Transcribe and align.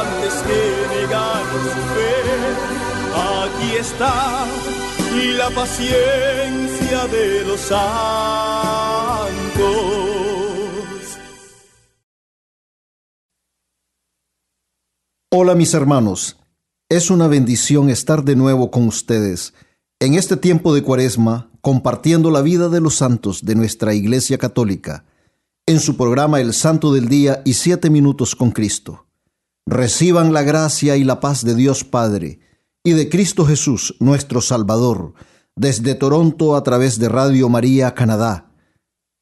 antes 0.00 0.34
que 0.46 0.60
negar 0.96 1.44
su 1.74 1.82
fe. 1.94 2.16
Aquí 3.14 3.76
está 3.76 4.46
la 5.38 5.50
paciencia 5.50 7.06
de 7.06 7.44
los 7.44 7.60
santos. 7.60 7.76
Hola 15.32 15.54
mis 15.54 15.74
hermanos, 15.74 16.38
es 16.88 17.10
una 17.10 17.28
bendición 17.28 17.90
estar 17.90 18.24
de 18.24 18.36
nuevo 18.36 18.70
con 18.70 18.86
ustedes 18.86 19.54
en 20.00 20.14
este 20.14 20.36
tiempo 20.36 20.74
de 20.74 20.82
cuaresma 20.82 21.50
compartiendo 21.60 22.30
la 22.30 22.42
vida 22.42 22.68
de 22.68 22.80
los 22.80 22.96
santos 22.96 23.44
de 23.44 23.54
nuestra 23.54 23.94
Iglesia 23.94 24.38
Católica 24.38 25.04
en 25.66 25.80
su 25.80 25.96
programa 25.96 26.40
El 26.40 26.52
Santo 26.52 26.92
del 26.92 27.08
Día 27.08 27.42
y 27.44 27.54
Siete 27.54 27.90
Minutos 27.90 28.36
con 28.36 28.52
Cristo. 28.52 29.05
Reciban 29.68 30.32
la 30.32 30.44
gracia 30.44 30.96
y 30.96 31.02
la 31.02 31.18
paz 31.18 31.44
de 31.44 31.56
Dios 31.56 31.82
Padre 31.82 32.38
y 32.84 32.92
de 32.92 33.08
Cristo 33.08 33.44
Jesús, 33.44 33.96
nuestro 33.98 34.40
Salvador, 34.40 35.14
desde 35.56 35.96
Toronto 35.96 36.54
a 36.54 36.62
través 36.62 37.00
de 37.00 37.08
Radio 37.08 37.48
María 37.48 37.92
Canadá. 37.92 38.52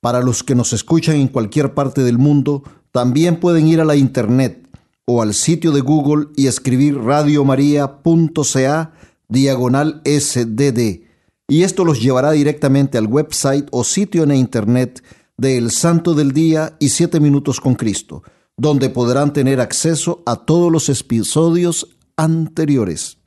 Para 0.03 0.21
los 0.21 0.43
que 0.43 0.55
nos 0.55 0.75
escuchan 0.75 1.17
en 1.17 1.29
cualquier 1.29 1.73
parte 1.73 2.03
del 2.03 2.19
mundo, 2.19 2.63
también 2.93 3.41
pueden 3.41 3.67
ir 3.67 3.81
a 3.81 3.87
la 3.87 3.97
internet 3.97 4.69
o 5.07 5.23
al 5.23 5.33
sitio 5.33 5.73
de 5.73 5.81
Google 5.81 6.27
y 6.37 6.47
escribir 6.47 6.99
radiomaria.ca 6.99 8.93
diagonal 9.29 10.03
SDD. 10.05 11.05
Y 11.49 11.63
esto 11.63 11.87
los 11.87 12.03
llevará 12.03 12.33
directamente 12.33 12.99
al 12.99 13.07
website 13.07 13.67
o 13.71 13.83
sitio 13.83 14.25
en 14.25 14.35
internet 14.35 15.03
de 15.39 15.57
El 15.57 15.71
Santo 15.71 16.13
del 16.13 16.33
Día 16.33 16.77
y 16.79 16.91
Siete 16.91 17.19
Minutos 17.19 17.61
con 17.61 17.77
Cristo, 17.77 18.23
donde 18.57 18.91
podrán 18.91 19.33
tener 19.33 19.61
acceso 19.61 20.23
a 20.27 20.37
todos 20.37 20.71
los 20.71 20.89
episodios 20.89 21.97
anteriores. 22.17 23.19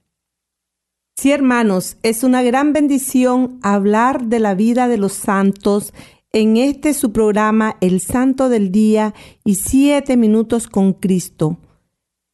Sí, 1.15 1.31
hermanos, 1.31 1.97
es 2.03 2.23
una 2.23 2.43
gran 2.43 2.73
bendición 2.73 3.59
hablar 3.63 4.27
de 4.27 4.39
la 4.39 4.53
vida 4.53 4.87
de 4.87 4.97
los 4.97 5.13
santos 5.13 5.93
en 6.31 6.57
este 6.57 6.93
su 6.93 7.11
programa 7.11 7.77
El 7.81 8.01
Santo 8.01 8.49
del 8.49 8.71
Día 8.71 9.13
y 9.43 9.55
Siete 9.55 10.15
Minutos 10.15 10.67
con 10.67 10.93
Cristo. 10.93 11.57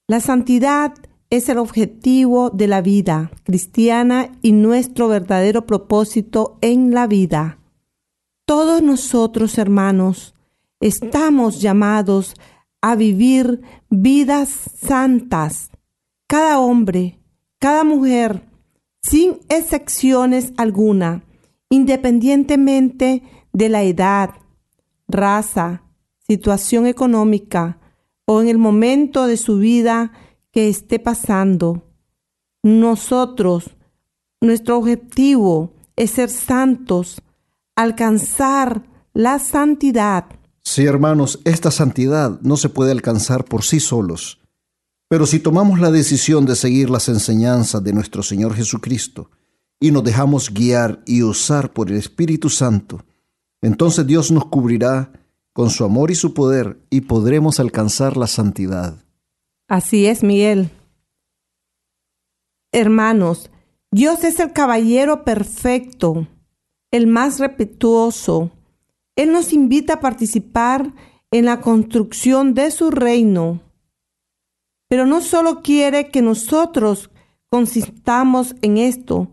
La 0.07 0.19
santidad 0.19 0.93
es 1.29 1.47
el 1.49 1.57
objetivo 1.57 2.49
de 2.49 2.67
la 2.67 2.81
vida 2.81 3.31
cristiana 3.43 4.31
y 4.41 4.51
nuestro 4.51 5.07
verdadero 5.07 5.65
propósito 5.65 6.57
en 6.61 6.93
la 6.93 7.07
vida. 7.07 7.59
Todos 8.45 8.83
nosotros, 8.83 9.57
hermanos, 9.57 10.35
estamos 10.81 11.61
llamados 11.61 12.35
a 12.35 12.52
vivir 12.95 13.61
vidas 13.89 14.49
santas. 14.49 15.71
Cada 16.27 16.59
hombre, 16.59 17.19
cada 17.59 17.83
mujer, 17.83 18.45
sin 19.01 19.39
excepciones 19.49 20.53
alguna, 20.57 21.23
independientemente 21.69 23.23
de 23.53 23.69
la 23.69 23.83
edad, 23.83 24.31
raza, 25.07 25.83
situación 26.27 26.87
económica 26.87 27.79
o 28.25 28.41
en 28.41 28.47
el 28.49 28.57
momento 28.57 29.27
de 29.27 29.37
su 29.37 29.57
vida 29.57 30.11
que 30.51 30.69
esté 30.69 30.99
pasando. 30.99 31.83
Nosotros, 32.63 33.75
nuestro 34.41 34.77
objetivo 34.77 35.73
es 35.95 36.11
ser 36.11 36.29
santos, 36.29 37.21
alcanzar 37.75 38.83
la 39.13 39.39
santidad. 39.39 40.25
Sí, 40.63 40.85
hermanos, 40.85 41.39
esta 41.45 41.71
santidad 41.71 42.39
no 42.41 42.57
se 42.57 42.69
puede 42.69 42.91
alcanzar 42.91 43.45
por 43.45 43.63
sí 43.63 43.79
solos 43.79 44.39
pero 45.13 45.27
si 45.27 45.39
tomamos 45.39 45.79
la 45.79 45.91
decisión 45.91 46.47
de 46.47 46.55
seguir 46.55 46.89
las 46.89 47.07
enseñanzas 47.07 47.83
de 47.83 47.93
nuestro 47.93 48.23
Señor 48.23 48.55
Jesucristo 48.55 49.29
y 49.79 49.91
nos 49.91 50.03
dejamos 50.03 50.51
guiar 50.51 51.03
y 51.05 51.21
usar 51.21 51.71
por 51.71 51.91
el 51.91 51.97
Espíritu 51.97 52.49
Santo, 52.49 53.05
entonces 53.61 54.07
Dios 54.07 54.31
nos 54.31 54.45
cubrirá 54.45 55.11
con 55.53 55.69
su 55.69 55.85
amor 55.85 56.09
y 56.09 56.15
su 56.15 56.33
poder 56.33 56.79
y 56.89 57.01
podremos 57.01 57.59
alcanzar 57.59 58.17
la 58.17 58.25
santidad. 58.25 59.05
Así 59.67 60.07
es, 60.07 60.23
Miguel. 60.23 60.71
Hermanos, 62.71 63.51
Dios 63.91 64.23
es 64.23 64.39
el 64.39 64.51
caballero 64.51 65.23
perfecto, 65.23 66.27
el 66.89 67.05
más 67.05 67.39
respetuoso. 67.39 68.49
Él 69.15 69.31
nos 69.31 69.53
invita 69.53 69.95
a 69.95 69.99
participar 69.99 70.93
en 71.31 71.45
la 71.45 71.61
construcción 71.61 72.53
de 72.53 72.71
su 72.71 72.91
reino. 72.91 73.61
Pero 74.89 75.05
no 75.05 75.21
solo 75.21 75.61
quiere 75.61 76.09
que 76.09 76.21
nosotros 76.21 77.09
consistamos 77.49 78.55
en 78.61 78.77
esto, 78.77 79.29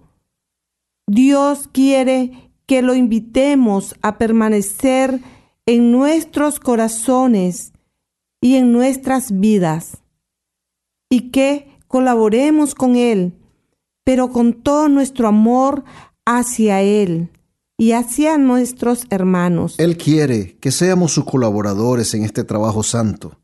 Dios 1.07 1.69
quiere 1.73 2.53
que 2.67 2.83
lo 2.83 2.95
invitemos 2.95 3.95
a 4.03 4.19
permanecer 4.19 5.21
en 5.67 5.91
nuestros 5.91 6.61
corazones 6.61 7.73
y 8.41 8.57
en 8.57 8.73
nuestras 8.73 9.41
vidas. 9.41 10.03
Y 11.11 11.31
que 11.31 11.69
colaboremos 11.89 12.75
con 12.75 12.97
Él, 12.97 13.35
pero 14.05 14.31
con 14.31 14.53
todo 14.53 14.89
nuestro 14.89 15.27
amor 15.27 15.85
hacia 16.25 16.83
Él 16.83 17.31
y 17.81 17.93
hacia 17.93 18.37
nuestros 18.37 19.07
hermanos. 19.09 19.75
Él 19.79 19.97
quiere 19.97 20.59
que 20.61 20.71
seamos 20.71 21.13
sus 21.13 21.25
colaboradores 21.25 22.13
en 22.13 22.25
este 22.25 22.45
trabajo 22.45 22.83
santo. 22.83 23.41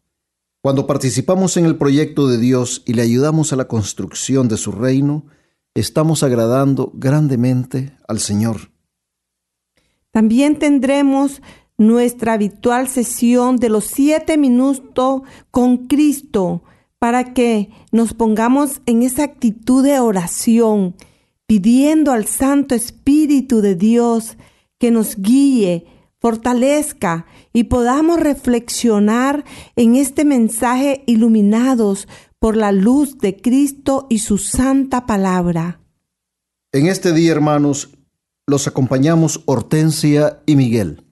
Cuando 0.60 0.86
participamos 0.86 1.56
en 1.56 1.64
el 1.64 1.76
proyecto 1.76 2.28
de 2.28 2.36
Dios 2.36 2.82
y 2.84 2.92
le 2.92 3.00
ayudamos 3.00 3.54
a 3.54 3.56
la 3.56 3.66
construcción 3.66 4.46
de 4.48 4.58
su 4.58 4.72
reino, 4.72 5.24
estamos 5.74 6.22
agradando 6.22 6.92
grandemente 6.92 7.96
al 8.06 8.20
Señor. 8.20 8.72
También 10.10 10.58
tendremos 10.58 11.40
nuestra 11.78 12.34
habitual 12.34 12.88
sesión 12.88 13.56
de 13.56 13.70
los 13.70 13.86
siete 13.86 14.36
minutos 14.36 15.22
con 15.50 15.86
Cristo 15.86 16.62
para 16.98 17.32
que 17.32 17.70
nos 17.90 18.12
pongamos 18.12 18.82
en 18.84 19.02
esa 19.02 19.24
actitud 19.24 19.82
de 19.82 19.98
oración, 19.98 20.94
pidiendo 21.46 22.12
al 22.12 22.26
Santo 22.26 22.74
Espíritu 22.74 23.60
de 23.60 23.74
Dios 23.74 24.36
que 24.78 24.90
nos 24.90 25.16
guíe, 25.16 25.86
fortalezca 26.20 27.26
y 27.52 27.64
podamos 27.64 28.18
reflexionar 28.20 29.44
en 29.76 29.96
este 29.96 30.24
mensaje 30.24 31.04
iluminados 31.06 32.08
por 32.38 32.56
la 32.56 32.72
luz 32.72 33.18
de 33.18 33.40
Cristo 33.40 34.06
y 34.10 34.18
su 34.18 34.38
santa 34.38 35.06
palabra. 35.06 35.80
En 36.72 36.86
este 36.86 37.12
día, 37.12 37.32
hermanos, 37.32 37.90
los 38.46 38.66
acompañamos 38.66 39.42
Hortensia 39.46 40.42
y 40.46 40.56
Miguel. 40.56 41.04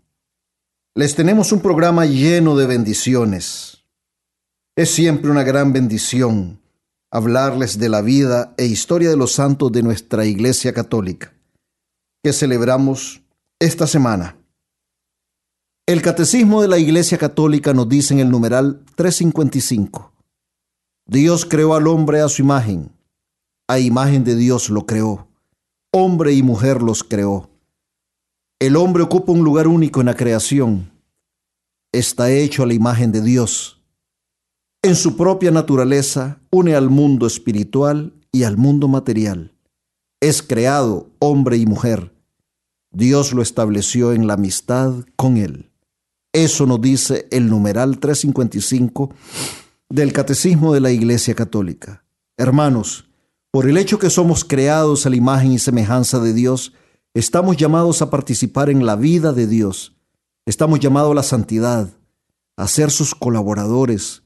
Les 0.94 1.14
tenemos 1.14 1.52
un 1.52 1.60
programa 1.60 2.06
lleno 2.06 2.56
de 2.56 2.66
bendiciones. 2.66 3.84
Es 4.76 4.90
siempre 4.90 5.30
una 5.30 5.42
gran 5.42 5.72
bendición 5.72 6.60
hablarles 7.14 7.78
de 7.78 7.88
la 7.88 8.02
vida 8.02 8.55
e 8.56 8.66
historia 8.66 9.08
de 9.08 9.16
los 9.16 9.31
santos 9.32 9.70
de 9.70 9.84
nuestra 9.84 10.26
Iglesia 10.26 10.75
Católica, 10.75 11.32
que 12.25 12.32
celebramos 12.32 13.22
esta 13.61 13.87
semana. 13.87 14.37
El 15.87 16.02
Catecismo 16.02 16.61
de 16.61 16.66
la 16.66 16.78
Iglesia 16.78 17.16
Católica 17.16 17.72
nos 17.72 17.88
dice 17.88 18.14
en 18.14 18.20
el 18.20 18.31
numeral 18.31 18.82
355, 18.96 20.12
Dios 21.06 21.46
creó 21.46 21.76
al 21.76 21.87
hombre 21.87 22.20
a 22.20 22.28
su 22.28 22.43
imagen. 22.43 22.90
A 23.69 23.78
imagen 23.78 24.25
de 24.25 24.34
Dios 24.34 24.69
lo 24.69 24.84
creó. 24.84 25.28
Hombre 25.93 26.32
y 26.32 26.43
mujer 26.43 26.82
los 26.82 27.05
creó. 27.05 27.49
El 28.58 28.75
hombre 28.75 29.05
ocupa 29.05 29.31
un 29.31 29.44
lugar 29.44 29.69
único 29.69 30.00
en 30.00 30.06
la 30.06 30.16
creación. 30.16 30.90
Está 31.93 32.32
hecho 32.32 32.64
a 32.64 32.66
la 32.66 32.75
imagen 32.75 33.12
de 33.12 33.20
Dios. 33.20 33.83
En 34.84 34.96
su 34.96 35.16
propia 35.16 35.50
naturaleza 35.50 36.40
une 36.50 36.75
al 36.75 36.90
mundo 36.90 37.26
espiritual 37.26 38.12
y 38.31 38.42
al 38.42 38.58
mundo 38.58 38.86
material. 38.86 39.54
Es 40.20 40.42
creado 40.42 41.08
hombre 41.20 41.56
y 41.56 41.64
mujer. 41.64 42.14
Dios 42.92 43.32
lo 43.32 43.40
estableció 43.40 44.12
en 44.12 44.26
la 44.26 44.34
amistad 44.34 44.92
con 45.16 45.38
él. 45.38 45.70
Eso 46.34 46.66
nos 46.66 46.82
dice 46.82 47.26
el 47.31 47.48
numeral 47.48 47.98
355 47.98 49.08
del 49.88 50.12
Catecismo 50.12 50.75
de 50.75 50.81
la 50.81 50.90
Iglesia 50.90 51.34
Católica. 51.34 52.04
Hermanos, 52.37 53.08
por 53.50 53.66
el 53.66 53.78
hecho 53.78 53.98
que 53.98 54.10
somos 54.10 54.44
creados 54.44 55.06
a 55.06 55.08
la 55.08 55.16
imagen 55.16 55.52
y 55.52 55.58
semejanza 55.58 56.20
de 56.20 56.34
Dios, 56.34 56.75
estamos 57.14 57.56
llamados 57.56 58.02
a 58.02 58.10
participar 58.10 58.69
en 58.69 58.84
la 58.84 58.96
vida 58.96 59.32
de 59.32 59.46
Dios. 59.46 59.96
Estamos 60.44 60.78
llamados 60.78 61.12
a 61.12 61.14
la 61.14 61.22
santidad, 61.22 61.88
a 62.58 62.69
ser 62.69 62.90
sus 62.90 63.14
colaboradores, 63.14 64.24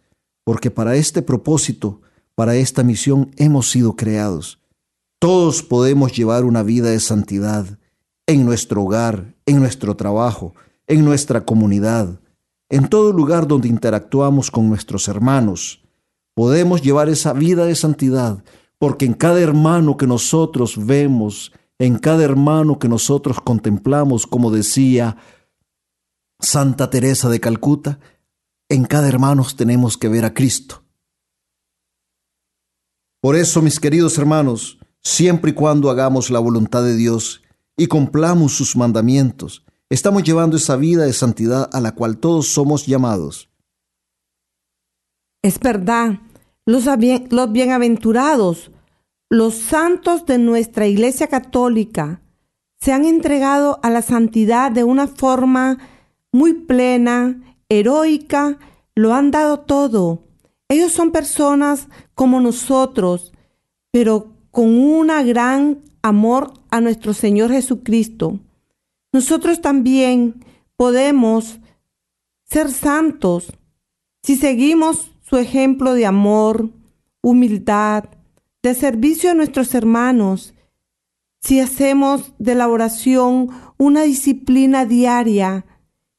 porque 0.49 0.71
para 0.71 0.97
este 0.97 1.21
propósito, 1.21 2.00
para 2.35 2.56
esta 2.56 2.83
misión 2.83 3.33
hemos 3.37 3.71
sido 3.71 3.97
creados. 3.97 4.59
Todos 5.19 5.62
podemos 5.62 6.17
llevar 6.17 6.47
una 6.47 6.62
vida 6.62 6.89
de 6.89 7.00
santidad 7.00 7.79
en 8.27 8.47
nuestro 8.47 8.85
hogar, 8.85 9.35
en 9.45 9.59
nuestro 9.61 9.95
trabajo, 9.95 10.55
en 10.87 11.05
nuestra 11.05 11.45
comunidad, 11.45 12.23
en 12.71 12.89
todo 12.89 13.12
lugar 13.12 13.47
donde 13.47 13.69
interactuamos 13.69 14.50
con 14.50 14.71
nuestros 14.71 15.06
hermanos. 15.09 15.83
Podemos 16.35 16.81
llevar 16.81 17.11
esa 17.11 17.35
vida 17.35 17.67
de 17.67 17.75
santidad, 17.75 18.43
porque 18.79 19.05
en 19.05 19.12
cada 19.12 19.43
hermano 19.43 19.99
que 19.99 20.06
nosotros 20.06 20.87
vemos, 20.87 21.53
en 21.79 21.99
cada 21.99 22.25
hermano 22.25 22.79
que 22.79 22.89
nosotros 22.89 23.39
contemplamos, 23.43 24.27
como 24.27 24.50
decía 24.50 25.19
Santa 26.41 26.89
Teresa 26.89 27.29
de 27.29 27.39
Calcuta, 27.39 27.99
en 28.69 28.85
cada 28.85 29.09
hermano 29.09 29.47
tenemos 29.56 29.97
que 29.97 30.09
ver 30.09 30.25
a 30.25 30.35
Cristo. 30.35 30.82
Por 33.20 33.37
eso, 33.37 33.62
mis 33.62 33.81
queridos 33.81 34.19
hermanos, 34.19 34.79
siempre 35.03 35.50
y 35.50 35.55
cuando 35.55 35.91
hagamos 35.91 36.31
la 36.31 36.38
voluntad 36.38 36.82
de 36.82 36.97
Dios 36.97 37.43
y 37.76 37.87
cumplamos 37.87 38.53
sus 38.53 38.76
mandamientos, 38.76 39.65
Estamos 39.91 40.23
llevando 40.23 40.59
esa 40.59 40.76
vida 40.76 41.05
de 41.05 41.15
santidad 41.15 41.70
a 41.73 41.81
la 41.81 41.93
cual 41.93 42.19
todos 42.19 42.49
somos 42.49 42.87
llamados. 42.87 43.49
Es 45.43 45.59
verdad, 45.61 46.21
los, 46.67 46.85
los 47.31 47.53
bienaventurados, 47.53 48.71
los 49.31 49.55
santos 49.55 50.26
de 50.26 50.37
nuestra 50.37 50.87
Iglesia 50.87 51.29
Católica, 51.29 52.21
se 52.79 52.93
han 52.93 53.06
entregado 53.06 53.81
a 53.82 53.88
la 53.88 54.03
santidad 54.03 54.71
de 54.71 54.85
una 54.85 55.06
forma 55.09 55.79
muy 56.32 56.53
plena, 56.53 57.48
heroica, 57.69 58.59
lo 58.94 59.15
han 59.15 59.31
dado 59.31 59.61
todo. 59.61 60.25
Ellos 60.69 60.93
son 60.93 61.12
personas 61.12 61.88
como 62.15 62.41
nosotros, 62.41 63.32
pero 63.91 64.35
con 64.50 64.67
un 64.67 65.09
gran 65.26 65.82
amor 66.03 66.53
a 66.70 66.81
nuestro 66.81 67.15
Señor 67.15 67.50
Jesucristo. 67.50 68.41
Nosotros 69.12 69.61
también 69.61 70.44
podemos 70.76 71.59
ser 72.44 72.70
santos 72.70 73.53
si 74.23 74.37
seguimos 74.37 75.11
su 75.23 75.37
ejemplo 75.37 75.94
de 75.94 76.06
amor, 76.06 76.71
humildad, 77.23 78.05
de 78.62 78.75
servicio 78.75 79.31
a 79.31 79.35
nuestros 79.35 79.75
hermanos, 79.75 80.55
si 81.41 81.61
hacemos 81.61 82.35
de 82.38 82.55
la 82.55 82.69
oración 82.69 83.50
una 83.79 84.03
disciplina 84.03 84.85
diaria, 84.85 85.64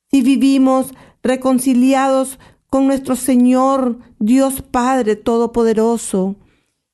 si 0.10 0.22
vivimos 0.22 0.94
reconciliados 1.24 2.40
con 2.70 2.88
nuestro 2.88 3.16
Señor 3.16 4.00
Dios 4.20 4.62
Padre 4.62 5.16
Todopoderoso, 5.16 6.36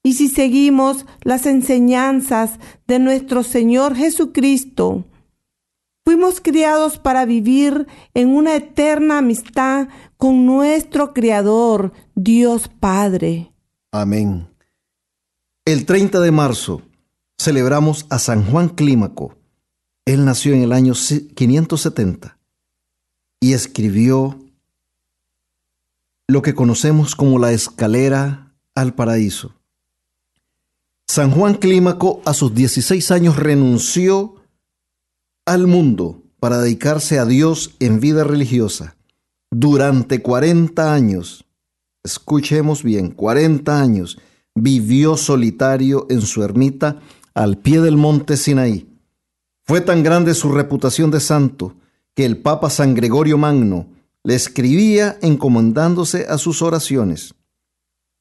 y 0.03 0.13
si 0.13 0.27
seguimos 0.27 1.05
las 1.23 1.45
enseñanzas 1.45 2.59
de 2.87 2.99
nuestro 2.99 3.43
Señor 3.43 3.95
Jesucristo, 3.95 5.05
Fuimos 6.07 6.39
criados 6.39 6.99
para 6.99 7.25
vivir 7.25 7.87
en 8.13 8.29
una 8.29 8.55
eterna 8.55 9.17
amistad 9.17 9.87
con 10.17 10.45
nuestro 10.45 11.15
Creador, 11.15 11.93
Dios 12.13 12.67
Padre. 12.67 13.51
Amén. 13.91 14.47
El 15.65 15.87
30 15.87 16.19
de 16.19 16.29
marzo 16.29 16.83
celebramos 17.39 18.05
a 18.11 18.19
San 18.19 18.45
Juan 18.45 18.69
Clímaco. 18.69 19.35
Él 20.05 20.25
nació 20.25 20.53
en 20.53 20.61
el 20.61 20.73
año 20.73 20.93
570 20.93 22.34
y 23.39 23.53
escribió 23.53 24.39
lo 26.27 26.41
que 26.41 26.55
conocemos 26.55 27.15
como 27.15 27.39
la 27.39 27.51
escalera 27.51 28.53
al 28.73 28.95
paraíso. 28.95 29.53
San 31.07 31.31
Juan 31.31 31.53
Clímaco 31.55 32.21
a 32.25 32.33
sus 32.33 32.53
16 32.53 33.11
años 33.11 33.35
renunció 33.35 34.35
al 35.45 35.67
mundo 35.67 36.23
para 36.39 36.59
dedicarse 36.59 37.19
a 37.19 37.25
Dios 37.25 37.75
en 37.79 37.99
vida 37.99 38.23
religiosa 38.23 38.95
durante 39.51 40.21
40 40.21 40.93
años. 40.93 41.45
Escuchemos 42.03 42.83
bien, 42.83 43.11
40 43.11 43.81
años 43.81 44.17
vivió 44.55 45.17
solitario 45.17 46.07
en 46.09 46.21
su 46.21 46.43
ermita 46.43 46.99
al 47.33 47.57
pie 47.57 47.81
del 47.81 47.97
monte 47.97 48.37
Sinaí. 48.37 48.87
Fue 49.63 49.81
tan 49.81 50.03
grande 50.03 50.33
su 50.33 50.51
reputación 50.51 51.11
de 51.11 51.19
santo 51.19 51.75
que 52.15 52.25
el 52.25 52.41
Papa 52.41 52.69
San 52.69 52.95
Gregorio 52.95 53.37
Magno 53.37 53.87
le 54.23 54.35
escribía 54.35 55.17
encomendándose 55.21 56.25
a 56.27 56.37
sus 56.37 56.61
oraciones 56.61 57.35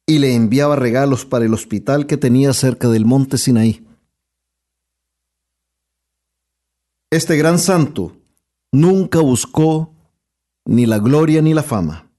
y 0.07 0.19
le 0.19 0.35
enviaba 0.35 0.77
regalos 0.77 1.25
para 1.25 1.47
el 1.47 1.55
hospital 1.55 2.07
que 2.07 2.17
tenía 2.17 2.53
cerca 2.53 2.89
del 2.89 3.07
monte 3.07 3.39
Sinaí. 3.39 3.87
Este 7.11 7.37
gran 7.37 7.59
santo 7.59 8.17
nunca 8.73 9.21
buscó 9.21 9.95
ni 10.67 10.85
la 10.85 10.99
gloria 10.99 11.41
ni 11.41 11.55
la 11.55 11.63
fama. 11.63 12.11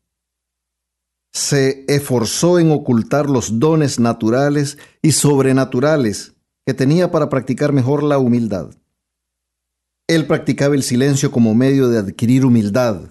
Se 1.34 1.84
esforzó 1.88 2.60
en 2.60 2.72
ocultar 2.72 3.30
los 3.30 3.60
dones 3.60 4.00
naturales 4.00 4.78
y 5.02 5.12
sobrenaturales 5.12 6.34
que 6.66 6.74
tenía 6.74 7.12
para 7.12 7.30
practicar 7.30 7.74
mejor 7.74 8.04
la 8.04 8.18
humildad. 8.18 8.72
Él 10.08 10.28
practicaba 10.28 10.76
el 10.76 10.84
silencio 10.84 11.32
como 11.32 11.56
medio 11.56 11.90
de 11.90 11.98
adquirir 11.98 12.46
humildad 12.46 13.10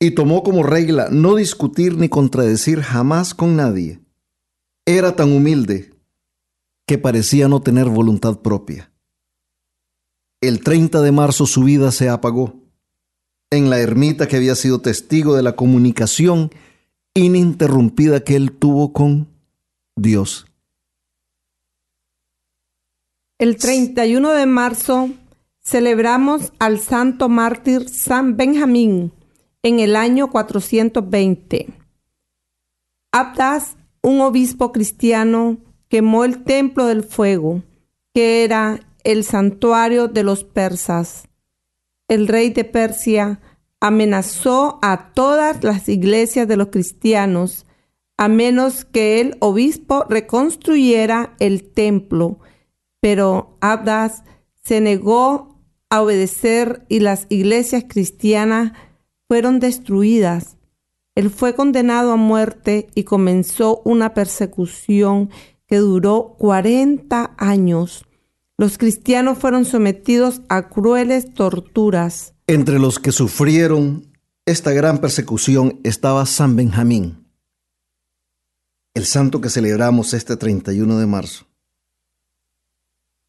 y 0.00 0.12
tomó 0.12 0.42
como 0.42 0.62
regla 0.62 1.08
no 1.10 1.34
discutir 1.34 1.96
ni 1.96 2.08
contradecir 2.08 2.82
jamás 2.82 3.34
con 3.34 3.56
nadie. 3.56 4.00
Era 4.86 5.16
tan 5.16 5.32
humilde 5.32 5.92
que 6.86 6.98
parecía 6.98 7.48
no 7.48 7.60
tener 7.60 7.86
voluntad 7.88 8.38
propia. 8.38 8.92
El 10.40 10.62
30 10.62 11.02
de 11.02 11.12
marzo 11.12 11.46
su 11.46 11.64
vida 11.64 11.90
se 11.90 12.08
apagó 12.08 12.54
en 13.50 13.70
la 13.70 13.80
ermita 13.80 14.28
que 14.28 14.36
había 14.36 14.54
sido 14.54 14.80
testigo 14.80 15.34
de 15.34 15.42
la 15.42 15.56
comunicación 15.56 16.50
ininterrumpida 17.14 18.20
que 18.20 18.36
él 18.36 18.52
tuvo 18.52 18.92
con 18.92 19.28
Dios. 19.96 20.46
El 23.40 23.56
31 23.56 24.32
de 24.32 24.46
marzo 24.46 25.10
celebramos 25.68 26.54
al 26.58 26.80
santo 26.80 27.28
mártir 27.28 27.90
San 27.90 28.38
Benjamín 28.38 29.12
en 29.62 29.80
el 29.80 29.96
año 29.96 30.30
420. 30.30 31.68
Abdas, 33.12 33.76
un 34.02 34.22
obispo 34.22 34.72
cristiano, 34.72 35.58
quemó 35.90 36.24
el 36.24 36.42
templo 36.42 36.86
del 36.86 37.02
fuego, 37.02 37.62
que 38.14 38.44
era 38.44 38.80
el 39.04 39.24
santuario 39.24 40.08
de 40.08 40.22
los 40.22 40.42
persas. 40.42 41.28
El 42.08 42.28
rey 42.28 42.48
de 42.48 42.64
Persia 42.64 43.38
amenazó 43.78 44.78
a 44.80 45.12
todas 45.12 45.62
las 45.64 45.86
iglesias 45.90 46.48
de 46.48 46.56
los 46.56 46.68
cristianos 46.68 47.66
a 48.16 48.28
menos 48.28 48.86
que 48.86 49.20
el 49.20 49.36
obispo 49.40 50.06
reconstruyera 50.08 51.36
el 51.40 51.62
templo. 51.62 52.38
Pero 53.00 53.58
Abdas 53.60 54.24
se 54.64 54.80
negó 54.80 55.57
a 55.90 56.02
obedecer 56.02 56.84
y 56.88 57.00
las 57.00 57.26
iglesias 57.28 57.84
cristianas 57.88 58.72
fueron 59.26 59.60
destruidas. 59.60 60.56
Él 61.14 61.30
fue 61.30 61.54
condenado 61.54 62.12
a 62.12 62.16
muerte 62.16 62.88
y 62.94 63.04
comenzó 63.04 63.82
una 63.84 64.14
persecución 64.14 65.30
que 65.66 65.78
duró 65.78 66.36
40 66.38 67.34
años. 67.36 68.04
Los 68.56 68.78
cristianos 68.78 69.38
fueron 69.38 69.64
sometidos 69.64 70.42
a 70.48 70.68
crueles 70.68 71.34
torturas. 71.34 72.34
Entre 72.46 72.78
los 72.78 72.98
que 72.98 73.12
sufrieron 73.12 74.06
esta 74.46 74.72
gran 74.72 74.98
persecución 74.98 75.80
estaba 75.84 76.24
San 76.26 76.56
Benjamín. 76.56 77.24
el 78.94 79.04
santo 79.04 79.40
que 79.40 79.48
celebramos 79.48 80.12
este 80.12 80.36
31 80.36 80.98
de 80.98 81.06
marzo. 81.06 81.46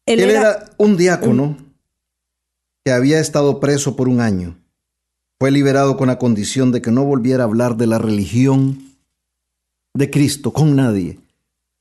Él, 0.06 0.18
Él 0.18 0.30
era, 0.30 0.40
era 0.40 0.70
un 0.78 0.96
diácono 0.96 1.56
que 2.84 2.92
había 2.92 3.20
estado 3.20 3.60
preso 3.60 3.96
por 3.96 4.08
un 4.08 4.20
año. 4.20 4.56
Fue 5.38 5.50
liberado 5.50 5.96
con 5.96 6.08
la 6.08 6.18
condición 6.18 6.72
de 6.72 6.82
que 6.82 6.90
no 6.90 7.04
volviera 7.04 7.44
a 7.44 7.46
hablar 7.46 7.76
de 7.76 7.86
la 7.86 7.98
religión 7.98 8.78
de 9.94 10.10
Cristo 10.10 10.52
con 10.52 10.76
nadie. 10.76 11.18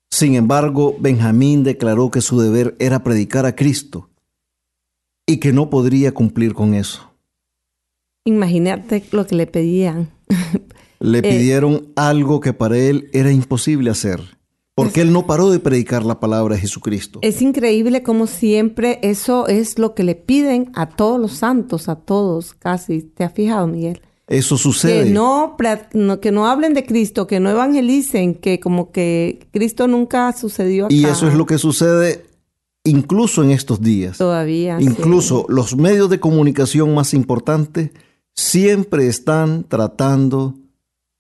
Sin 0.09 0.35
embargo, 0.35 0.95
Benjamín 0.99 1.63
declaró 1.63 2.09
que 2.09 2.21
su 2.21 2.39
deber 2.39 2.75
era 2.79 3.03
predicar 3.03 3.45
a 3.45 3.55
Cristo 3.55 4.09
y 5.27 5.37
que 5.37 5.53
no 5.53 5.69
podría 5.69 6.13
cumplir 6.13 6.53
con 6.53 6.73
eso. 6.73 7.11
imagínate 8.25 9.03
lo 9.11 9.27
que 9.27 9.35
le 9.35 9.47
pedían. 9.47 10.09
Le 10.99 11.19
Eh, 11.19 11.21
pidieron 11.21 11.93
algo 11.95 12.39
que 12.39 12.53
para 12.53 12.77
él 12.77 13.09
era 13.13 13.31
imposible 13.31 13.89
hacer, 13.89 14.38
porque 14.83 15.01
él 15.01 15.12
no 15.12 15.25
paró 15.25 15.50
de 15.50 15.59
predicar 15.59 16.05
la 16.05 16.19
palabra 16.19 16.55
de 16.55 16.62
Jesucristo. 16.62 17.19
Es 17.21 17.41
increíble 17.41 18.03
como 18.03 18.27
siempre 18.27 19.00
eso 19.01 19.48
es 19.48 19.77
lo 19.79 19.93
que 19.93 20.03
le 20.03 20.15
piden 20.15 20.71
a 20.74 20.89
todos 20.89 21.19
los 21.19 21.33
santos, 21.33 21.89
a 21.89 21.95
todos 21.95 22.53
casi. 22.53 23.01
¿Te 23.01 23.24
has 23.24 23.33
fijado, 23.33 23.67
Miguel? 23.67 24.01
Eso 24.27 24.57
sucede. 24.57 25.05
Que 25.05 25.09
no, 25.09 25.57
que 26.21 26.31
no 26.31 26.48
hablen 26.48 26.74
de 26.74 26.86
Cristo, 26.86 27.25
que 27.25 27.39
no 27.39 27.50
evangelicen, 27.50 28.36
que 28.36 28.59
como 28.59 28.91
que 28.91 29.48
Cristo 29.51 29.88
nunca 29.88 30.31
sucedió 30.33 30.86
acá. 30.86 30.93
Y 30.93 31.05
eso 31.05 31.27
es 31.27 31.33
lo 31.33 31.45
que 31.45 31.57
sucede 31.57 32.25
incluso 32.83 33.43
en 33.43 33.51
estos 33.51 33.81
días. 33.81 34.17
todavía. 34.17 34.77
sí. 34.79 34.86
Incluso 34.86 35.45
los 35.50 35.75
medios 35.75 36.09
de 36.09 36.19
comunicación 36.19 36.93
más 36.93 37.13
importantes 37.13 37.91
siempre 38.36 39.07
están 39.07 39.63
tratando 39.63 40.55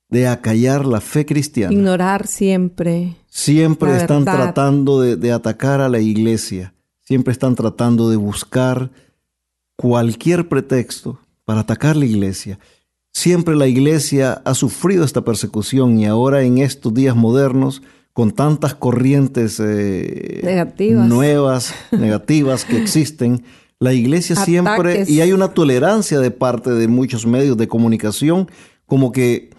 de 0.09 0.27
acallar 0.27 0.85
la 0.85 1.01
fe 1.01 1.25
cristiana. 1.25 1.73
ignorar 1.73 2.27
siempre. 2.27 3.15
Siempre 3.27 3.95
están 3.95 4.25
verdad. 4.25 4.45
tratando 4.45 5.01
de, 5.01 5.15
de 5.15 5.31
atacar 5.31 5.81
a 5.81 5.89
la 5.89 5.99
iglesia. 5.99 6.73
Siempre 7.01 7.31
están 7.31 7.55
tratando 7.55 8.09
de 8.09 8.17
buscar 8.17 8.91
cualquier 9.75 10.49
pretexto 10.49 11.19
para 11.45 11.61
atacar 11.61 11.95
la 11.95 12.05
iglesia. 12.05 12.59
Siempre 13.13 13.55
la 13.55 13.67
iglesia 13.67 14.41
ha 14.45 14.53
sufrido 14.53 15.03
esta 15.03 15.21
persecución 15.21 15.99
y 15.99 16.05
ahora 16.05 16.43
en 16.43 16.57
estos 16.59 16.93
días 16.93 17.15
modernos, 17.15 17.81
con 18.13 18.31
tantas 18.31 18.75
corrientes 18.75 19.59
eh, 19.63 20.41
Negativas. 20.43 21.07
nuevas, 21.07 21.73
negativas 21.91 22.65
que 22.65 22.81
existen, 22.81 23.43
la 23.79 23.93
iglesia 23.93 24.35
siempre, 24.35 25.05
y 25.07 25.21
hay 25.21 25.31
una 25.31 25.53
tolerancia 25.53 26.19
de 26.19 26.31
parte 26.31 26.71
de 26.71 26.87
muchos 26.87 27.25
medios 27.25 27.55
de 27.55 27.67
comunicación, 27.67 28.49
como 28.85 29.11
que 29.11 29.51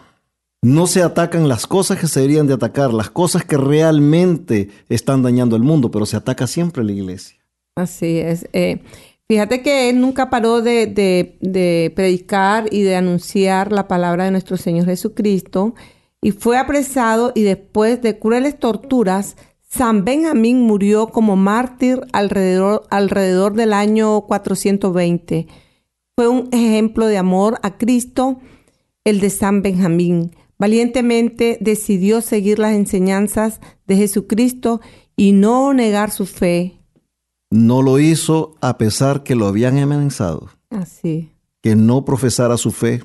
no 0.62 0.86
se 0.86 1.02
atacan 1.02 1.48
las 1.48 1.66
cosas 1.66 1.98
que 1.98 2.06
se 2.06 2.20
deberían 2.20 2.46
de 2.46 2.54
atacar, 2.54 2.92
las 2.92 3.10
cosas 3.10 3.44
que 3.44 3.56
realmente 3.56 4.68
están 4.88 5.22
dañando 5.22 5.56
el 5.56 5.62
mundo, 5.62 5.90
pero 5.90 6.06
se 6.06 6.16
ataca 6.16 6.46
siempre 6.46 6.84
la 6.84 6.92
iglesia. 6.92 7.38
Así 7.76 8.18
es. 8.18 8.46
Eh, 8.52 8.82
fíjate 9.26 9.62
que 9.62 9.88
él 9.88 10.00
nunca 10.00 10.28
paró 10.28 10.60
de, 10.60 11.92
predicar 11.94 12.66
y 12.70 12.82
de 12.82 12.96
anunciar 12.96 13.72
la 13.72 13.88
palabra 13.88 14.24
de 14.24 14.32
nuestro 14.32 14.56
Señor 14.58 14.86
Jesucristo 14.86 15.74
y 16.20 16.32
fue 16.32 16.58
apresado 16.58 17.32
y 17.34 17.42
después 17.42 18.02
de 18.02 18.18
crueles 18.18 18.58
torturas, 18.58 19.36
San 19.66 20.04
Benjamín 20.04 20.60
murió 20.62 21.06
como 21.06 21.36
mártir 21.36 22.00
alrededor, 22.12 22.82
alrededor 22.90 23.54
del 23.54 23.72
año 23.72 24.20
420. 24.22 25.46
Fue 26.16 26.28
un 26.28 26.48
ejemplo 26.52 27.06
de 27.06 27.16
amor 27.16 27.58
a 27.62 27.78
Cristo, 27.78 28.40
el 29.04 29.20
de 29.20 29.30
San 29.30 29.62
Benjamín. 29.62 30.32
Valientemente 30.60 31.56
decidió 31.62 32.20
seguir 32.20 32.58
las 32.58 32.74
enseñanzas 32.74 33.60
de 33.86 33.96
Jesucristo 33.96 34.82
y 35.16 35.32
no 35.32 35.72
negar 35.72 36.10
su 36.10 36.26
fe. 36.26 36.78
No 37.50 37.80
lo 37.80 37.98
hizo 37.98 38.56
a 38.60 38.76
pesar 38.76 39.22
que 39.22 39.34
lo 39.34 39.46
habían 39.46 39.78
amenazado, 39.78 40.50
Así. 40.68 41.30
que 41.62 41.76
no 41.76 42.04
profesara 42.04 42.58
su 42.58 42.72
fe 42.72 43.02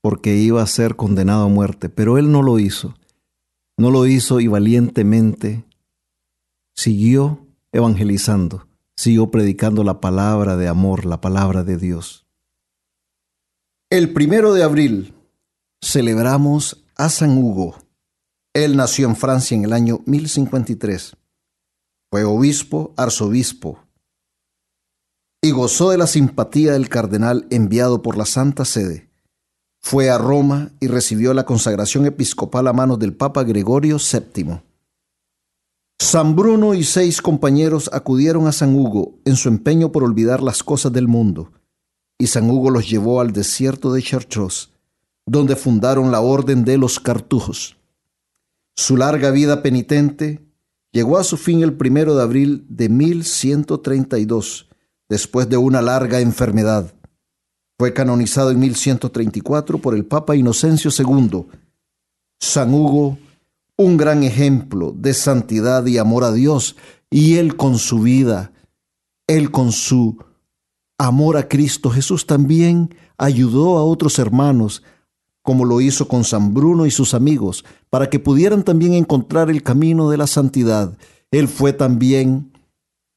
porque 0.00 0.36
iba 0.36 0.62
a 0.62 0.66
ser 0.66 0.96
condenado 0.96 1.44
a 1.44 1.48
muerte, 1.48 1.90
pero 1.90 2.16
él 2.16 2.32
no 2.32 2.42
lo 2.42 2.58
hizo. 2.58 2.94
No 3.76 3.90
lo 3.90 4.06
hizo 4.06 4.40
y 4.40 4.46
valientemente 4.46 5.62
siguió 6.74 7.46
evangelizando, 7.70 8.66
siguió 8.96 9.30
predicando 9.30 9.84
la 9.84 10.00
palabra 10.00 10.56
de 10.56 10.68
amor, 10.68 11.04
la 11.04 11.20
palabra 11.20 11.64
de 11.64 11.76
Dios. 11.76 12.24
El 13.90 14.14
primero 14.14 14.54
de 14.54 14.62
abril 14.62 15.12
celebramos 15.82 16.83
a 16.96 17.08
San 17.08 17.36
Hugo. 17.36 17.76
Él 18.52 18.76
nació 18.76 19.08
en 19.08 19.16
Francia 19.16 19.56
en 19.56 19.64
el 19.64 19.72
año 19.72 20.00
1053. 20.06 21.16
Fue 22.10 22.24
obispo, 22.24 22.94
arzobispo, 22.96 23.80
y 25.42 25.50
gozó 25.50 25.90
de 25.90 25.98
la 25.98 26.06
simpatía 26.06 26.72
del 26.72 26.88
cardenal 26.88 27.46
enviado 27.50 28.00
por 28.02 28.16
la 28.16 28.24
Santa 28.24 28.64
Sede. 28.64 29.10
Fue 29.80 30.08
a 30.08 30.16
Roma 30.16 30.70
y 30.80 30.86
recibió 30.86 31.34
la 31.34 31.44
consagración 31.44 32.06
episcopal 32.06 32.68
a 32.68 32.72
manos 32.72 32.98
del 32.98 33.14
Papa 33.14 33.42
Gregorio 33.42 33.98
VII. 33.98 34.62
San 36.00 36.36
Bruno 36.36 36.74
y 36.74 36.84
seis 36.84 37.20
compañeros 37.20 37.90
acudieron 37.92 38.46
a 38.46 38.52
San 38.52 38.74
Hugo 38.74 39.18
en 39.24 39.36
su 39.36 39.48
empeño 39.48 39.92
por 39.92 40.04
olvidar 40.04 40.42
las 40.42 40.62
cosas 40.62 40.92
del 40.92 41.08
mundo, 41.08 41.52
y 42.18 42.28
San 42.28 42.48
Hugo 42.48 42.70
los 42.70 42.88
llevó 42.88 43.20
al 43.20 43.32
desierto 43.32 43.92
de 43.92 44.02
Chartreuse, 44.02 44.73
donde 45.26 45.56
fundaron 45.56 46.10
la 46.10 46.20
Orden 46.20 46.64
de 46.64 46.78
los 46.78 47.00
Cartujos. 47.00 47.76
Su 48.76 48.96
larga 48.96 49.30
vida 49.30 49.62
penitente 49.62 50.44
llegó 50.92 51.18
a 51.18 51.24
su 51.24 51.36
fin 51.36 51.62
el 51.62 51.74
primero 51.74 52.14
de 52.14 52.22
abril 52.22 52.66
de 52.68 52.88
1132, 52.88 54.68
después 55.08 55.48
de 55.48 55.56
una 55.56 55.80
larga 55.80 56.20
enfermedad. 56.20 56.94
Fue 57.78 57.92
canonizado 57.92 58.50
en 58.50 58.60
1134 58.60 59.78
por 59.78 59.94
el 59.94 60.04
Papa 60.04 60.36
Inocencio 60.36 60.90
II. 60.96 61.46
San 62.40 62.74
Hugo, 62.74 63.18
un 63.76 63.96
gran 63.96 64.22
ejemplo 64.22 64.92
de 64.96 65.14
santidad 65.14 65.84
y 65.86 65.98
amor 65.98 66.24
a 66.24 66.32
Dios, 66.32 66.76
y 67.10 67.36
él 67.36 67.56
con 67.56 67.78
su 67.78 68.00
vida, 68.00 68.52
él 69.26 69.50
con 69.50 69.72
su 69.72 70.18
amor 70.98 71.36
a 71.36 71.48
Cristo 71.48 71.90
Jesús 71.90 72.26
también 72.26 72.94
ayudó 73.18 73.78
a 73.78 73.84
otros 73.84 74.18
hermanos, 74.18 74.82
como 75.44 75.64
lo 75.66 75.80
hizo 75.82 76.08
con 76.08 76.24
San 76.24 76.54
Bruno 76.54 76.86
y 76.86 76.90
sus 76.90 77.12
amigos, 77.12 77.66
para 77.90 78.08
que 78.08 78.18
pudieran 78.18 78.64
también 78.64 78.94
encontrar 78.94 79.50
el 79.50 79.62
camino 79.62 80.08
de 80.08 80.16
la 80.16 80.26
santidad. 80.26 80.96
Él 81.30 81.48
fue 81.48 81.74
también 81.74 82.50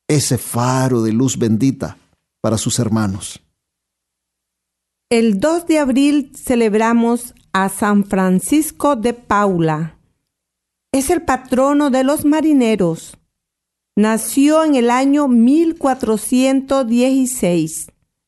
ese 0.10 0.38
faro 0.38 1.04
de 1.04 1.14
luz 1.14 1.40
bendita 1.40 1.98
para 2.42 2.58
sus 2.58 2.80
hermanos. 2.80 3.40
El 5.10 5.40
2 5.40 5.68
de 5.68 5.80
abril 5.80 6.34
celebramos 6.36 7.34
a 7.54 7.70
San 7.70 8.04
Francisco 8.04 8.98
de 8.98 9.14
Paula. 9.14 9.98
Es 10.92 11.10
el 11.10 11.22
patrono 11.22 11.92
de 11.92 12.04
los 12.04 12.26
marineros. 12.26 13.18
Nació 13.96 14.66
en 14.66 14.76
el 14.76 14.90
año 14.90 15.30
1416 15.30 17.88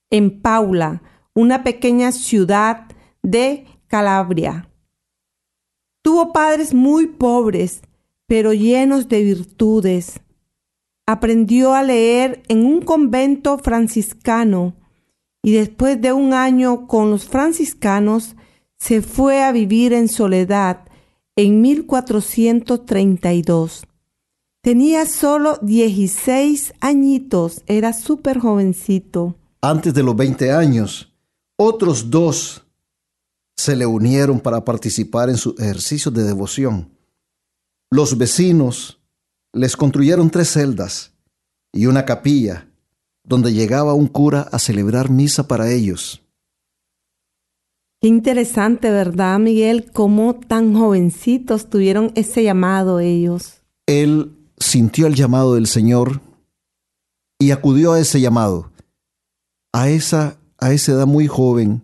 en 0.10 0.42
Paula, 0.42 1.02
una 1.36 1.64
pequeña 1.64 2.14
ciudad 2.14 2.86
de 3.22 3.66
Calabria. 3.90 4.70
Tuvo 6.02 6.32
padres 6.32 6.74
muy 6.74 7.08
pobres, 7.08 7.82
pero 8.28 8.54
llenos 8.54 9.10
de 9.10 9.24
virtudes. 9.24 10.22
Aprendió 11.06 11.74
a 11.74 11.84
leer 11.84 12.42
en 12.48 12.66
un 12.66 12.80
convento 12.82 13.58
franciscano 13.58 14.76
y 15.44 15.52
después 15.54 16.00
de 16.00 16.14
un 16.14 16.34
año 16.34 16.88
con 16.88 17.10
los 17.10 17.26
franciscanos 17.26 18.38
se 18.78 19.02
fue 19.02 19.44
a 19.44 19.52
vivir 19.52 19.92
en 19.92 20.08
soledad 20.08 20.86
en 21.36 21.60
1432. 21.62 23.84
Tenía 24.62 25.06
solo 25.06 25.58
16 25.62 26.74
añitos, 26.80 27.64
era 27.66 27.92
súper 27.94 28.40
jovencito. 28.40 29.36
Antes 29.62 29.94
de 29.94 30.04
los 30.04 30.16
20 30.16 30.52
años, 30.52 31.14
otros 31.58 32.10
dos 32.10 32.66
se 33.60 33.76
le 33.76 33.86
unieron 33.86 34.40
para 34.40 34.64
participar 34.64 35.30
en 35.30 35.36
sus 35.36 35.60
ejercicios 35.60 36.14
de 36.14 36.24
devoción. 36.24 36.96
Los 37.92 38.18
vecinos 38.18 39.02
les 39.52 39.76
construyeron 39.76 40.30
tres 40.30 40.54
celdas 40.54 41.12
y 41.74 41.88
una 41.88 42.06
capilla 42.06 42.70
donde 43.26 43.52
llegaba 43.52 43.94
un 43.94 44.08
cura 44.08 44.48
a 44.54 44.60
celebrar 44.60 45.10
misa 45.10 45.50
para 45.50 45.70
ellos. 45.70 46.22
Qué 48.00 48.08
interesante, 48.08 48.92
¿verdad, 48.92 49.38
Miguel? 49.40 49.92
Cómo 49.92 50.36
tan 50.36 50.74
jovencitos 50.74 51.70
tuvieron 51.70 52.14
ese 52.16 52.46
llamado 52.46 53.02
ellos. 53.02 53.62
Él 53.88 54.38
sintió 54.58 55.06
el 55.06 55.16
llamado 55.16 55.56
del 55.56 55.68
Señor 55.68 56.22
y 57.38 57.52
acudió 57.52 57.92
a 57.92 58.00
ese 58.00 58.22
llamado. 58.22 58.72
A 59.74 59.90
esa, 59.90 60.38
a 60.60 60.72
esa 60.72 60.94
edad 60.94 61.08
muy 61.08 61.28
joven, 61.28 61.84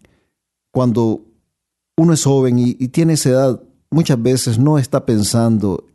cuando 0.72 1.25
uno 1.97 2.13
es 2.13 2.23
joven 2.23 2.59
y, 2.59 2.75
y 2.79 2.89
tiene 2.89 3.13
esa 3.13 3.29
edad, 3.29 3.61
muchas 3.89 4.21
veces 4.21 4.59
no 4.59 4.77
está 4.77 5.05
pensando 5.05 5.85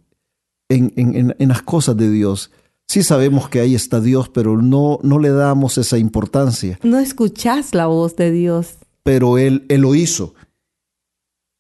en, 0.69 0.93
en, 0.97 1.35
en, 1.39 1.49
las 1.49 1.63
cosas 1.63 1.97
de 1.97 2.11
Dios. 2.11 2.51
Sí 2.89 3.03
sabemos 3.03 3.49
que 3.49 3.61
ahí 3.61 3.75
está 3.75 4.01
Dios, 4.01 4.29
pero 4.29 4.57
no, 4.57 4.99
no 5.03 5.19
le 5.19 5.31
damos 5.31 5.79
esa 5.79 5.99
importancia. 5.99 6.79
No 6.83 6.99
escuchás 6.99 7.75
la 7.75 7.87
voz 7.87 8.17
de 8.17 8.31
Dios. 8.31 8.79
Pero 9.03 9.39
Él, 9.39 9.67
él 9.69 9.83
lo 9.83 9.95
hizo. 9.95 10.35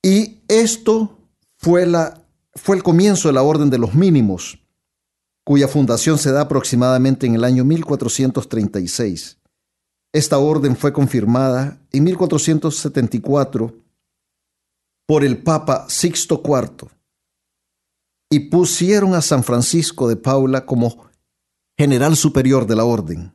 Y 0.02 0.38
esto 0.49 1.18
fue, 1.59 1.87
la, 1.87 2.25
fue 2.54 2.76
el 2.76 2.82
comienzo 2.82 3.28
de 3.28 3.35
la 3.35 3.42
Orden 3.42 3.70
de 3.70 3.78
los 3.78 3.94
Mínimos, 3.94 4.59
cuya 5.44 5.68
fundación 5.68 6.18
se 6.18 6.32
da 6.32 6.42
aproximadamente 6.42 7.26
en 7.26 7.35
el 7.35 7.44
año 7.44 7.64
1436. 7.64 9.38
Esta 10.12 10.38
orden 10.38 10.75
fue 10.76 10.92
confirmada 10.92 11.78
en 11.92 12.04
1474 12.04 13.75
por 15.11 15.25
el 15.25 15.38
Papa 15.38 15.87
Sixto 15.88 16.40
IV 16.45 16.88
y 18.31 18.49
pusieron 18.49 19.17
a 19.17 19.21
San 19.21 19.43
Francisco 19.43 20.09
de 20.09 20.14
Paula 20.14 20.64
como 20.64 21.09
general 21.76 22.14
superior 22.14 22.64
de 22.64 22.76
la 22.76 22.85
orden. 22.85 23.35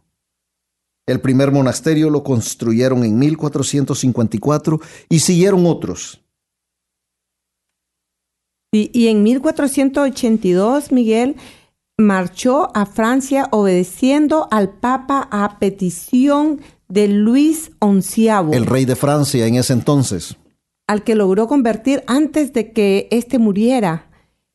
El 1.06 1.20
primer 1.20 1.52
monasterio 1.52 2.10
lo 2.10 2.24
construyeron 2.24 3.04
en 3.04 3.20
1454 3.20 4.80
y 5.10 5.20
siguieron 5.20 5.66
otros. 5.66 6.22
Y, 8.72 8.90
y 8.98 9.10
en 9.10 9.24
1482, 9.24 10.94
Miguel 10.94 11.36
marchó 11.98 12.72
a 12.74 12.86
Francia 12.86 13.50
obedeciendo 13.52 14.48
al 14.50 14.70
Papa 14.70 15.28
a 15.30 15.60
petición 15.60 16.62
de 16.88 17.10
Luis 17.10 17.72
XI. 17.82 18.30
El 18.54 18.66
rey 18.66 18.86
de 18.86 18.96
Francia 18.96 19.46
en 19.46 19.56
ese 19.56 19.74
entonces. 19.74 20.38
Al 20.88 21.04
que 21.04 21.16
logró 21.16 21.48
convertir 21.48 22.04
antes 22.08 22.54
de 22.54 22.72
que 22.72 23.08
éste 23.12 23.40
muriera. 23.40 24.10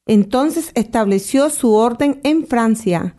Entonces 0.07 0.71
estableció 0.75 1.51
su 1.51 1.73
orden 1.73 2.21
en 2.25 2.47
Francia. 2.47 3.17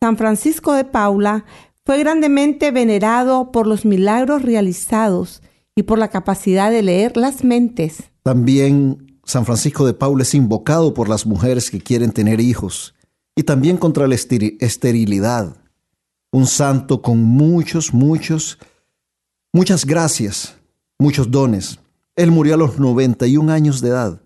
San 0.00 0.16
Francisco 0.16 0.72
de 0.72 0.84
Paula 0.84 1.44
fue 1.84 1.98
grandemente 1.98 2.70
venerado 2.70 3.52
por 3.52 3.66
los 3.66 3.84
milagros 3.84 4.42
realizados 4.42 5.42
y 5.76 5.84
por 5.84 5.98
la 5.98 6.08
capacidad 6.08 6.70
de 6.70 6.82
leer 6.82 7.16
las 7.16 7.44
mentes. 7.44 8.10
También 8.22 9.20
San 9.24 9.44
Francisco 9.44 9.86
de 9.86 9.94
Paula 9.94 10.22
es 10.22 10.34
invocado 10.34 10.94
por 10.94 11.08
las 11.08 11.26
mujeres 11.26 11.70
que 11.70 11.80
quieren 11.80 12.12
tener 12.12 12.40
hijos 12.40 12.94
y 13.36 13.42
también 13.42 13.76
contra 13.76 14.06
la 14.06 14.14
esterilidad. 14.14 15.56
Un 16.32 16.46
santo 16.46 17.02
con 17.02 17.22
muchos, 17.22 17.92
muchos, 17.92 18.58
muchas 19.52 19.84
gracias, 19.84 20.56
muchos 20.98 21.30
dones. 21.30 21.78
Él 22.16 22.30
murió 22.30 22.54
a 22.54 22.56
los 22.58 22.78
91 22.78 23.52
años 23.52 23.80
de 23.80 23.90
edad 23.90 24.22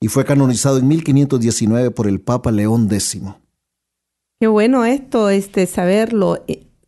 y 0.00 0.08
fue 0.08 0.24
canonizado 0.24 0.78
en 0.78 0.88
1519 0.88 1.90
por 1.90 2.06
el 2.06 2.20
Papa 2.20 2.50
León 2.52 2.88
X. 2.90 3.20
Qué 4.40 4.46
bueno 4.46 4.84
esto, 4.84 5.30
este, 5.30 5.66
saberlo. 5.66 6.44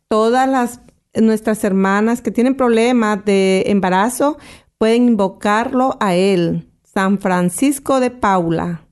Todas 0.08 0.48
las 0.48 0.80
nuestras 1.14 1.64
hermanas 1.64 2.20
que 2.22 2.30
tienen 2.30 2.56
problemas 2.56 3.24
de 3.24 3.64
embarazo 3.66 4.38
pueden 4.78 5.08
invocarlo 5.08 5.96
a 6.00 6.14
él, 6.14 6.70
San 6.84 7.18
Francisco 7.18 8.00
de 8.00 8.10
Paula 8.10 8.86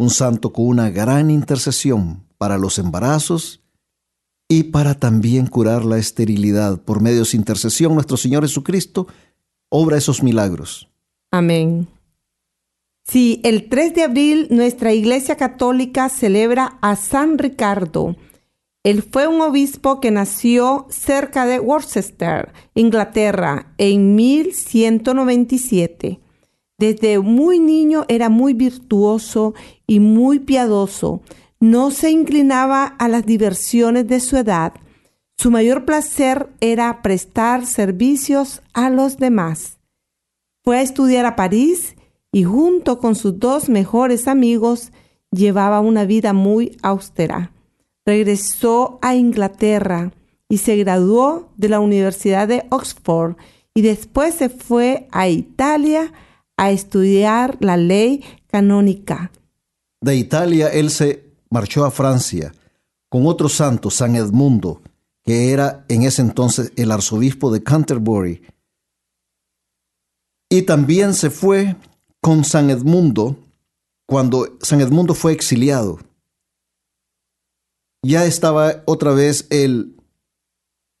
un 0.00 0.08
santo 0.08 0.50
con 0.50 0.66
una 0.66 0.88
gran 0.88 1.30
intercesión 1.30 2.26
para 2.38 2.56
los 2.56 2.78
embarazos 2.78 3.60
y 4.48 4.64
para 4.64 4.94
también 4.94 5.46
curar 5.46 5.84
la 5.84 5.98
esterilidad. 5.98 6.80
Por 6.80 7.02
medio 7.02 7.18
de 7.18 7.24
su 7.26 7.36
intercesión, 7.36 7.92
nuestro 7.92 8.16
Señor 8.16 8.42
Jesucristo 8.42 9.08
obra 9.68 9.98
esos 9.98 10.22
milagros. 10.22 10.89
Amén. 11.30 11.88
Sí, 13.04 13.40
el 13.44 13.68
3 13.68 13.94
de 13.94 14.02
abril 14.02 14.48
nuestra 14.50 14.92
Iglesia 14.92 15.36
Católica 15.36 16.08
celebra 16.08 16.78
a 16.80 16.96
San 16.96 17.38
Ricardo. 17.38 18.16
Él 18.82 19.02
fue 19.02 19.26
un 19.26 19.40
obispo 19.40 20.00
que 20.00 20.10
nació 20.10 20.86
cerca 20.90 21.44
de 21.44 21.60
Worcester, 21.60 22.52
Inglaterra, 22.74 23.72
en 23.78 24.14
1197. 24.14 26.20
Desde 26.78 27.18
muy 27.18 27.58
niño 27.58 28.04
era 28.08 28.28
muy 28.28 28.54
virtuoso 28.54 29.54
y 29.86 30.00
muy 30.00 30.38
piadoso. 30.38 31.20
No 31.58 31.90
se 31.90 32.10
inclinaba 32.10 32.86
a 32.86 33.08
las 33.08 33.26
diversiones 33.26 34.08
de 34.08 34.20
su 34.20 34.36
edad. 34.36 34.72
Su 35.36 35.50
mayor 35.50 35.84
placer 35.84 36.48
era 36.60 37.02
prestar 37.02 37.66
servicios 37.66 38.62
a 38.72 38.88
los 38.88 39.18
demás. 39.18 39.79
Fue 40.62 40.78
a 40.78 40.82
estudiar 40.82 41.26
a 41.26 41.36
París 41.36 41.96
y 42.32 42.44
junto 42.44 42.98
con 42.98 43.14
sus 43.14 43.38
dos 43.38 43.68
mejores 43.68 44.28
amigos 44.28 44.92
llevaba 45.30 45.80
una 45.80 46.04
vida 46.04 46.32
muy 46.32 46.76
austera. 46.82 47.52
Regresó 48.04 48.98
a 49.02 49.14
Inglaterra 49.14 50.12
y 50.48 50.58
se 50.58 50.76
graduó 50.76 51.48
de 51.56 51.68
la 51.68 51.80
Universidad 51.80 52.48
de 52.48 52.66
Oxford 52.70 53.36
y 53.74 53.82
después 53.82 54.34
se 54.34 54.48
fue 54.48 55.08
a 55.12 55.28
Italia 55.28 56.12
a 56.56 56.70
estudiar 56.70 57.56
la 57.60 57.76
ley 57.76 58.24
canónica. 58.48 59.30
De 60.00 60.16
Italia 60.16 60.68
él 60.68 60.90
se 60.90 61.24
marchó 61.50 61.84
a 61.84 61.90
Francia 61.90 62.52
con 63.08 63.26
otro 63.26 63.48
santo, 63.48 63.90
San 63.90 64.16
Edmundo, 64.16 64.82
que 65.24 65.52
era 65.52 65.84
en 65.88 66.02
ese 66.02 66.22
entonces 66.22 66.72
el 66.76 66.90
arzobispo 66.90 67.52
de 67.52 67.62
Canterbury. 67.62 68.42
Y 70.50 70.62
también 70.62 71.14
se 71.14 71.30
fue 71.30 71.76
con 72.20 72.44
San 72.44 72.70
Edmundo 72.70 73.38
cuando 74.06 74.58
San 74.60 74.80
Edmundo 74.80 75.14
fue 75.14 75.32
exiliado. 75.32 76.00
Ya 78.02 78.24
estaba 78.24 78.82
otra 78.86 79.12
vez 79.12 79.46
él 79.50 79.96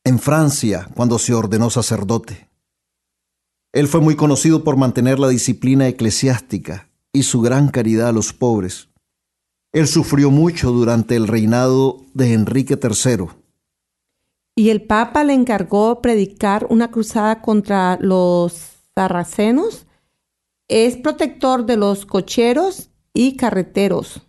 en 0.04 0.20
Francia 0.20 0.88
cuando 0.94 1.18
se 1.18 1.34
ordenó 1.34 1.68
sacerdote. 1.68 2.48
Él 3.72 3.88
fue 3.88 4.00
muy 4.00 4.14
conocido 4.14 4.62
por 4.62 4.76
mantener 4.76 5.18
la 5.18 5.28
disciplina 5.28 5.88
eclesiástica 5.88 6.88
y 7.12 7.24
su 7.24 7.40
gran 7.40 7.68
caridad 7.68 8.08
a 8.08 8.12
los 8.12 8.32
pobres. 8.32 8.88
Él 9.72 9.88
sufrió 9.88 10.30
mucho 10.30 10.70
durante 10.70 11.16
el 11.16 11.26
reinado 11.26 12.04
de 12.14 12.34
Enrique 12.34 12.78
III. 12.80 13.26
Y 14.56 14.70
el 14.70 14.82
Papa 14.82 15.24
le 15.24 15.32
encargó 15.32 16.02
predicar 16.02 16.66
una 16.70 16.90
cruzada 16.90 17.40
contra 17.40 17.96
los 18.00 18.69
sarracenos. 18.96 19.86
Es 20.68 20.96
protector 20.96 21.66
de 21.66 21.76
los 21.76 22.06
cocheros 22.06 22.90
y 23.12 23.36
carreteros. 23.36 24.22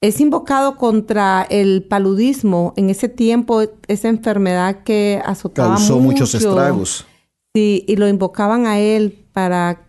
Es 0.00 0.20
invocado 0.20 0.76
contra 0.76 1.42
el 1.42 1.84
paludismo. 1.84 2.74
En 2.76 2.90
ese 2.90 3.08
tiempo, 3.08 3.62
esa 3.86 4.08
enfermedad 4.08 4.82
que 4.82 5.22
azotaba 5.24 5.76
Causó 5.76 6.00
muchos 6.00 6.34
estragos 6.34 7.06
Sí, 7.54 7.84
y 7.86 7.96
lo 7.96 8.08
invocaban 8.08 8.66
a 8.66 8.78
él 8.78 9.28
para 9.32 9.86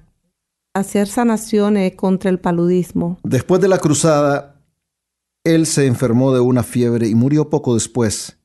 hacer 0.74 1.08
sanaciones 1.08 1.96
contra 1.96 2.30
el 2.30 2.40
paludismo. 2.40 3.20
Después 3.24 3.62
de 3.62 3.70
la 3.70 3.78
cruzada, 3.78 4.62
él 5.46 5.66
se 5.66 5.86
enfermó 5.86 6.34
de 6.34 6.42
una 6.42 6.64
fiebre 6.64 7.08
y 7.08 7.16
murió 7.16 7.50
poco 7.50 7.74
después. 7.74 8.38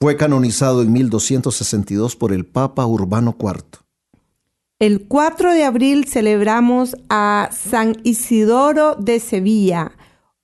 Fue 0.00 0.16
canonizado 0.16 0.82
en 0.82 0.92
1262 0.92 2.14
por 2.14 2.32
el 2.32 2.46
Papa 2.46 2.86
Urbano 2.86 3.36
IV. 3.38 3.83
El 4.78 5.06
4 5.06 5.52
de 5.52 5.64
abril 5.64 6.06
celebramos 6.06 6.96
a 7.08 7.48
San 7.52 7.96
Isidoro 8.02 8.96
de 8.96 9.20
Sevilla, 9.20 9.92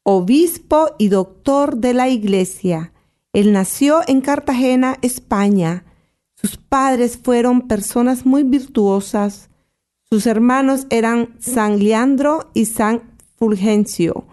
obispo 0.03 0.90
y 0.99 1.09
doctor 1.09 1.77
de 1.77 1.95
la 1.95 2.09
Iglesia. 2.09 2.93
Él 3.33 3.53
nació 3.53 4.01
en 4.07 4.21
Cartagena, 4.21 4.97
España 5.03 5.85
sus 6.40 6.57
padres 6.57 7.19
fueron 7.23 7.69
personas 7.69 8.25
muy 8.25 8.45
virtuosas. 8.45 9.51
Sus 10.09 10.27
hermanos 10.27 10.87
eran 10.88 11.35
San 11.38 11.79
Leandro 11.79 12.51
y 12.55 12.64
San 12.64 13.03
Fulgencio. 13.37 14.25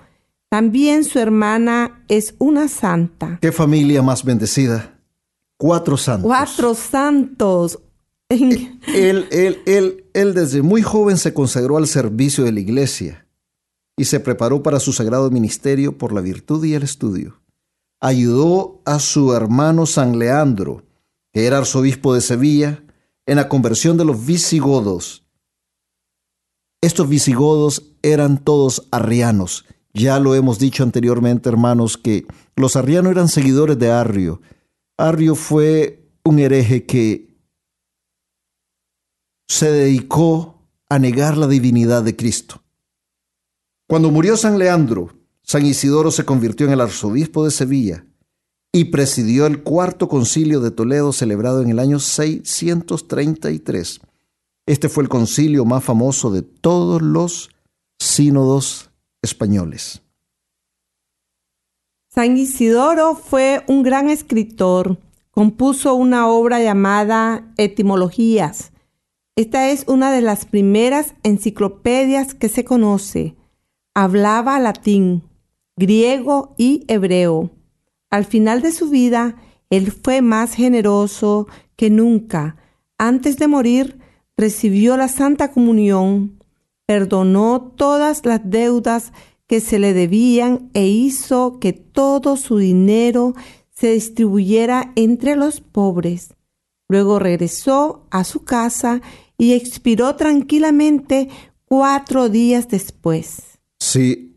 También 0.50 1.04
su 1.04 1.20
hermana 1.20 2.06
es 2.08 2.36
una 2.38 2.70
santa. 2.70 3.40
¿Qué 3.42 3.52
familia 3.52 4.02
más 4.02 4.24
bendecida? 4.24 4.98
Cuatro 5.58 5.98
santos. 5.98 6.26
Cuatro 6.26 6.74
santos. 6.76 7.80
Él, 8.30 8.80
él, 8.88 9.28
él, 9.66 10.06
él, 10.14 10.34
desde 10.34 10.62
muy 10.62 10.82
joven 10.82 11.18
se 11.18 11.34
consagró 11.34 11.78
al 11.78 11.88
servicio 11.88 12.44
de 12.44 12.52
la 12.52 12.60
iglesia 12.60 13.28
y 13.96 14.06
se 14.06 14.20
preparó 14.20 14.62
para 14.64 14.80
su 14.80 14.92
sagrado 14.92 15.32
ministerio 15.32 15.98
por 15.98 16.12
la 16.12 16.22
virtud 16.22 16.64
y 16.66 16.74
el 16.74 16.84
estudio. 16.84 17.42
Ayudó 18.00 18.82
a 18.86 19.00
su 19.00 19.34
hermano 19.34 19.86
San 19.86 20.20
Leandro 20.20 20.84
que 21.38 21.46
era 21.46 21.60
arzobispo 21.60 22.16
de 22.16 22.22
Sevilla, 22.22 22.84
en 23.28 23.36
la 23.36 23.48
conversión 23.48 23.96
de 23.96 24.06
los 24.06 24.26
visigodos. 24.26 25.24
Estos 26.82 27.08
visigodos 27.08 27.92
eran 28.02 28.44
todos 28.44 28.88
arrianos. 28.90 29.66
Ya 29.94 30.20
lo 30.20 30.34
hemos 30.34 30.58
dicho 30.58 30.82
anteriormente, 30.82 31.48
hermanos, 31.48 31.96
que 31.96 32.26
los 32.56 32.76
arrianos 32.76 33.12
eran 33.12 33.28
seguidores 33.28 33.78
de 33.78 33.92
Arrio. 33.92 34.42
Arrio 34.98 35.36
fue 35.36 36.10
un 36.24 36.40
hereje 36.40 36.88
que 36.88 37.27
se 39.48 39.72
dedicó 39.72 40.56
a 40.90 41.00
negar 41.00 41.38
la 41.38 41.48
divinidad 41.48 42.04
de 42.04 42.16
Cristo. 42.16 42.62
Cuando 43.88 44.12
murió 44.12 44.36
San 44.36 44.60
Leandro, 44.60 45.14
San 45.44 45.66
Isidoro 45.66 46.12
se 46.12 46.26
convirtió 46.26 46.68
en 46.68 46.74
el 46.74 46.82
arzobispo 46.82 47.46
de 47.46 47.52
Sevilla 47.52 48.06
y 48.74 48.86
presidió 48.86 49.46
el 49.46 49.64
cuarto 49.64 50.10
concilio 50.10 50.60
de 50.60 50.72
Toledo 50.72 51.14
celebrado 51.14 51.62
en 51.62 51.70
el 51.70 51.80
año 51.80 52.00
633. 52.00 54.02
Este 54.66 54.90
fue 54.90 55.04
el 55.04 55.10
concilio 55.10 55.64
más 55.64 55.84
famoso 55.84 56.32
de 56.32 56.42
todos 56.42 57.02
los 57.02 57.50
sínodos 57.98 58.90
españoles. 59.22 60.02
San 62.10 62.36
Isidoro 62.36 63.16
fue 63.16 63.64
un 63.68 63.84
gran 63.84 64.10
escritor. 64.10 64.98
Compuso 65.32 65.96
una 65.96 66.28
obra 66.28 66.60
llamada 66.60 67.54
Etimologías. 67.58 68.72
Esta 69.38 69.70
es 69.70 69.84
una 69.88 70.12
de 70.12 70.22
las 70.22 70.48
primeras 70.48 71.14
enciclopedias 71.22 72.34
que 72.34 72.50
se 72.50 72.66
conoce. 72.66 73.36
Hablaba 73.94 74.60
latín, 74.60 75.22
griego 75.76 76.56
y 76.58 76.86
hebreo. 76.88 77.52
Al 78.10 78.26
final 78.26 78.64
de 78.64 78.72
su 78.72 78.90
vida, 78.90 79.36
él 79.70 79.92
fue 79.92 80.24
más 80.24 80.56
generoso 80.56 81.48
que 81.76 81.92
nunca. 81.92 82.56
Antes 82.98 83.38
de 83.38 83.48
morir, 83.48 84.00
recibió 84.36 84.98
la 84.98 85.08
Santa 85.08 85.52
Comunión, 85.52 86.44
perdonó 86.88 87.62
todas 87.78 88.26
las 88.26 88.42
deudas 88.44 89.14
que 89.46 89.60
se 89.60 89.78
le 89.78 89.94
debían 89.94 90.72
e 90.74 90.88
hizo 90.88 91.60
que 91.60 91.74
todo 91.74 92.38
su 92.38 92.58
dinero 92.58 93.36
se 93.70 93.92
distribuyera 93.92 94.94
entre 94.96 95.36
los 95.36 95.62
pobres. 95.62 96.34
Luego 96.90 97.20
regresó 97.20 98.08
a 98.10 98.24
su 98.24 98.44
casa 98.44 99.02
y 99.38 99.54
expiró 99.54 100.16
tranquilamente 100.16 101.30
cuatro 101.66 102.30
días 102.30 102.68
después. 102.70 103.60
Sí, 103.80 104.36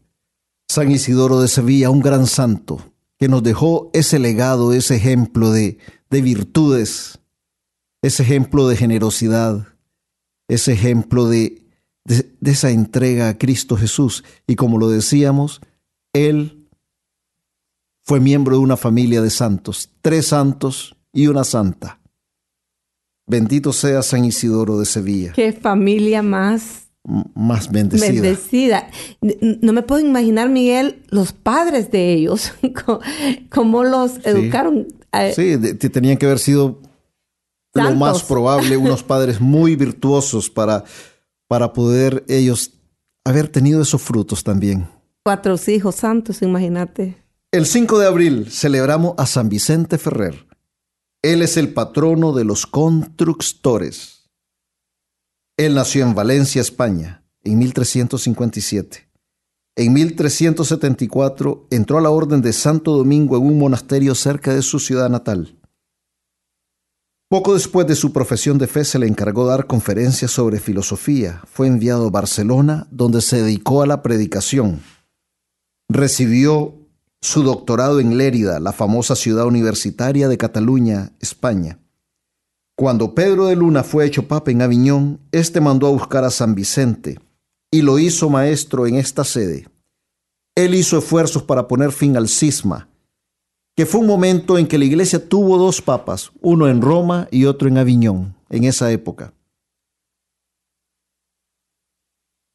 San 0.68 0.90
Isidoro 0.90 1.40
de 1.40 1.48
Sevilla, 1.48 1.90
un 1.90 2.00
gran 2.00 2.26
santo, 2.26 2.92
que 3.18 3.28
nos 3.28 3.42
dejó 3.42 3.90
ese 3.92 4.18
legado, 4.18 4.72
ese 4.72 4.96
ejemplo 4.96 5.50
de, 5.50 5.78
de 6.10 6.22
virtudes, 6.22 7.18
ese 8.02 8.22
ejemplo 8.22 8.68
de 8.68 8.76
generosidad, 8.76 9.68
ese 10.48 10.72
ejemplo 10.72 11.28
de, 11.28 11.66
de, 12.04 12.34
de, 12.40 12.50
esa 12.50 12.70
entrega 12.70 13.28
a 13.28 13.38
Cristo 13.38 13.76
Jesús. 13.76 14.24
Y 14.46 14.56
como 14.56 14.78
lo 14.78 14.88
decíamos, 14.88 15.60
Él 16.12 16.68
fue 18.04 18.20
miembro 18.20 18.56
de 18.56 18.62
una 18.62 18.76
familia 18.76 19.22
de 19.22 19.30
santos, 19.30 19.90
tres 20.02 20.28
santos 20.28 20.96
y 21.12 21.26
una 21.28 21.44
santa. 21.44 21.99
Bendito 23.30 23.72
sea 23.72 24.02
San 24.02 24.24
Isidoro 24.24 24.78
de 24.78 24.86
Sevilla. 24.86 25.32
Qué 25.32 25.52
familia 25.52 26.20
más 26.22 26.90
más 27.34 27.70
bendecida. 27.70 28.08
bendecida. 28.08 28.90
No 29.62 29.72
me 29.72 29.82
puedo 29.82 30.04
imaginar, 30.04 30.48
Miguel, 30.48 31.02
los 31.08 31.32
padres 31.32 31.90
de 31.90 32.12
ellos, 32.12 32.52
cómo 33.50 33.84
los 33.84 34.12
sí. 34.12 34.20
educaron. 34.24 34.88
Sí, 35.34 35.56
de, 35.56 35.74
tenían 35.74 36.16
que 36.16 36.26
haber 36.26 36.38
sido 36.38 36.80
Santos. 37.72 37.92
lo 37.92 37.98
más 37.98 38.22
probable 38.24 38.76
unos 38.76 39.02
padres 39.02 39.40
muy 39.40 39.76
virtuosos 39.76 40.50
para, 40.50 40.84
para 41.48 41.72
poder 41.72 42.24
ellos 42.28 42.72
haber 43.24 43.48
tenido 43.48 43.80
esos 43.82 44.02
frutos 44.02 44.44
también. 44.44 44.88
Cuatro 45.22 45.56
hijos 45.68 45.94
santos, 45.96 46.42
imagínate. 46.42 47.16
El 47.52 47.66
5 47.66 47.98
de 47.98 48.06
abril 48.06 48.46
celebramos 48.50 49.14
a 49.18 49.26
San 49.26 49.48
Vicente 49.48 49.98
Ferrer. 49.98 50.49
Él 51.22 51.42
es 51.42 51.58
el 51.58 51.74
patrono 51.74 52.32
de 52.32 52.44
los 52.44 52.66
constructores. 52.66 54.30
Él 55.58 55.74
nació 55.74 56.06
en 56.06 56.14
Valencia, 56.14 56.62
España, 56.62 57.24
en 57.44 57.58
1357. 57.58 59.10
En 59.76 59.92
1374 59.92 61.66
entró 61.70 61.98
a 61.98 62.00
la 62.00 62.08
Orden 62.08 62.40
de 62.40 62.54
Santo 62.54 62.96
Domingo 62.96 63.36
en 63.36 63.44
un 63.44 63.58
monasterio 63.58 64.14
cerca 64.14 64.54
de 64.54 64.62
su 64.62 64.78
ciudad 64.78 65.10
natal. 65.10 65.58
Poco 67.28 67.52
después 67.52 67.86
de 67.86 67.96
su 67.96 68.12
profesión 68.12 68.56
de 68.56 68.66
fe 68.66 68.84
se 68.84 68.98
le 68.98 69.06
encargó 69.06 69.46
dar 69.46 69.66
conferencias 69.66 70.30
sobre 70.30 70.58
filosofía. 70.58 71.42
Fue 71.44 71.66
enviado 71.66 72.06
a 72.06 72.10
Barcelona, 72.10 72.88
donde 72.90 73.20
se 73.20 73.42
dedicó 73.42 73.82
a 73.82 73.86
la 73.86 74.02
predicación. 74.02 74.80
Recibió 75.88 76.79
su 77.20 77.42
doctorado 77.42 78.00
en 78.00 78.16
Lérida, 78.16 78.60
la 78.60 78.72
famosa 78.72 79.14
ciudad 79.14 79.46
universitaria 79.46 80.28
de 80.28 80.38
Cataluña, 80.38 81.12
España. 81.20 81.78
Cuando 82.76 83.14
Pedro 83.14 83.46
de 83.46 83.56
Luna 83.56 83.82
fue 83.82 84.06
hecho 84.06 84.26
papa 84.26 84.50
en 84.50 84.62
Aviñón, 84.62 85.20
éste 85.32 85.60
mandó 85.60 85.86
a 85.86 85.90
buscar 85.90 86.24
a 86.24 86.30
San 86.30 86.54
Vicente 86.54 87.18
y 87.70 87.82
lo 87.82 87.98
hizo 87.98 88.30
maestro 88.30 88.86
en 88.86 88.96
esta 88.96 89.22
sede. 89.24 89.68
Él 90.54 90.74
hizo 90.74 90.98
esfuerzos 90.98 91.42
para 91.42 91.68
poner 91.68 91.92
fin 91.92 92.16
al 92.16 92.28
cisma, 92.28 92.88
que 93.76 93.84
fue 93.84 94.00
un 94.00 94.06
momento 94.06 94.56
en 94.56 94.66
que 94.66 94.78
la 94.78 94.86
iglesia 94.86 95.28
tuvo 95.28 95.58
dos 95.58 95.82
papas, 95.82 96.32
uno 96.40 96.68
en 96.68 96.80
Roma 96.80 97.28
y 97.30 97.44
otro 97.44 97.68
en 97.68 97.78
Aviñón, 97.78 98.34
en 98.48 98.64
esa 98.64 98.90
época. 98.90 99.34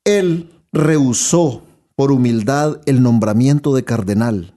Él 0.03 0.51
rehusó 0.71 1.63
por 1.95 2.11
humildad 2.11 2.81
el 2.85 3.01
nombramiento 3.01 3.73
de 3.73 3.85
cardenal, 3.85 4.54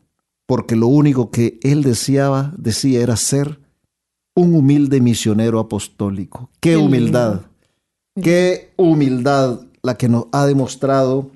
porque 0.49 0.77
lo 0.77 0.87
único 0.87 1.31
que 1.31 1.61
él 1.63 1.83
deseaba, 1.83 2.55
decía, 2.57 3.03
era 3.03 3.17
ser 3.17 3.61
un 4.35 4.55
humilde 4.55 4.99
misionero 4.99 5.59
apostólico. 5.59 6.49
Qué, 6.59 6.79
humildad, 6.79 7.43
qué 8.23 8.73
humildad 8.79 9.61
la 9.83 9.99
que 9.99 10.09
nos 10.09 10.25
ha 10.33 10.47
demostrado 10.47 11.31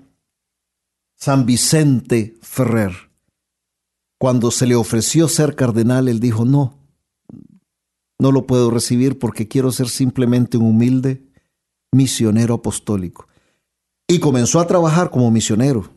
San 1.14 1.44
Vicente 1.44 2.38
Ferrer. 2.40 3.10
Cuando 4.18 4.50
se 4.50 4.66
le 4.66 4.76
ofreció 4.76 5.28
ser 5.28 5.56
cardenal, 5.56 6.08
él 6.08 6.18
dijo, 6.18 6.46
no, 6.46 6.78
no 8.18 8.32
lo 8.32 8.46
puedo 8.46 8.70
recibir 8.70 9.18
porque 9.18 9.46
quiero 9.46 9.72
ser 9.72 9.90
simplemente 9.90 10.56
un 10.56 10.70
humilde 10.70 11.22
misionero 11.92 12.54
apostólico. 12.54 13.28
Y 14.08 14.20
comenzó 14.20 14.58
a 14.58 14.66
trabajar 14.66 15.10
como 15.10 15.30
misionero, 15.30 15.90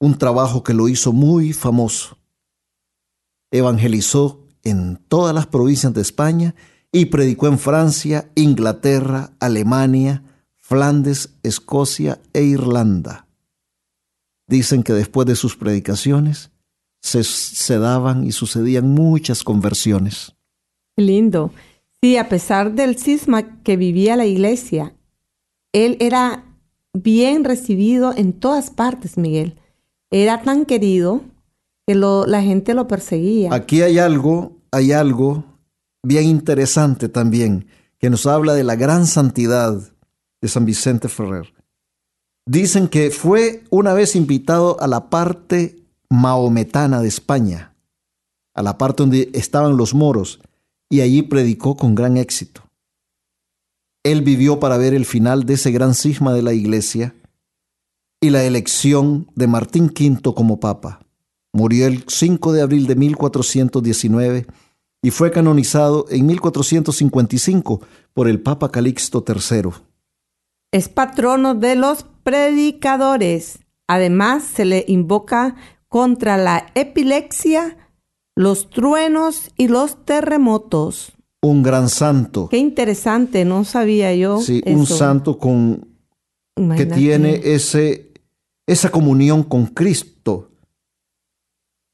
un 0.00 0.16
trabajo 0.16 0.62
que 0.62 0.72
lo 0.72 0.88
hizo 0.88 1.12
muy 1.12 1.52
famoso. 1.52 2.16
Evangelizó 3.50 4.46
en 4.62 4.96
todas 5.08 5.34
las 5.34 5.46
provincias 5.46 5.92
de 5.94 6.02
España 6.02 6.54
y 6.92 7.06
predicó 7.06 7.46
en 7.46 7.58
Francia, 7.58 8.30
Inglaterra, 8.34 9.32
Alemania, 9.40 10.22
Flandes, 10.56 11.30
Escocia 11.42 12.20
e 12.32 12.42
Irlanda. 12.42 13.26
Dicen 14.46 14.82
que 14.82 14.92
después 14.92 15.26
de 15.26 15.36
sus 15.36 15.56
predicaciones 15.56 16.50
se, 17.00 17.78
daban 17.78 18.24
y 18.24 18.32
sucedían 18.32 18.88
muchas 18.88 19.42
conversiones. 19.42 20.34
Lindo. 20.96 21.52
Sí, 22.02 22.16
a 22.16 22.28
pesar 22.28 22.74
del 22.74 22.98
cisma 22.98 23.62
que 23.62 23.76
vivía 23.76 24.16
la 24.16 24.26
iglesia, 24.26 24.94
él 25.72 25.96
era 26.00 26.44
bien 26.92 27.44
recibido 27.44 28.14
en 28.16 28.32
todas 28.32 28.70
partes, 28.70 29.16
Miguel. 29.16 29.58
Era 30.10 30.42
tan 30.42 30.66
querido 30.66 31.22
la 31.94 32.42
gente 32.42 32.74
lo 32.74 32.86
perseguía. 32.86 33.52
Aquí 33.52 33.82
hay 33.82 33.98
algo, 33.98 34.58
hay 34.70 34.92
algo 34.92 35.44
bien 36.02 36.24
interesante 36.24 37.08
también, 37.08 37.66
que 37.98 38.10
nos 38.10 38.26
habla 38.26 38.54
de 38.54 38.64
la 38.64 38.76
gran 38.76 39.06
santidad 39.06 39.78
de 40.40 40.48
San 40.48 40.64
Vicente 40.64 41.08
Ferrer. 41.08 41.52
Dicen 42.46 42.88
que 42.88 43.10
fue 43.10 43.64
una 43.70 43.92
vez 43.92 44.16
invitado 44.16 44.80
a 44.80 44.86
la 44.86 45.10
parte 45.10 45.84
maometana 46.08 47.00
de 47.00 47.08
España, 47.08 47.74
a 48.54 48.62
la 48.62 48.78
parte 48.78 49.02
donde 49.02 49.30
estaban 49.34 49.76
los 49.76 49.94
moros, 49.94 50.40
y 50.88 51.02
allí 51.02 51.22
predicó 51.22 51.76
con 51.76 51.94
gran 51.94 52.16
éxito. 52.16 52.62
Él 54.02 54.22
vivió 54.22 54.58
para 54.58 54.78
ver 54.78 54.94
el 54.94 55.04
final 55.04 55.44
de 55.44 55.54
ese 55.54 55.70
gran 55.70 55.94
cisma 55.94 56.32
de 56.32 56.42
la 56.42 56.54
iglesia 56.54 57.14
y 58.20 58.30
la 58.30 58.44
elección 58.44 59.30
de 59.34 59.46
Martín 59.46 59.92
V 59.94 60.34
como 60.34 60.58
papa. 60.58 61.00
Murió 61.52 61.86
el 61.86 62.04
5 62.06 62.52
de 62.52 62.62
abril 62.62 62.86
de 62.86 62.94
1419 62.94 64.46
y 65.02 65.10
fue 65.10 65.30
canonizado 65.30 66.06
en 66.10 66.26
1455 66.26 67.80
por 68.12 68.28
el 68.28 68.40
Papa 68.40 68.70
Calixto 68.70 69.24
III. 69.26 69.70
Es 70.72 70.88
patrono 70.88 71.54
de 71.54 71.74
los 71.74 72.04
predicadores. 72.22 73.60
Además, 73.88 74.44
se 74.44 74.64
le 74.64 74.84
invoca 74.86 75.56
contra 75.88 76.36
la 76.36 76.66
epilepsia, 76.74 77.76
los 78.36 78.70
truenos 78.70 79.50
y 79.56 79.66
los 79.66 80.04
terremotos. 80.04 81.12
Un 81.42 81.62
gran 81.62 81.88
santo. 81.88 82.48
Qué 82.48 82.58
interesante, 82.58 83.44
no 83.44 83.64
sabía 83.64 84.14
yo. 84.14 84.40
Sí, 84.40 84.62
eso. 84.64 84.78
un 84.78 84.86
santo 84.86 85.38
con 85.38 85.88
Imagínate. 86.56 86.94
que 86.94 86.94
tiene 86.94 87.40
ese, 87.42 88.12
esa 88.66 88.90
comunión 88.90 89.42
con 89.42 89.66
Cristo 89.66 90.49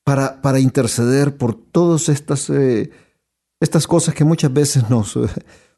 para, 0.06 0.40
para 0.40 0.60
interceder 0.60 1.36
por 1.36 1.56
todas 1.56 2.08
estas, 2.08 2.48
eh, 2.48 2.90
estas 3.60 3.88
cosas 3.88 4.14
que 4.14 4.22
muchas 4.22 4.52
veces 4.52 4.88
nos, 4.88 5.18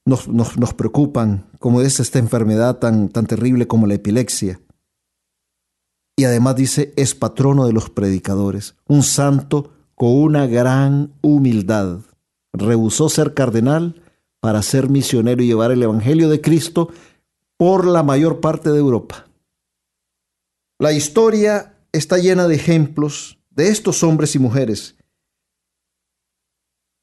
nos, 0.05 0.29
nos, 0.29 0.59
nos, 0.59 0.75
preocupan, 0.75 1.47
como 1.59 1.81
es 1.81 1.99
esta 1.99 2.19
enfermedad 2.19 2.77
tan, 2.77 3.09
tan 3.09 3.27
terrible 3.27 3.67
como 3.67 3.87
la 3.87 3.95
epilepsia. 3.95 4.61
y 6.15 6.25
además 6.25 6.57
dice 6.57 6.93
es 6.97 7.15
patrono 7.15 7.67
de 7.67 7.73
los 7.73 7.89
predicadores, 7.89 8.75
un 8.87 9.03
santo 9.03 9.73
con 9.95 10.11
una 10.11 10.47
gran 10.47 11.15
humildad. 11.23 12.01
Rehusó 12.53 13.09
ser 13.09 13.33
cardenal 13.33 14.03
para 14.41 14.61
ser 14.61 14.91
misionero 14.91 15.43
y 15.43 15.47
llevar 15.47 15.71
el 15.71 15.83
Evangelio 15.83 16.29
de 16.29 16.43
Cristo 16.43 16.91
por 17.57 17.87
la 17.87 18.03
mayor 18.03 18.41
parte 18.41 18.71
de 18.71 18.79
Europa. 18.79 19.27
La 20.79 20.93
historia 20.93 21.79
está 21.93 22.19
llena 22.19 22.47
de 22.47 22.57
ejemplos 22.57 23.38
de 23.59 23.71
estos 23.71 24.05
hombres 24.05 24.37
y 24.37 24.39
mujeres 24.39 24.95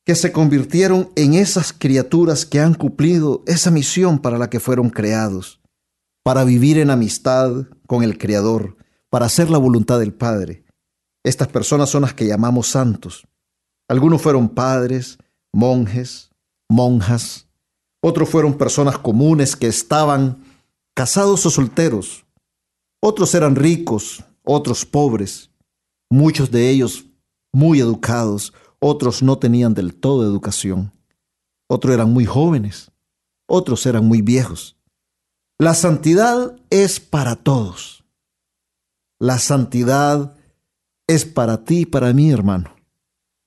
que 0.05 0.15
se 0.15 0.31
convirtieron 0.31 1.11
en 1.17 1.33
esas 1.33 1.73
criaturas 1.73 2.45
que 2.45 2.61
han 2.61 2.75
cumplido 2.75 3.43
esa 3.45 3.71
misión 3.71 4.19
para 4.19 4.37
la 4.37 4.49
que 4.49 4.61
fueron 4.61 4.89
creados, 4.89 5.59
para 6.23 6.45
vivir 6.45 6.77
en 6.77 6.91
amistad 6.91 7.65
con 7.87 8.03
el 8.03 8.17
Creador, 8.17 8.77
para 9.09 9.25
hacer 9.25 9.49
la 9.49 9.57
voluntad 9.57 9.99
del 9.99 10.13
Padre. 10.13 10.63
Estas 11.25 11.49
personas 11.49 11.89
son 11.89 12.03
las 12.03 12.13
que 12.13 12.25
llamamos 12.25 12.67
santos. 12.67 13.27
Algunos 13.89 14.21
fueron 14.21 14.47
padres, 14.47 15.17
monjes, 15.51 16.29
monjas, 16.69 17.49
otros 18.01 18.29
fueron 18.29 18.57
personas 18.57 18.97
comunes 18.97 19.57
que 19.57 19.67
estaban 19.67 20.41
casados 20.93 21.45
o 21.45 21.49
solteros, 21.49 22.25
otros 23.01 23.35
eran 23.35 23.57
ricos, 23.57 24.23
otros 24.43 24.85
pobres, 24.85 25.49
muchos 26.09 26.51
de 26.51 26.69
ellos 26.69 27.05
muy 27.53 27.79
educados, 27.79 28.53
otros 28.79 29.23
no 29.23 29.37
tenían 29.37 29.73
del 29.73 29.95
todo 29.95 30.23
educación, 30.23 30.91
otros 31.67 31.93
eran 31.93 32.11
muy 32.11 32.25
jóvenes, 32.25 32.91
otros 33.47 33.85
eran 33.85 34.05
muy 34.05 34.21
viejos. 34.21 34.77
La 35.57 35.73
santidad 35.73 36.57
es 36.69 36.99
para 36.99 37.35
todos. 37.35 38.03
La 39.19 39.39
santidad 39.39 40.35
es 41.07 41.23
para 41.23 41.63
ti 41.63 41.81
y 41.81 41.85
para 41.85 42.11
mí, 42.11 42.31
hermano. 42.31 42.75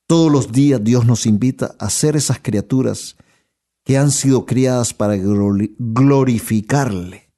Todos 0.06 0.32
los 0.32 0.50
días 0.50 0.82
Dios 0.82 1.04
nos 1.04 1.26
invita 1.26 1.74
a 1.78 1.90
ser 1.90 2.16
esas 2.16 2.40
criaturas 2.40 3.16
que 3.84 3.98
han 3.98 4.10
sido 4.10 4.46
criadas 4.46 4.94
para 4.94 5.16
glorificarle, 5.16 7.30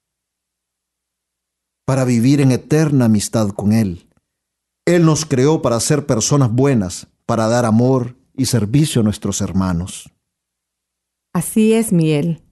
para 1.85 2.05
vivir 2.05 2.41
en 2.41 2.53
eterna 2.53 3.07
amistad 3.07 3.51
con 3.51 3.73
Él. 3.73 4.09
Él 4.85 5.05
nos 5.05 5.25
creó 5.25 5.63
para 5.63 5.79
ser 5.81 6.07
personas 6.07 6.53
buenas, 6.53 7.07
para 7.27 7.49
dar 7.49 7.65
amor 7.65 8.17
y 8.35 8.47
servicio 8.47 9.01
a 9.01 9.05
nuestros 9.05 9.41
hermanos. 9.41 10.11
Así 11.33 11.73
es, 11.73 11.93
Miel. 11.93 12.43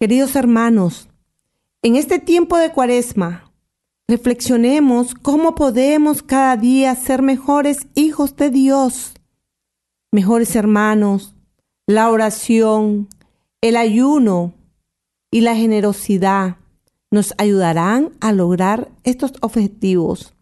Queridos 0.00 0.36
hermanos, 0.36 1.08
en 1.82 1.96
este 1.96 2.18
tiempo 2.18 2.56
de 2.56 2.72
cuaresma, 2.72 3.52
reflexionemos 4.08 5.14
cómo 5.14 5.54
podemos 5.54 6.22
cada 6.22 6.56
día 6.56 6.94
ser 6.94 7.22
mejores 7.22 7.86
hijos 7.94 8.36
de 8.36 8.50
Dios, 8.50 9.14
mejores 10.12 10.56
hermanos. 10.56 11.34
La 11.86 12.10
oración, 12.10 13.08
el 13.60 13.76
ayuno 13.76 14.54
y 15.30 15.42
la 15.42 15.54
generosidad 15.54 16.56
nos 17.10 17.34
ayudarán 17.38 18.12
a 18.20 18.32
lograr 18.32 18.90
estos 19.04 19.32
objetivos. 19.40 20.33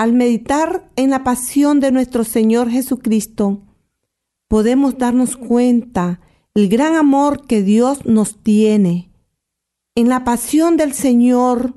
Al 0.00 0.14
meditar 0.14 0.90
en 0.96 1.10
la 1.10 1.24
pasión 1.24 1.78
de 1.78 1.92
nuestro 1.92 2.24
Señor 2.24 2.70
Jesucristo, 2.70 3.60
podemos 4.48 4.96
darnos 4.96 5.36
cuenta 5.36 6.22
el 6.54 6.70
gran 6.70 6.94
amor 6.96 7.46
que 7.46 7.62
Dios 7.62 8.06
nos 8.06 8.42
tiene. 8.42 9.10
En 9.94 10.08
la 10.08 10.24
pasión 10.24 10.78
del 10.78 10.94
Señor 10.94 11.74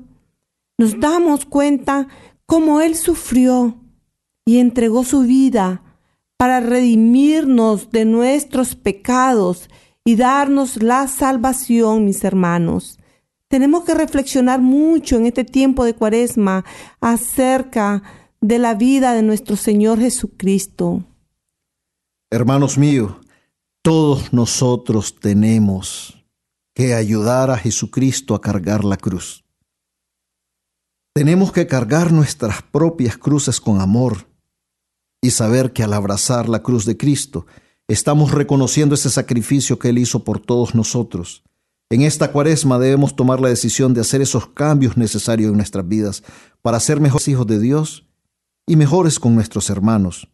nos 0.78 0.98
damos 1.00 1.44
cuenta 1.44 2.08
cómo 2.46 2.80
Él 2.80 2.94
sufrió 2.94 3.78
y 4.46 4.56
entregó 4.56 5.04
su 5.04 5.20
vida 5.24 5.82
para 6.38 6.60
redimirnos 6.60 7.90
de 7.90 8.06
nuestros 8.06 8.74
pecados 8.74 9.68
y 10.02 10.16
darnos 10.16 10.82
la 10.82 11.08
salvación, 11.08 12.06
mis 12.06 12.24
hermanos. 12.24 12.98
Tenemos 13.54 13.84
que 13.84 13.94
reflexionar 13.94 14.60
mucho 14.60 15.14
en 15.14 15.26
este 15.26 15.44
tiempo 15.44 15.84
de 15.84 15.94
cuaresma 15.94 16.64
acerca 17.00 18.02
de 18.40 18.58
la 18.58 18.74
vida 18.74 19.14
de 19.14 19.22
nuestro 19.22 19.54
Señor 19.54 20.00
Jesucristo. 20.00 21.04
Hermanos 22.32 22.76
míos, 22.76 23.12
todos 23.80 24.32
nosotros 24.32 25.14
tenemos 25.20 26.26
que 26.74 26.94
ayudar 26.94 27.48
a 27.52 27.56
Jesucristo 27.56 28.34
a 28.34 28.40
cargar 28.40 28.84
la 28.84 28.96
cruz. 28.96 29.44
Tenemos 31.14 31.52
que 31.52 31.68
cargar 31.68 32.10
nuestras 32.10 32.60
propias 32.60 33.16
cruces 33.16 33.60
con 33.60 33.80
amor 33.80 34.26
y 35.22 35.30
saber 35.30 35.72
que 35.72 35.84
al 35.84 35.92
abrazar 35.92 36.48
la 36.48 36.60
cruz 36.60 36.86
de 36.86 36.96
Cristo, 36.96 37.46
estamos 37.86 38.32
reconociendo 38.32 38.96
ese 38.96 39.10
sacrificio 39.10 39.78
que 39.78 39.90
Él 39.90 39.98
hizo 39.98 40.24
por 40.24 40.40
todos 40.40 40.74
nosotros 40.74 41.44
en 41.94 42.02
esta 42.02 42.32
cuaresma 42.32 42.78
debemos 42.78 43.14
tomar 43.14 43.40
la 43.40 43.48
decisión 43.48 43.94
de 43.94 44.00
hacer 44.00 44.20
esos 44.20 44.48
cambios 44.48 44.96
necesarios 44.96 45.50
en 45.50 45.56
nuestras 45.56 45.86
vidas 45.86 46.24
para 46.60 46.80
ser 46.80 47.00
mejores 47.00 47.28
hijos 47.28 47.46
de 47.46 47.60
Dios 47.60 48.06
y 48.66 48.76
mejores 48.76 49.20
con 49.20 49.34
nuestros 49.34 49.70
hermanos. 49.70 50.28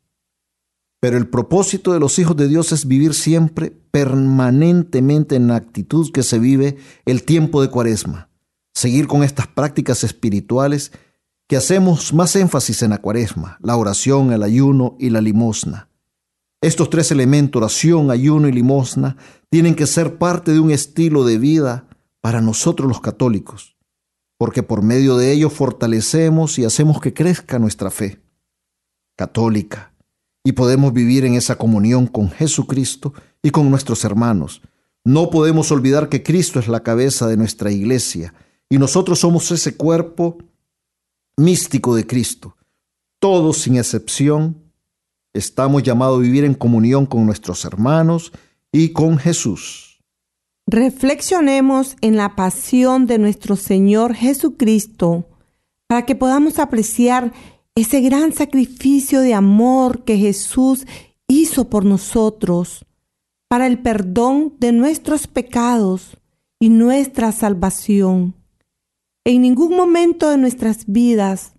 Pero 1.01 1.19
el 1.19 1.29
propósito 1.29 1.93
de 1.93 2.01
los 2.01 2.19
hijos 2.19 2.37
de 2.37 2.49
Dios 2.49 2.73
es 2.73 2.87
vivir 2.87 3.15
siempre 3.15 3.71
permanentemente 3.91 5.37
en 5.37 5.49
la 5.49 5.57
actitud 5.57 6.11
que 6.13 6.23
se 6.23 6.39
vive 6.39 6.79
el 7.05 7.25
tiempo 7.25 7.61
de 7.61 7.69
cuaresma. 7.69 8.31
Seguir 8.73 9.07
con 9.07 9.23
estas 9.23 9.47
prácticas 9.47 10.03
espirituales 10.05 10.93
que 11.47 11.57
hacemos 11.57 12.15
más 12.15 12.37
énfasis 12.37 12.83
en 12.83 12.91
la 12.91 12.99
cuaresma, 12.99 13.59
la 13.61 13.77
oración, 13.77 14.33
el 14.33 14.43
ayuno 14.43 14.97
y 14.99 15.11
la 15.11 15.21
limosna. 15.21 15.90
Estos 16.63 16.91
tres 16.91 17.11
elementos, 17.11 17.61
oración, 17.61 18.11
ayuno 18.11 18.47
y 18.47 18.53
limosna, 18.53 19.17
tienen 19.49 19.75
que 19.75 19.87
ser 19.87 20.19
parte 20.19 20.53
de 20.53 20.61
un 20.61 20.71
estilo 20.71 21.25
de 21.25 21.39
vida 21.39 21.89
para 22.21 22.43
nosotros 22.43 22.87
los 22.87 23.01
católicos, 23.01 23.77
porque 24.37 24.63
por 24.63 24.83
medio 24.83 25.17
de 25.17 25.33
ellos 25.33 25.55
fortalecemos 25.55 26.59
y 26.59 26.65
hacemos 26.65 27.01
que 27.01 27.15
crezca 27.15 27.59
nuestra 27.59 27.91
fe 27.91 28.21
católica 29.17 29.95
y 30.45 30.53
podemos 30.53 30.93
vivir 30.93 31.25
en 31.25 31.35
esa 31.35 31.57
comunión 31.57 32.07
con 32.07 32.31
Jesucristo 32.31 33.13
y 33.43 33.51
con 33.51 33.71
nuestros 33.71 34.05
hermanos. 34.05 34.63
No 35.05 35.31
podemos 35.31 35.71
olvidar 35.73 36.09
que 36.09 36.23
Cristo 36.23 36.59
es 36.59 36.69
la 36.69 36.83
cabeza 36.83 37.27
de 37.27 37.37
nuestra 37.37 37.71
iglesia 37.71 38.35
y 38.69 38.79
nosotros 38.79 39.21
somos 39.21 39.51
ese 39.51 39.77
cuerpo 39.77 40.39
místico 41.37 41.95
de 41.95 42.07
Cristo. 42.07 42.57
Todos 43.19 43.59
sin 43.59 43.77
excepción 43.77 44.70
Estamos 45.33 45.83
llamados 45.85 46.19
a 46.19 46.23
vivir 46.23 46.45
en 46.45 46.55
comunión 46.55 47.07
con 47.07 47.25
nuestros 47.25 47.65
hermanos 47.65 48.33
y 48.73 48.91
con 48.93 49.17
Jesús. 49.17 50.01
Reflexionemos 50.67 51.97
en 52.01 52.17
la 52.17 52.35
pasión 52.35 53.07
de 53.07 53.19
nuestro 53.19 53.57
Señor 53.57 54.15
Jesucristo 54.15 55.29
para 55.89 56.05
que 56.05 56.15
podamos 56.15 56.59
apreciar 56.59 57.33
ese 57.77 58.01
gran 58.01 58.33
sacrificio 58.33 59.21
de 59.21 59.35
amor 59.35 60.05
que 60.05 60.17
Jesús 60.17 60.87
hizo 61.29 61.71
por 61.71 61.85
nosotros, 61.85 62.85
para 63.49 63.67
el 63.67 63.81
perdón 63.81 64.55
de 64.59 64.73
nuestros 64.73 65.27
pecados 65.27 66.17
y 66.61 66.69
nuestra 66.69 67.33
salvación. 67.33 68.35
En 69.25 69.43
ningún 69.43 69.77
momento 69.77 70.29
de 70.29 70.39
nuestras 70.39 70.87
vidas 70.87 71.55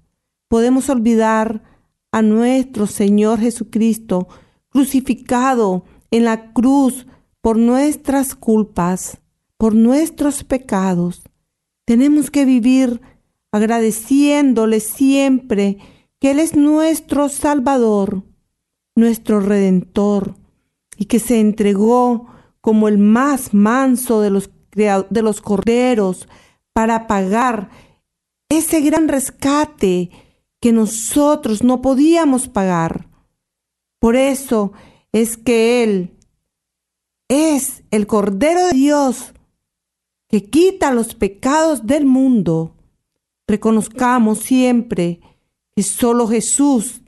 podemos 0.49 0.89
olvidar 0.89 1.70
a 2.12 2.21
nuestro 2.21 2.88
Señor 2.88 3.39
Jesucristo, 3.39 4.28
crucificado 4.69 5.86
en 6.12 6.26
la 6.26 6.52
cruz 6.54 7.08
por 7.41 7.58
nuestras 7.58 8.36
culpas, 8.36 9.17
por 9.58 9.74
nuestros 9.76 10.43
pecados. 10.43 11.24
Tenemos 11.86 12.30
que 12.30 12.45
vivir 12.45 13.02
agradeciéndole 13.52 14.80
siempre 14.80 15.78
que 16.19 16.32
Él 16.32 16.39
es 16.39 16.56
nuestro 16.56 17.30
Salvador, 17.30 18.24
nuestro 18.95 19.39
Redentor, 19.39 20.36
y 20.97 21.06
que 21.06 21.19
se 21.19 21.39
entregó 21.39 22.28
como 22.62 22.88
el 22.88 22.97
más 22.97 23.54
manso 23.54 24.21
de 24.21 24.30
los, 24.30 24.52
de 24.74 25.21
los 25.24 25.41
corderos 25.41 26.28
para 26.74 27.08
pagar 27.08 27.69
ese 28.50 28.82
gran 28.82 29.08
rescate 29.08 30.12
que 30.62 30.71
nosotros 30.71 31.63
no 31.63 31.82
podíamos 31.82 32.47
pagar. 32.47 33.10
Por 34.00 34.15
eso 34.15 34.71
es 35.12 35.36
que 35.36 35.84
Él 35.84 36.17
es 37.28 37.84
el 37.91 38.08
Cordero 38.08 38.67
de 38.67 38.74
Dios 38.74 39.34
que 40.30 40.50
quita 40.50 40.93
los 40.93 41.15
pecados 41.15 41.86
del 41.86 42.06
mundo. 42.06 42.78
Reconozcamos 43.47 44.39
siempre 44.39 45.19
que 45.76 45.84
solo 45.84 46.28
Jesús 46.28 47.02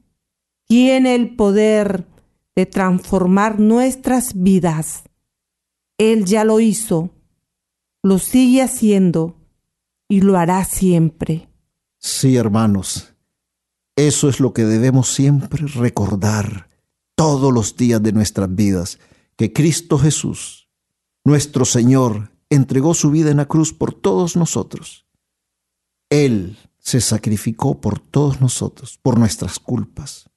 tiene 0.66 1.16
el 1.16 1.36
poder 1.36 2.08
de 2.56 2.66
transformar 2.66 3.60
nuestras 3.60 4.34
vidas. 4.34 5.04
Él 5.98 6.26
ya 6.26 6.44
lo 6.44 6.60
hizo, 6.60 7.12
lo 8.02 8.18
sigue 8.18 8.62
haciendo 8.62 9.38
y 10.10 10.22
lo 10.22 10.38
hará 10.38 10.66
siempre. 10.66 11.50
Sí, 12.00 12.36
hermanos, 12.36 13.13
eso 13.96 14.30
es 14.30 14.40
lo 14.40 14.54
que 14.54 14.66
debemos 14.66 15.14
siempre 15.14 15.66
recordar 15.68 16.70
todos 17.16 17.54
los 17.54 17.76
días 17.78 18.02
de 18.02 18.12
nuestras 18.12 18.54
vidas, 18.54 19.00
que 19.36 19.54
Cristo 19.54 19.98
Jesús, 19.98 20.70
nuestro 21.24 21.66
Señor, 21.66 22.32
entregó 22.50 22.94
su 22.94 23.12
vida 23.12 23.32
en 23.32 23.38
la 23.38 23.48
cruz 23.48 23.74
por 23.74 23.94
todos 23.94 24.36
nosotros. 24.36 25.06
Él 26.10 26.58
se 26.80 27.02
sacrificó 27.02 27.80
por 27.80 28.00
todos 28.00 28.42
nosotros, 28.42 29.00
por 29.02 29.18
nuestras 29.18 29.60
culpas, 29.60 30.30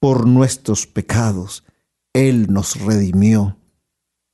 por 0.00 0.26
nuestros 0.26 0.86
pecados. 0.86 1.64
Él 2.12 2.48
nos 2.52 2.80
redimió. 2.80 3.56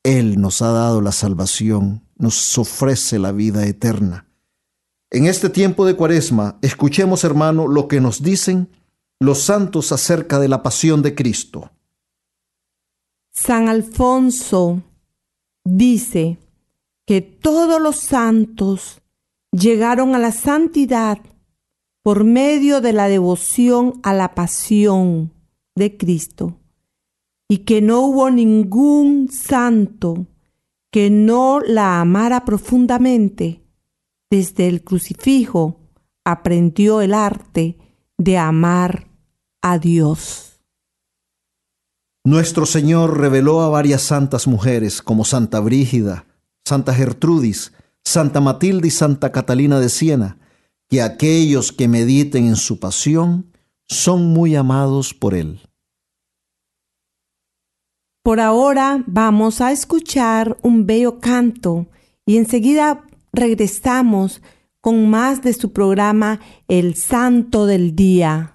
Él 0.02 0.40
nos 0.40 0.62
ha 0.62 0.72
dado 0.72 1.02
la 1.02 1.12
salvación, 1.12 2.08
nos 2.16 2.56
ofrece 2.56 3.18
la 3.18 3.32
vida 3.32 3.66
eterna. 3.66 4.29
En 5.10 5.26
este 5.26 5.50
tiempo 5.50 5.84
de 5.84 5.96
cuaresma, 5.96 6.58
escuchemos, 6.62 7.24
hermano, 7.24 7.66
lo 7.66 7.88
que 7.88 8.00
nos 8.00 8.22
dicen 8.22 8.68
los 9.18 9.42
santos 9.42 9.90
acerca 9.90 10.38
de 10.38 10.48
la 10.48 10.62
pasión 10.62 11.02
de 11.02 11.14
Cristo. 11.14 11.72
San 13.32 13.68
Alfonso 13.68 14.82
dice 15.64 16.38
que 17.06 17.20
todos 17.20 17.80
los 17.80 17.96
santos 17.96 19.02
llegaron 19.50 20.14
a 20.14 20.18
la 20.18 20.30
santidad 20.30 21.18
por 22.02 22.24
medio 22.24 22.80
de 22.80 22.92
la 22.92 23.08
devoción 23.08 24.00
a 24.02 24.14
la 24.14 24.34
pasión 24.34 25.32
de 25.74 25.96
Cristo 25.96 26.56
y 27.48 27.58
que 27.58 27.82
no 27.82 28.00
hubo 28.00 28.30
ningún 28.30 29.28
santo 29.28 30.26
que 30.92 31.10
no 31.10 31.60
la 31.60 32.00
amara 32.00 32.44
profundamente. 32.44 33.59
Desde 34.30 34.68
el 34.68 34.84
crucifijo 34.84 35.80
aprendió 36.24 37.00
el 37.00 37.14
arte 37.14 37.78
de 38.16 38.38
amar 38.38 39.08
a 39.60 39.78
Dios. 39.78 40.60
Nuestro 42.24 42.64
Señor 42.66 43.18
reveló 43.18 43.62
a 43.62 43.68
varias 43.68 44.02
santas 44.02 44.46
mujeres 44.46 45.02
como 45.02 45.24
Santa 45.24 45.58
Brígida, 45.58 46.26
Santa 46.64 46.94
Gertrudis, 46.94 47.72
Santa 48.04 48.40
Matilde 48.40 48.88
y 48.88 48.90
Santa 48.90 49.32
Catalina 49.32 49.80
de 49.80 49.88
Siena, 49.88 50.38
que 50.88 51.02
aquellos 51.02 51.72
que 51.72 51.88
mediten 51.88 52.46
en 52.46 52.56
su 52.56 52.78
pasión 52.78 53.52
son 53.88 54.26
muy 54.26 54.54
amados 54.54 55.14
por 55.14 55.34
Él. 55.34 55.60
Por 58.22 58.38
ahora 58.38 59.02
vamos 59.06 59.60
a 59.60 59.72
escuchar 59.72 60.58
un 60.62 60.86
bello 60.86 61.18
canto 61.20 61.88
y 62.26 62.36
enseguida 62.36 63.06
regresamos 63.32 64.42
con 64.80 65.10
más 65.10 65.42
de 65.42 65.52
su 65.52 65.72
programa 65.72 66.40
El 66.68 66.94
Santo 66.94 67.66
del 67.66 67.94
Día. 67.94 68.54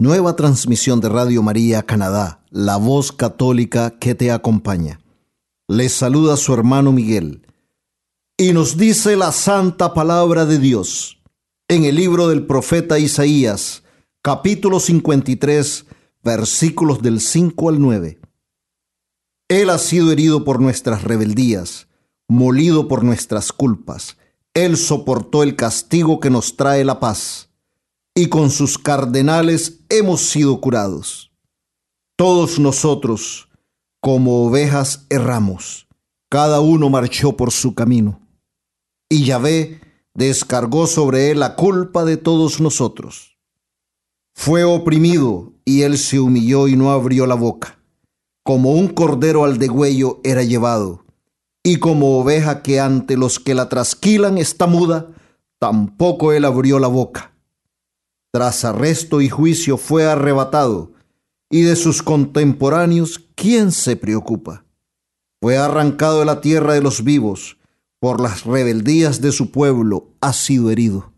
nueva 0.00 0.34
transmisión 0.34 0.98
de 1.02 1.10
Radio 1.10 1.42
María 1.42 1.82
Canadá, 1.82 2.42
la 2.48 2.78
voz 2.78 3.12
católica 3.12 3.98
que 3.98 4.14
te 4.14 4.32
acompaña. 4.32 4.98
Les 5.68 5.92
saluda 5.92 6.38
su 6.38 6.54
hermano 6.54 6.90
Miguel 6.90 7.46
y 8.38 8.54
nos 8.54 8.78
dice 8.78 9.14
la 9.14 9.30
santa 9.30 9.92
palabra 9.92 10.46
de 10.46 10.58
Dios 10.58 11.20
en 11.68 11.84
el 11.84 11.96
libro 11.96 12.28
del 12.28 12.46
profeta 12.46 12.98
Isaías, 12.98 13.82
capítulo 14.22 14.80
53, 14.80 15.84
versículos 16.24 17.02
del 17.02 17.20
5 17.20 17.68
al 17.68 17.78
9. 17.78 18.18
Él 19.48 19.68
ha 19.68 19.76
sido 19.76 20.12
herido 20.12 20.44
por 20.44 20.62
nuestras 20.62 21.04
rebeldías, 21.04 21.88
molido 22.26 22.88
por 22.88 23.04
nuestras 23.04 23.52
culpas. 23.52 24.16
Él 24.54 24.78
soportó 24.78 25.42
el 25.42 25.56
castigo 25.56 26.20
que 26.20 26.30
nos 26.30 26.56
trae 26.56 26.86
la 26.86 27.00
paz, 27.00 27.49
y 28.20 28.28
con 28.28 28.50
sus 28.50 28.78
cardenales 28.78 29.80
hemos 29.88 30.20
sido 30.20 30.60
curados. 30.60 31.32
Todos 32.16 32.58
nosotros, 32.58 33.48
como 34.00 34.44
ovejas, 34.44 35.06
erramos, 35.08 35.88
cada 36.28 36.60
uno 36.60 36.90
marchó 36.90 37.36
por 37.36 37.50
su 37.50 37.74
camino, 37.74 38.20
y 39.08 39.24
Yahvé 39.24 39.80
descargó 40.14 40.86
sobre 40.86 41.30
él 41.30 41.40
la 41.40 41.56
culpa 41.56 42.04
de 42.04 42.16
todos 42.16 42.60
nosotros. 42.60 43.38
Fue 44.34 44.64
oprimido, 44.64 45.54
y 45.64 45.82
él 45.82 45.98
se 45.98 46.20
humilló 46.20 46.68
y 46.68 46.76
no 46.76 46.90
abrió 46.90 47.26
la 47.26 47.34
boca 47.34 47.80
como 48.42 48.72
un 48.72 48.88
cordero 48.88 49.44
al 49.44 49.58
degüello 49.58 50.20
era 50.24 50.42
llevado, 50.42 51.04
y 51.62 51.76
como 51.76 52.18
oveja 52.18 52.62
que 52.62 52.80
ante 52.80 53.16
los 53.16 53.38
que 53.38 53.54
la 53.54 53.68
trasquilan 53.68 54.38
está 54.38 54.66
muda, 54.66 55.08
tampoco 55.58 56.32
él 56.32 56.44
abrió 56.44 56.78
la 56.78 56.88
boca. 56.88 57.29
Tras 58.32 58.64
arresto 58.64 59.20
y 59.20 59.28
juicio 59.28 59.76
fue 59.76 60.04
arrebatado, 60.04 60.92
y 61.50 61.62
de 61.62 61.76
sus 61.76 62.02
contemporáneos, 62.02 63.28
¿quién 63.34 63.72
se 63.72 63.96
preocupa? 63.96 64.64
Fue 65.40 65.56
arrancado 65.56 66.20
de 66.20 66.26
la 66.26 66.40
tierra 66.40 66.74
de 66.74 66.82
los 66.82 67.02
vivos, 67.02 67.58
por 67.98 68.20
las 68.20 68.44
rebeldías 68.44 69.20
de 69.20 69.32
su 69.32 69.50
pueblo 69.50 70.14
ha 70.20 70.32
sido 70.32 70.70
herido. 70.70 71.12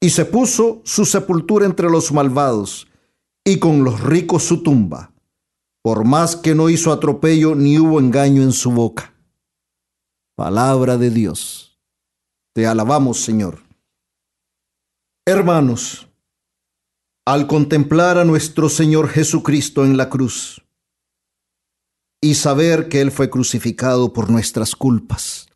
Y 0.00 0.10
se 0.10 0.24
puso 0.24 0.82
su 0.84 1.04
sepultura 1.04 1.66
entre 1.66 1.90
los 1.90 2.12
malvados, 2.12 2.86
y 3.44 3.58
con 3.58 3.84
los 3.84 4.00
ricos 4.00 4.44
su 4.44 4.62
tumba 4.62 5.14
por 5.84 6.06
más 6.06 6.34
que 6.34 6.54
no 6.54 6.70
hizo 6.70 6.90
atropello 6.90 7.54
ni 7.54 7.78
hubo 7.78 8.00
engaño 8.00 8.40
en 8.40 8.52
su 8.52 8.70
boca. 8.70 9.12
Palabra 10.34 10.96
de 10.96 11.10
Dios. 11.10 11.78
Te 12.54 12.66
alabamos, 12.66 13.20
Señor. 13.20 13.58
Hermanos, 15.26 16.06
al 17.24 17.46
contemplar 17.46 18.18
a 18.18 18.26
nuestro 18.26 18.68
Señor 18.68 19.08
Jesucristo 19.08 19.86
en 19.86 19.96
la 19.96 20.10
cruz 20.10 20.62
y 22.20 22.34
saber 22.34 22.90
que 22.90 23.00
Él 23.00 23.10
fue 23.10 23.30
crucificado 23.30 24.12
por 24.12 24.28
nuestras 24.28 24.76
culpas, 24.76 25.48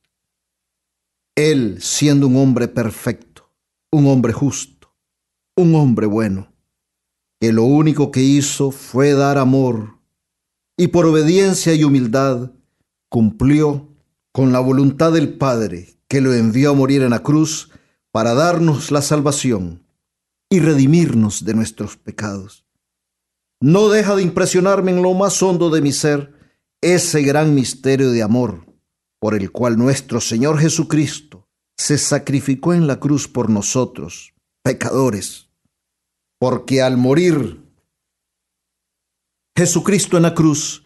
Él 1.37 1.83
siendo 1.83 2.29
un 2.29 2.37
hombre 2.39 2.69
perfecto, 2.69 3.53
un 3.93 4.07
hombre 4.07 4.33
justo, 4.33 4.97
un 5.55 5.75
hombre 5.75 6.07
bueno, 6.07 6.51
que 7.39 7.53
lo 7.53 7.64
único 7.64 8.11
que 8.11 8.23
hizo 8.23 8.71
fue 8.71 9.12
dar 9.12 9.37
amor 9.37 9.99
y 10.79 10.87
por 10.87 11.05
obediencia 11.05 11.75
y 11.75 11.85
humildad 11.85 12.53
cumplió 13.11 13.95
con 14.33 14.51
la 14.51 14.61
voluntad 14.61 15.12
del 15.12 15.37
Padre 15.37 16.01
que 16.09 16.23
lo 16.23 16.33
envió 16.33 16.71
a 16.71 16.75
morir 16.75 17.03
en 17.03 17.11
la 17.11 17.23
cruz 17.23 17.71
para 18.13 18.35
darnos 18.35 18.91
la 18.91 19.03
salvación 19.03 19.85
y 20.51 20.61
redimirnos 20.61 21.45
de 21.45 21.55
nuestros 21.55 21.97
pecados. 21.97 22.65
No 23.61 23.89
deja 23.89 24.17
de 24.17 24.23
impresionarme 24.23 24.93
en 24.93 25.03
lo 25.03 25.15
más 25.15 25.43
hondo 25.43 25.71
de 25.71 25.83
mi 25.83 25.93
ser 25.93 26.35
ese 26.81 27.23
gran 27.23 27.55
misterio 27.55 28.11
de 28.11 28.23
amor 28.23 28.67
por 29.21 29.35
el 29.35 29.51
cual 29.51 29.77
nuestro 29.77 30.21
Señor 30.21 30.59
Jesucristo 30.59 31.49
se 31.77 31.99
sacrificó 31.99 32.73
en 32.73 32.87
la 32.87 33.01
cruz 33.01 33.29
por 33.29 33.51
nosotros, 33.51 34.35
pecadores, 34.63 35.51
porque 36.39 36.83
al 36.83 36.97
morir 36.97 37.65
Jesucristo 39.57 40.17
en 40.17 40.23
la 40.23 40.35
cruz, 40.35 40.85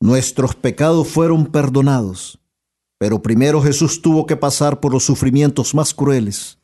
nuestros 0.00 0.54
pecados 0.54 1.08
fueron 1.08 1.46
perdonados, 1.46 2.40
pero 2.98 3.20
primero 3.20 3.60
Jesús 3.60 4.00
tuvo 4.00 4.26
que 4.26 4.36
pasar 4.36 4.78
por 4.78 4.92
los 4.92 5.04
sufrimientos 5.04 5.74
más 5.74 5.92
crueles, 5.92 6.58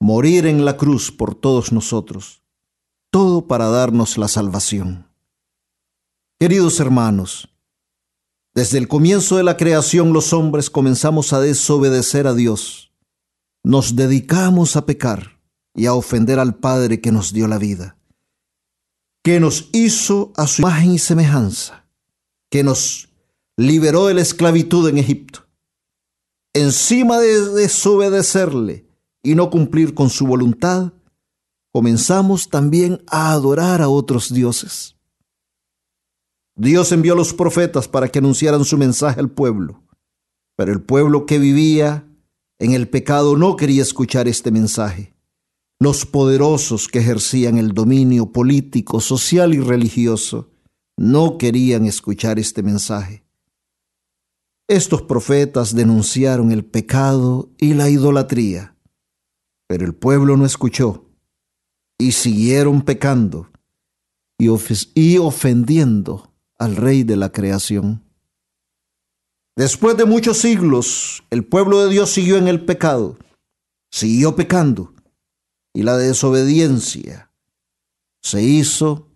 morir 0.00 0.46
en 0.46 0.64
la 0.64 0.76
cruz 0.76 1.12
por 1.12 1.34
todos 1.34 1.72
nosotros, 1.72 2.42
todo 3.10 3.46
para 3.46 3.68
darnos 3.68 4.18
la 4.18 4.26
salvación. 4.26 5.06
Queridos 6.40 6.80
hermanos, 6.80 7.48
desde 8.54 8.78
el 8.78 8.88
comienzo 8.88 9.36
de 9.36 9.44
la 9.44 9.56
creación 9.56 10.12
los 10.12 10.32
hombres 10.32 10.70
comenzamos 10.70 11.32
a 11.32 11.40
desobedecer 11.40 12.26
a 12.26 12.34
Dios, 12.34 12.92
nos 13.62 13.94
dedicamos 13.94 14.74
a 14.74 14.86
pecar 14.86 15.40
y 15.74 15.86
a 15.86 15.94
ofender 15.94 16.40
al 16.40 16.56
Padre 16.56 17.00
que 17.00 17.12
nos 17.12 17.32
dio 17.32 17.46
la 17.46 17.58
vida 17.58 18.00
que 19.22 19.40
nos 19.40 19.68
hizo 19.72 20.32
a 20.36 20.46
su 20.46 20.62
imagen 20.62 20.92
y 20.92 20.98
semejanza, 20.98 21.86
que 22.50 22.62
nos 22.62 23.08
liberó 23.56 24.06
de 24.06 24.14
la 24.14 24.22
esclavitud 24.22 24.88
en 24.88 24.98
Egipto. 24.98 25.46
Encima 26.52 27.18
de 27.18 27.50
desobedecerle 27.50 28.86
y 29.22 29.34
no 29.34 29.50
cumplir 29.50 29.94
con 29.94 30.10
su 30.10 30.26
voluntad, 30.26 30.92
comenzamos 31.72 32.48
también 32.48 33.02
a 33.06 33.32
adorar 33.32 33.82
a 33.82 33.88
otros 33.88 34.32
dioses. 34.32 34.96
Dios 36.56 36.92
envió 36.92 37.14
a 37.14 37.16
los 37.16 37.32
profetas 37.32 37.88
para 37.88 38.08
que 38.08 38.18
anunciaran 38.18 38.64
su 38.64 38.76
mensaje 38.76 39.20
al 39.20 39.30
pueblo, 39.30 39.82
pero 40.56 40.72
el 40.72 40.82
pueblo 40.82 41.26
que 41.26 41.38
vivía 41.38 42.06
en 42.58 42.72
el 42.72 42.88
pecado 42.88 43.36
no 43.36 43.56
quería 43.56 43.82
escuchar 43.82 44.28
este 44.28 44.50
mensaje. 44.50 45.14
Los 45.78 46.04
poderosos 46.04 46.88
que 46.88 46.98
ejercían 46.98 47.56
el 47.56 47.72
dominio 47.72 48.32
político, 48.32 49.00
social 49.00 49.54
y 49.54 49.60
religioso 49.60 50.50
no 50.98 51.38
querían 51.38 51.86
escuchar 51.86 52.38
este 52.38 52.62
mensaje. 52.62 53.24
Estos 54.68 55.00
profetas 55.00 55.74
denunciaron 55.74 56.52
el 56.52 56.66
pecado 56.66 57.48
y 57.56 57.72
la 57.72 57.88
idolatría, 57.88 58.76
pero 59.70 59.86
el 59.86 59.94
pueblo 59.94 60.36
no 60.36 60.44
escuchó 60.44 61.04
y 61.96 62.10
siguieron 62.10 62.82
pecando 62.82 63.52
y, 64.36 64.48
ofendiendo 65.18 66.34
al 66.58 66.74
rey 66.74 67.04
de 67.04 67.14
la 67.14 67.30
creación. 67.30 68.02
Después 69.56 69.96
de 69.96 70.06
muchos 70.06 70.38
siglos, 70.38 71.22
el 71.30 71.44
pueblo 71.44 71.84
de 71.84 71.88
Dios 71.88 72.10
siguió 72.10 72.36
en 72.36 72.48
el 72.48 72.64
pecado, 72.64 73.16
siguió 73.92 74.34
pecando, 74.34 74.92
y 75.72 75.84
la 75.84 75.96
desobediencia 75.96 77.30
se 78.22 78.42
hizo 78.42 79.06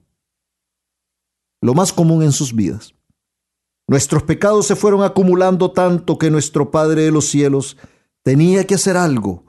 lo 1.63 1.75
más 1.75 1.93
común 1.93 2.23
en 2.23 2.31
sus 2.31 2.55
vidas. 2.55 2.95
Nuestros 3.89 4.23
pecados 4.23 4.69
se 4.69 4.77
fueron 4.77 5.03
acumulando 5.03 5.73
tanto 5.73 6.17
que 6.17 6.31
nuestro 6.31 6.71
Padre 6.71 7.03
de 7.03 7.11
los 7.11 7.25
cielos 7.25 7.77
tenía 8.23 8.65
que 8.69 8.77
hacer 8.77 8.97
algo 8.97 9.44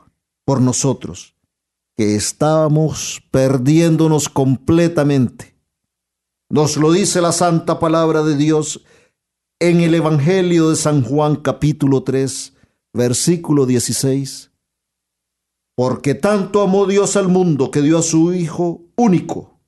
por 0.45 0.61
nosotros, 0.61 1.35
que 1.97 2.15
estábamos 2.15 3.23
perdiéndonos 3.31 4.29
completamente. 4.29 5.55
Nos 6.49 6.77
lo 6.77 6.91
dice 6.91 7.21
la 7.21 7.31
santa 7.31 7.79
palabra 7.79 8.21
de 8.23 8.37
Dios 8.37 8.85
en 9.59 9.81
el 9.81 9.95
Evangelio 9.95 10.69
de 10.69 10.75
San 10.75 11.03
Juan 11.03 11.37
capítulo 11.37 12.03
3, 12.03 12.53
versículo 12.93 13.65
16. 13.65 14.51
Porque 15.75 16.13
tanto 16.13 16.61
amó 16.61 16.85
Dios 16.85 17.17
al 17.17 17.27
mundo 17.27 17.71
que 17.71 17.81
dio 17.81 17.97
a 17.97 18.03
su 18.03 18.33
Hijo 18.33 18.83
único, 18.95 19.59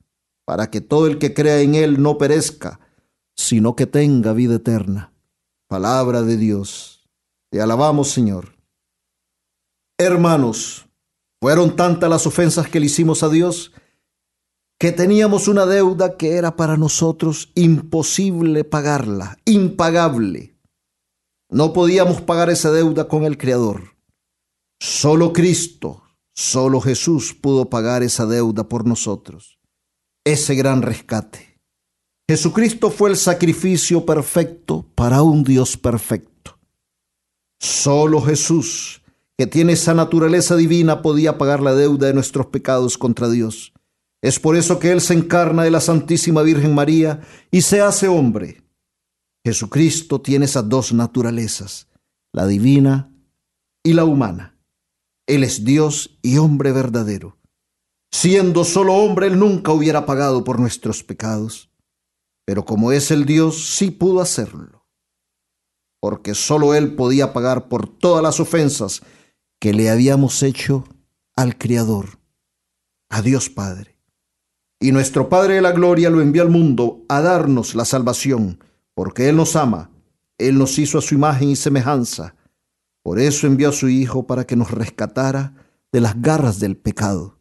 para 0.46 0.70
que 0.70 0.80
todo 0.80 1.08
el 1.08 1.18
que 1.18 1.34
crea 1.34 1.60
en 1.62 1.76
Él 1.76 2.02
no 2.02 2.18
perezca, 2.18 2.80
sino 3.36 3.76
que 3.76 3.88
tenga 3.88 4.34
vida 4.34 4.56
eterna. 4.56 5.14
Palabra 5.68 6.22
de 6.22 6.38
Dios. 6.38 7.10
Te 7.50 7.62
alabamos, 7.62 8.10
Señor. 8.10 8.57
Hermanos, 10.00 10.88
fueron 11.42 11.76
tantas 11.76 12.10
las 12.10 12.28
ofensas 12.28 12.70
que 12.70 12.80
le 12.80 12.86
hicimos 12.86 13.24
a 13.24 13.30
Dios 13.30 13.72
que 14.80 14.92
teníamos 14.92 15.48
una 15.48 15.66
deuda 15.66 16.18
que 16.18 16.34
era 16.34 16.56
para 16.56 16.78
nosotros 16.78 17.52
imposible 17.56 18.64
pagarla, 18.64 19.40
impagable. 19.46 20.56
No 21.50 21.74
podíamos 21.74 22.22
pagar 22.22 22.52
esa 22.52 22.72
deuda 22.72 23.08
con 23.08 23.24
el 23.24 23.40
Creador. 23.40 23.96
Solo 24.80 25.34
Cristo, 25.34 26.04
solo 26.36 26.80
Jesús 26.80 27.34
pudo 27.34 27.70
pagar 27.72 28.04
esa 28.04 28.28
deuda 28.28 28.70
por 28.70 28.86
nosotros, 28.86 29.58
ese 30.24 30.54
gran 30.54 30.84
rescate. 30.84 31.60
Jesucristo 32.30 32.92
fue 32.92 33.10
el 33.10 33.18
sacrificio 33.18 34.06
perfecto 34.06 34.86
para 34.94 35.24
un 35.24 35.44
Dios 35.44 35.78
perfecto. 35.78 36.60
Solo 37.60 38.22
Jesús, 38.22 39.02
que 39.38 39.48
tiene 39.48 39.74
esa 39.74 39.94
naturaleza 39.94 40.56
divina, 40.56 41.02
podía 41.02 41.38
pagar 41.38 41.62
la 41.62 41.76
deuda 41.76 42.08
de 42.08 42.14
nuestros 42.14 42.48
pecados 42.48 42.98
contra 42.98 43.30
Dios. 43.30 43.74
Es 44.22 44.40
por 44.40 44.56
eso 44.56 44.80
que 44.80 44.92
Él 44.92 45.00
se 45.00 45.14
encarna 45.14 45.64
de 45.64 45.72
la 45.72 45.80
Santísima 45.80 46.42
Virgen 46.42 46.74
María 46.74 47.22
y 47.52 47.62
se 47.62 47.82
hace 47.82 48.08
hombre. 48.08 48.64
Jesucristo 49.46 50.22
tiene 50.22 50.46
esas 50.46 50.68
dos 50.68 50.92
naturalezas, 50.92 51.88
la 52.34 52.48
divina 52.48 53.14
y 53.84 53.94
la 53.94 54.06
humana. 54.06 54.58
Él 55.28 55.44
es 55.44 55.64
Dios 55.64 56.18
y 56.24 56.38
hombre 56.38 56.72
verdadero. 56.72 57.38
Siendo 58.12 58.64
solo 58.64 58.96
hombre, 58.96 59.28
Él 59.28 59.38
nunca 59.38 59.72
hubiera 59.72 60.06
pagado 60.06 60.44
por 60.44 60.60
nuestros 60.60 61.04
pecados. 61.04 61.70
Pero 62.46 62.66
como 62.66 62.92
es 62.92 63.12
el 63.12 63.26
Dios, 63.26 63.76
sí 63.76 63.92
pudo 63.92 64.22
hacerlo, 64.22 64.88
porque 66.02 66.34
solo 66.34 66.74
Él 66.74 66.96
podía 66.96 67.34
pagar 67.34 67.68
por 67.68 67.88
todas 67.88 68.24
las 68.24 68.40
ofensas 68.40 69.04
que 69.60 69.74
le 69.74 69.90
habíamos 69.90 70.44
hecho 70.44 70.84
al 71.36 71.58
Creador, 71.58 72.20
a 73.10 73.22
Dios 73.22 73.50
Padre. 73.50 73.98
Y 74.80 74.92
nuestro 74.92 75.30
Padre 75.30 75.56
de 75.56 75.62
la 75.62 75.72
Gloria 75.72 76.10
lo 76.10 76.22
envió 76.22 76.44
al 76.44 76.50
mundo 76.50 77.04
a 77.10 77.22
darnos 77.22 77.76
la 77.76 77.86
salvación, 77.86 78.64
porque 78.94 79.30
Él 79.30 79.36
nos 79.36 79.56
ama, 79.56 79.90
Él 80.38 80.58
nos 80.58 80.78
hizo 80.78 80.98
a 80.98 81.02
su 81.02 81.16
imagen 81.16 81.50
y 81.50 81.56
semejanza. 81.56 82.36
Por 83.04 83.20
eso 83.20 83.48
envió 83.48 83.70
a 83.70 83.74
su 83.74 83.90
Hijo 83.90 84.28
para 84.28 84.46
que 84.46 84.56
nos 84.56 84.72
rescatara 84.72 85.54
de 85.92 86.02
las 86.02 86.22
garras 86.22 86.60
del 86.60 86.78
pecado. 86.78 87.40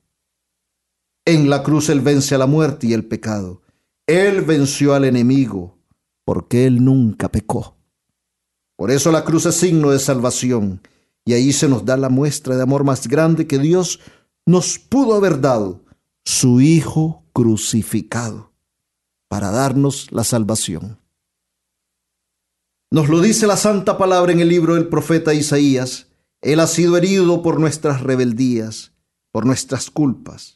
En 1.25 1.51
la 1.51 1.62
cruz 1.62 1.89
Él 1.89 2.01
vence 2.01 2.35
a 2.35 2.39
la 2.39 2.47
muerte 2.47 2.87
y 2.87 2.93
el 2.93 3.05
pecado 3.05 3.62
él 4.07 4.43
venció 4.43 4.95
al 4.95 5.05
enemigo 5.05 5.79
porque 6.25 6.67
Él 6.67 6.85
nunca 6.85 7.29
pecó. 7.29 7.77
Por 8.77 8.93
eso 8.93 9.11
la 9.11 9.25
cruz 9.25 9.47
es 9.47 9.57
signo 9.57 9.91
de 9.91 9.99
salvación 9.99 10.81
y 11.27 11.35
ahí 11.35 11.53
se 11.53 11.68
nos 11.68 11.85
da 11.85 11.99
la 11.99 12.09
muestra 12.09 12.57
de 12.57 12.62
amor 12.62 12.85
más 12.85 13.07
grande 13.07 13.47
que 13.47 13.59
Dios 13.59 14.01
nos 14.47 14.79
pudo 14.79 15.14
haber 15.14 15.43
dado, 15.43 15.85
su 16.24 16.62
Hijo 16.62 17.24
crucificado, 17.35 18.53
para 19.29 19.51
darnos 19.51 20.11
la 20.12 20.24
salvación. 20.24 20.99
Nos 22.91 23.11
lo 23.11 23.20
dice 23.20 23.47
la 23.47 23.59
santa 23.59 23.99
palabra 23.99 24.33
en 24.33 24.41
el 24.41 24.49
libro 24.49 24.74
del 24.77 24.89
profeta 24.89 25.35
Isaías. 25.35 26.07
Él 26.41 26.61
ha 26.61 26.66
sido 26.66 26.97
herido 26.97 27.43
por 27.43 27.61
nuestras 27.61 28.01
rebeldías, 28.01 28.93
por 29.33 29.45
nuestras 29.45 29.91
culpas. 29.91 30.55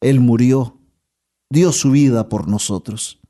Él 0.00 0.20
murió 0.20 0.78
dio 1.52 1.70
su 1.70 1.90
vida 1.90 2.30
por 2.30 2.48
nosotros. 2.48 3.20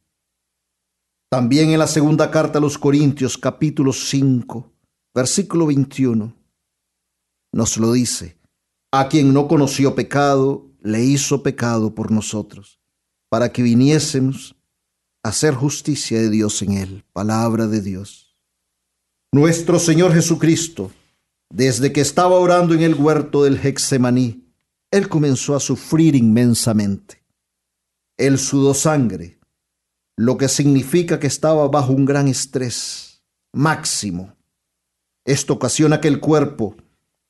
También 1.28 1.70
en 1.70 1.80
la 1.80 1.88
segunda 1.88 2.30
carta 2.30 2.58
a 2.58 2.62
los 2.62 2.78
Corintios 2.78 3.36
capítulo 3.36 3.92
5, 3.92 4.72
versículo 5.12 5.66
21, 5.66 6.32
nos 7.52 7.76
lo 7.76 7.92
dice, 7.92 8.38
a 8.90 9.08
quien 9.08 9.32
no 9.32 9.48
conoció 9.48 9.94
pecado, 9.94 10.70
le 10.80 11.04
hizo 11.04 11.42
pecado 11.42 11.94
por 11.94 12.10
nosotros, 12.10 12.80
para 13.28 13.52
que 13.52 13.62
viniésemos 13.62 14.56
a 15.22 15.28
hacer 15.28 15.54
justicia 15.54 16.20
de 16.20 16.30
Dios 16.30 16.60
en 16.62 16.72
él, 16.72 17.04
palabra 17.12 17.66
de 17.66 17.80
Dios. 17.80 18.36
Nuestro 19.32 19.78
Señor 19.78 20.12
Jesucristo, 20.12 20.90
desde 21.50 21.92
que 21.92 22.00
estaba 22.00 22.36
orando 22.36 22.74
en 22.74 22.82
el 22.82 22.94
huerto 22.94 23.44
del 23.44 23.58
Hexemaní, 23.62 24.44
él 24.90 25.08
comenzó 25.08 25.54
a 25.54 25.60
sufrir 25.60 26.16
inmensamente 26.16 27.22
él 28.16 28.38
sudó 28.38 28.74
sangre, 28.74 29.40
lo 30.16 30.36
que 30.36 30.48
significa 30.48 31.18
que 31.18 31.26
estaba 31.26 31.66
bajo 31.68 31.92
un 31.92 32.04
gran 32.04 32.28
estrés 32.28 33.24
máximo. 33.52 34.36
Esto 35.24 35.54
ocasiona 35.54 36.00
que 36.00 36.08
el 36.08 36.20
cuerpo 36.20 36.76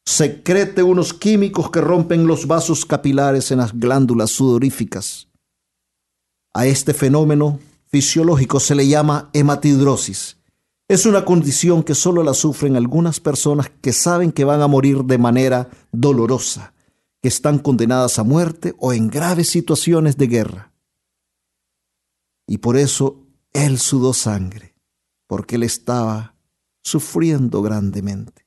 secrete 0.04 0.82
unos 0.82 1.14
químicos 1.14 1.70
que 1.70 1.80
rompen 1.80 2.26
los 2.26 2.46
vasos 2.46 2.84
capilares 2.84 3.50
en 3.50 3.58
las 3.58 3.78
glándulas 3.78 4.30
sudoríficas. 4.30 5.28
A 6.54 6.66
este 6.66 6.94
fenómeno 6.94 7.60
fisiológico 7.86 8.60
se 8.60 8.74
le 8.74 8.86
llama 8.88 9.30
hematidrosis. 9.32 10.36
Es 10.88 11.06
una 11.06 11.24
condición 11.24 11.82
que 11.82 11.94
solo 11.94 12.22
la 12.22 12.34
sufren 12.34 12.76
algunas 12.76 13.20
personas 13.20 13.70
que 13.80 13.92
saben 13.92 14.32
que 14.32 14.44
van 14.44 14.60
a 14.60 14.66
morir 14.66 15.04
de 15.04 15.18
manera 15.18 15.70
dolorosa, 15.92 16.74
que 17.22 17.28
están 17.28 17.58
condenadas 17.58 18.18
a 18.18 18.24
muerte 18.24 18.74
o 18.78 18.92
en 18.92 19.08
graves 19.08 19.48
situaciones 19.48 20.16
de 20.16 20.26
guerra 20.26 20.72
y 22.52 22.58
por 22.58 22.76
eso 22.76 23.26
él 23.52 23.78
sudó 23.78 24.12
sangre, 24.12 24.74
porque 25.26 25.56
él 25.56 25.62
estaba 25.62 26.34
sufriendo 26.82 27.62
grandemente. 27.62 28.41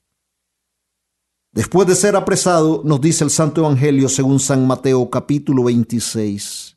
Después 1.56 1.88
de 1.88 1.96
ser 1.96 2.14
apresado, 2.14 2.82
nos 2.84 3.00
dice 3.00 3.24
el 3.24 3.30
Santo 3.30 3.62
Evangelio 3.62 4.08
según 4.08 4.38
San 4.38 4.66
Mateo 4.66 5.08
capítulo 5.10 5.64
26, 5.64 6.76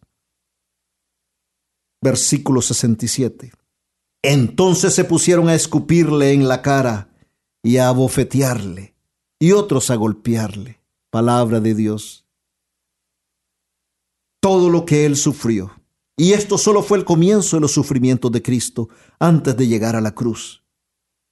versículo 2.02 2.62
67. 2.62 3.52
Entonces 4.24 4.96
se 4.96 5.04
pusieron 5.04 5.50
a 5.50 5.54
escupirle 5.54 6.32
en 6.32 6.48
la 6.48 6.62
cara 6.62 7.10
y 7.62 7.78
a 7.78 7.90
abofetearle, 7.90 8.96
y 9.38 9.52
otros 9.52 9.92
a 9.92 9.96
golpearle. 9.96 10.80
Palabra 11.12 11.60
de 11.60 11.76
Dios. 11.76 12.26
Todo 14.42 14.70
lo 14.70 14.86
que 14.86 15.06
él 15.06 15.18
sufrió 15.18 15.74
y 16.20 16.34
esto 16.34 16.58
solo 16.58 16.84
fue 16.84 16.98
el 16.98 17.06
comienzo 17.06 17.56
de 17.56 17.62
los 17.62 17.72
sufrimientos 17.72 18.30
de 18.30 18.42
Cristo 18.42 18.90
antes 19.20 19.56
de 19.56 19.68
llegar 19.68 19.96
a 19.96 20.02
la 20.02 20.14
cruz. 20.14 20.66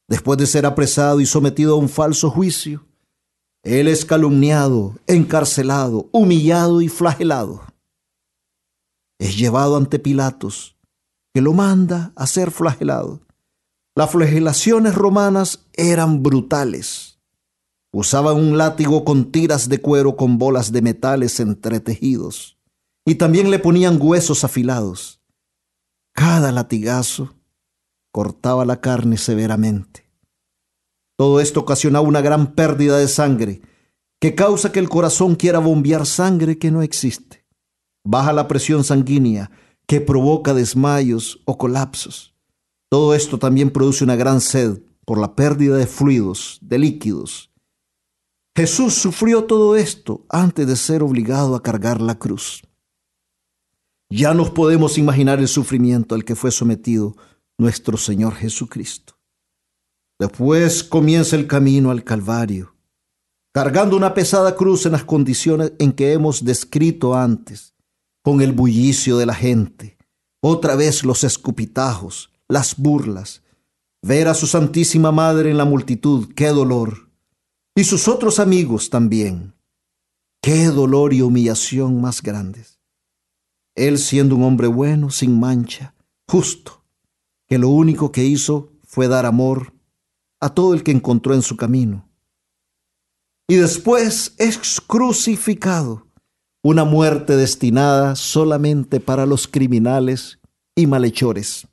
Después 0.08 0.38
de 0.38 0.48
ser 0.48 0.66
apresado 0.66 1.20
y 1.20 1.26
sometido 1.26 1.74
a 1.74 1.78
un 1.78 1.90
falso 1.90 2.30
juicio, 2.30 2.86
Él 3.68 3.90
es 3.90 4.06
calumniado, 4.06 4.96
encarcelado, 5.08 6.08
humillado 6.14 6.82
y 6.82 6.88
flagelado. 6.88 7.66
Es 9.20 9.38
llevado 9.38 9.76
ante 9.76 10.00
Pilatos, 10.00 10.78
que 11.34 11.42
lo 11.42 11.52
manda 11.52 12.14
a 12.16 12.28
ser 12.28 12.52
flagelado. 12.52 13.20
Las 13.94 14.10
flagelaciones 14.12 14.96
romanas 14.96 15.68
eran 15.74 16.24
brutales. 16.24 17.20
Usaban 17.92 18.38
un 18.38 18.58
látigo 18.58 19.04
con 19.04 19.34
tiras 19.34 19.68
de 19.68 19.82
cuero 19.82 20.16
con 20.16 20.38
bolas 20.38 20.72
de 20.72 20.82
metales 20.82 21.42
entretejidos. 21.42 22.58
Y 23.06 23.16
también 23.16 23.52
le 23.52 23.60
ponían 23.60 24.00
huesos 24.00 24.46
afilados. 24.46 25.22
Cada 26.14 26.54
latigazo 26.54 27.36
cortaba 28.14 28.64
la 28.64 28.80
carne 28.80 29.18
severamente. 29.18 30.07
Todo 31.18 31.42
esto 31.42 31.62
ocasionaba 31.62 32.08
una 32.08 32.22
gran 32.22 32.54
pérdida 32.54 32.98
de 32.98 33.08
sangre 33.08 33.62
que 34.20 34.36
causa 34.36 34.72
que 34.72 34.80
el 34.80 34.88
corazón 34.88 35.36
quiera 35.36 35.60
bombear 35.60 36.06
sangre 36.06 36.58
que 36.58 36.72
no 36.72 36.84
existe. 36.84 37.46
Baja 38.06 38.34
la 38.34 38.48
presión 38.48 38.84
sanguínea 38.84 39.52
que 39.88 40.00
provoca 40.00 40.54
desmayos 40.54 41.42
o 41.46 41.58
colapsos. 41.58 42.36
Todo 42.90 43.16
esto 43.16 43.40
también 43.40 43.72
produce 43.72 44.04
una 44.04 44.16
gran 44.16 44.42
sed 44.42 44.82
por 45.06 45.18
la 45.18 45.36
pérdida 45.36 45.78
de 45.78 45.88
fluidos, 45.88 46.60
de 46.62 46.78
líquidos. 46.78 47.52
Jesús 48.56 48.94
sufrió 48.94 49.46
todo 49.46 49.76
esto 49.76 50.26
antes 50.30 50.68
de 50.68 50.76
ser 50.76 51.04
obligado 51.04 51.56
a 51.56 51.64
cargar 51.64 52.02
la 52.02 52.18
cruz. 52.18 52.64
Ya 54.10 54.34
nos 54.34 54.52
podemos 54.52 54.98
imaginar 54.98 55.40
el 55.40 55.48
sufrimiento 55.48 56.16
al 56.16 56.24
que 56.24 56.36
fue 56.36 56.52
sometido 56.52 57.16
nuestro 57.58 57.98
Señor 57.98 58.36
Jesucristo. 58.36 59.17
Después 60.20 60.84
comienza 60.84 61.36
el 61.36 61.48
camino 61.48 61.92
al 61.92 62.04
Calvario 62.04 62.78
cargando 63.58 63.98
una 63.98 64.14
pesada 64.14 64.56
cruz 64.56 64.86
en 64.86 64.92
las 64.92 65.04
condiciones 65.04 65.74
en 65.80 65.92
que 65.92 66.14
hemos 66.14 66.46
descrito 66.46 67.16
antes, 67.16 67.74
con 68.22 68.40
el 68.44 68.52
bullicio 68.52 69.18
de 69.18 69.26
la 69.26 69.34
gente, 69.34 69.98
otra 70.42 70.76
vez 70.76 71.04
los 71.04 71.24
escupitajos, 71.24 72.30
las 72.48 72.78
burlas, 72.78 73.42
ver 74.04 74.28
a 74.28 74.36
su 74.36 74.46
Santísima 74.46 75.12
Madre 75.12 75.50
en 75.50 75.58
la 75.58 75.66
multitud, 75.66 76.32
qué 76.36 76.50
dolor, 76.50 77.10
y 77.76 77.84
sus 77.84 78.08
otros 78.08 78.38
amigos 78.40 78.92
también, 78.92 79.56
qué 80.40 80.66
dolor 80.66 81.12
y 81.16 81.24
humillación 81.24 82.00
más 82.00 82.22
grandes. 82.22 82.80
Él 83.74 83.98
siendo 83.98 84.36
un 84.36 84.44
hombre 84.44 84.68
bueno, 84.68 85.10
sin 85.10 85.40
mancha, 85.40 85.96
justo, 86.28 86.84
que 87.48 87.58
lo 87.58 87.70
único 87.70 88.12
que 88.12 88.24
hizo 88.24 88.70
fue 88.86 89.08
dar 89.08 89.26
amor 89.26 89.74
a 90.40 90.50
todo 90.50 90.74
el 90.74 90.84
que 90.84 90.92
encontró 90.92 91.34
en 91.34 91.42
su 91.42 91.58
camino 91.58 92.08
y 93.50 93.56
después 93.56 94.36
es 94.38 94.82
crucificado, 94.82 96.06
una 96.64 96.84
muerte 96.84 97.38
destinada 97.38 98.16
solamente 98.16 99.00
para 99.00 99.26
los 99.26 99.48
criminales 99.48 100.40
y 100.76 100.86
malhechores. 100.86 101.66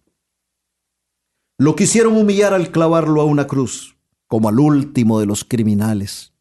Lo 1.58 1.74
quisieron 1.74 2.16
humillar 2.16 2.54
al 2.54 2.70
clavarlo 2.70 3.20
a 3.20 3.24
una 3.24 3.48
cruz, 3.48 3.96
como 4.28 4.48
al 4.48 4.60
último 4.60 5.18
de 5.18 5.26
los 5.26 5.44
criminales. 5.44 6.32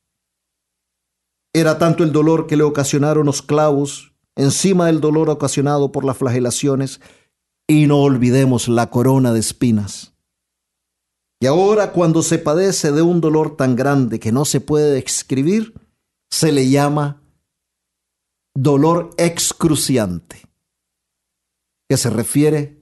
Era 1.52 1.80
tanto 1.80 2.04
el 2.04 2.12
dolor 2.12 2.46
que 2.46 2.58
le 2.58 2.64
ocasionaron 2.64 3.26
los 3.26 3.42
clavos, 3.42 4.14
encima 4.36 4.86
del 4.88 5.02
dolor 5.02 5.32
ocasionado 5.32 5.92
por 5.92 6.06
las 6.06 6.18
flagelaciones, 6.18 7.02
y 7.68 7.88
no 7.88 8.02
olvidemos 8.02 8.68
la 8.68 8.92
corona 8.92 9.34
de 9.34 9.40
espinas 9.40 10.13
y 11.44 11.46
ahora 11.46 11.92
cuando 11.92 12.22
se 12.22 12.40
padece 12.40 12.94
de 12.94 13.02
un 13.02 13.20
dolor 13.20 13.58
tan 13.58 13.76
grande 13.76 14.18
que 14.18 14.32
no 14.32 14.46
se 14.46 14.62
puede 14.62 14.94
describir, 14.94 15.74
se 16.32 16.54
le 16.54 16.70
llama 16.70 17.22
dolor 18.56 19.10
excruciante, 19.18 20.48
que 21.90 21.98
se 21.98 22.10
refiere 22.10 22.82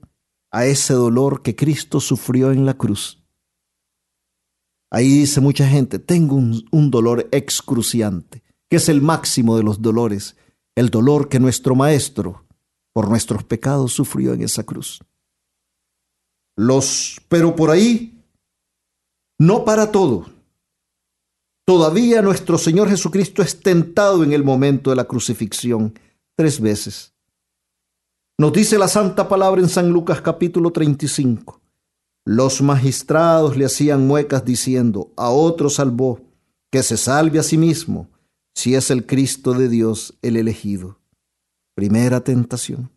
a 0.52 0.68
ese 0.68 0.94
dolor 0.94 1.42
que 1.42 1.56
Cristo 1.56 2.00
sufrió 2.00 2.52
en 2.52 2.68
la 2.68 2.76
cruz. 2.76 3.24
Ahí 4.92 5.10
dice 5.10 5.42
mucha 5.42 5.68
gente, 5.68 5.98
tengo 5.98 6.36
un, 6.36 6.64
un, 6.70 6.92
dolor 6.92 7.30
excruciante, 7.32 8.44
que 8.70 8.76
es 8.76 8.90
el 8.90 9.02
máximo 9.02 9.58
de 9.58 9.64
los 9.64 9.82
dolores, 9.82 10.36
el 10.76 10.92
dolor 10.92 11.30
que 11.30 11.40
nuestro 11.40 11.74
Maestro 11.74 12.46
por 12.94 13.10
nuestros 13.10 13.44
pecados 13.44 13.92
sufrió 13.92 14.34
en 14.34 14.44
esa 14.44 14.62
cruz. 14.64 15.00
Los, 16.56 17.20
pero 17.28 17.56
por 17.56 17.72
ahí 17.72 18.21
no 19.42 19.66
para 19.66 19.92
todo. 19.92 20.28
Todavía 21.66 22.22
nuestro 22.22 22.60
Señor 22.60 22.90
Jesucristo 22.90 23.42
es 23.42 23.60
tentado 23.60 24.24
en 24.24 24.34
el 24.34 24.44
momento 24.44 24.92
de 24.92 24.96
la 24.96 25.06
crucifixión 25.06 25.98
tres 26.36 26.62
veces. 26.62 27.16
Nos 28.38 28.54
dice 28.54 28.78
la 28.78 28.88
santa 28.88 29.28
palabra 29.28 29.60
en 29.60 29.68
San 29.68 29.90
Lucas 29.90 30.22
capítulo 30.22 30.70
35. 30.70 31.60
Los 32.24 32.62
magistrados 32.62 33.58
le 33.58 33.66
hacían 33.66 34.06
muecas 34.06 34.46
diciendo, 34.46 35.12
a 35.18 35.32
otro 35.32 35.72
salvó, 35.72 36.22
que 36.70 36.84
se 36.84 36.96
salve 36.96 37.40
a 37.40 37.44
sí 37.44 37.58
mismo, 37.58 38.10
si 38.54 38.76
es 38.76 38.92
el 38.92 39.08
Cristo 39.08 39.54
de 39.54 39.70
Dios 39.70 40.14
el 40.22 40.38
elegido. 40.38 41.00
Primera 41.74 42.22
tentación. 42.22 42.92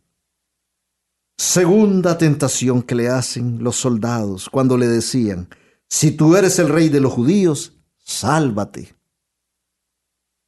Segunda 1.38 2.18
tentación 2.18 2.82
que 2.82 2.94
le 2.94 3.08
hacen 3.08 3.64
los 3.64 3.76
soldados 3.76 4.50
cuando 4.50 4.76
le 4.76 4.88
decían, 4.88 5.48
si 5.94 6.10
tú 6.10 6.34
eres 6.34 6.58
el 6.58 6.70
rey 6.70 6.88
de 6.88 6.98
los 6.98 7.12
judíos, 7.12 7.72
sálvate. 7.98 8.96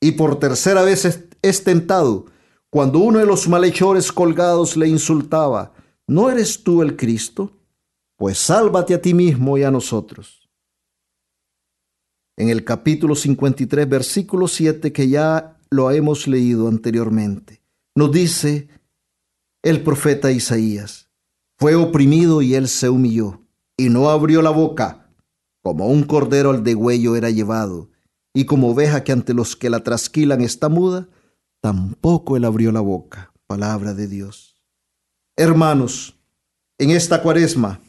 Y 0.00 0.12
por 0.12 0.40
tercera 0.40 0.82
vez 0.82 1.04
es, 1.40 1.62
tentado 1.62 2.26
cuando 2.68 2.98
uno 2.98 3.20
de 3.20 3.26
los 3.26 3.48
malhechores 3.48 4.10
colgados 4.10 4.76
le 4.76 4.88
insultaba, 4.88 5.72
¿no 6.08 6.30
eres 6.30 6.64
tú 6.64 6.82
el 6.82 6.96
Cristo? 6.96 7.52
Pues 8.16 8.38
sálvate 8.38 8.94
a 8.94 9.00
ti 9.00 9.14
mismo 9.14 9.56
y 9.56 9.62
a 9.62 9.70
nosotros. 9.70 10.50
En 12.36 12.48
el 12.48 12.64
capítulo 12.64 13.14
53, 13.14 13.88
versículo 13.88 14.48
7, 14.48 14.92
que 14.92 15.08
ya 15.08 15.60
lo 15.70 15.92
hemos 15.92 16.26
leído 16.26 16.66
anteriormente, 16.66 17.62
nos 17.94 18.10
dice 18.10 18.68
el 19.62 19.84
profeta 19.84 20.32
Isaías, 20.32 21.08
fue 21.56 21.76
oprimido 21.76 22.42
y 22.42 22.56
él 22.56 22.66
se 22.66 22.88
humilló, 22.88 23.42
y 23.76 23.90
no 23.90 24.10
abrió 24.10 24.42
la 24.42 24.50
boca 24.50 25.04
como 25.66 25.88
un 25.88 26.04
cordero 26.04 26.50
al 26.50 26.62
degüello 26.62 27.16
era 27.16 27.28
llevado, 27.28 27.90
y 28.32 28.44
como 28.44 28.70
oveja 28.70 29.02
que 29.02 29.10
ante 29.10 29.34
los 29.34 29.56
que 29.56 29.68
la 29.68 29.82
trasquilan 29.82 30.40
está 30.40 30.68
muda, 30.68 31.08
tampoco 31.60 32.36
él 32.36 32.44
abrió 32.44 32.70
la 32.70 32.78
boca. 32.78 33.32
Palabra 33.48 33.92
de 33.92 34.06
Dios. 34.06 34.62
Hermanos, 35.36 36.20
en 36.78 36.90
esta 36.90 37.20
cuaresma, 37.20 37.80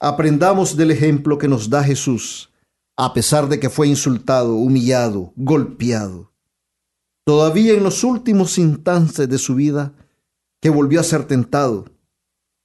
aprendamos 0.00 0.78
del 0.78 0.92
ejemplo 0.92 1.36
que 1.36 1.46
nos 1.46 1.68
da 1.68 1.84
Jesús, 1.84 2.50
a 2.96 3.12
pesar 3.12 3.50
de 3.50 3.60
que 3.60 3.68
fue 3.68 3.86
insultado, 3.86 4.54
humillado, 4.54 5.34
golpeado. 5.36 6.32
Todavía 7.26 7.74
en 7.74 7.82
los 7.82 8.02
últimos 8.02 8.56
instantes 8.56 9.28
de 9.28 9.36
su 9.36 9.54
vida, 9.54 9.92
que 10.62 10.70
volvió 10.70 11.00
a 11.00 11.04
ser 11.04 11.26
tentado, 11.26 11.84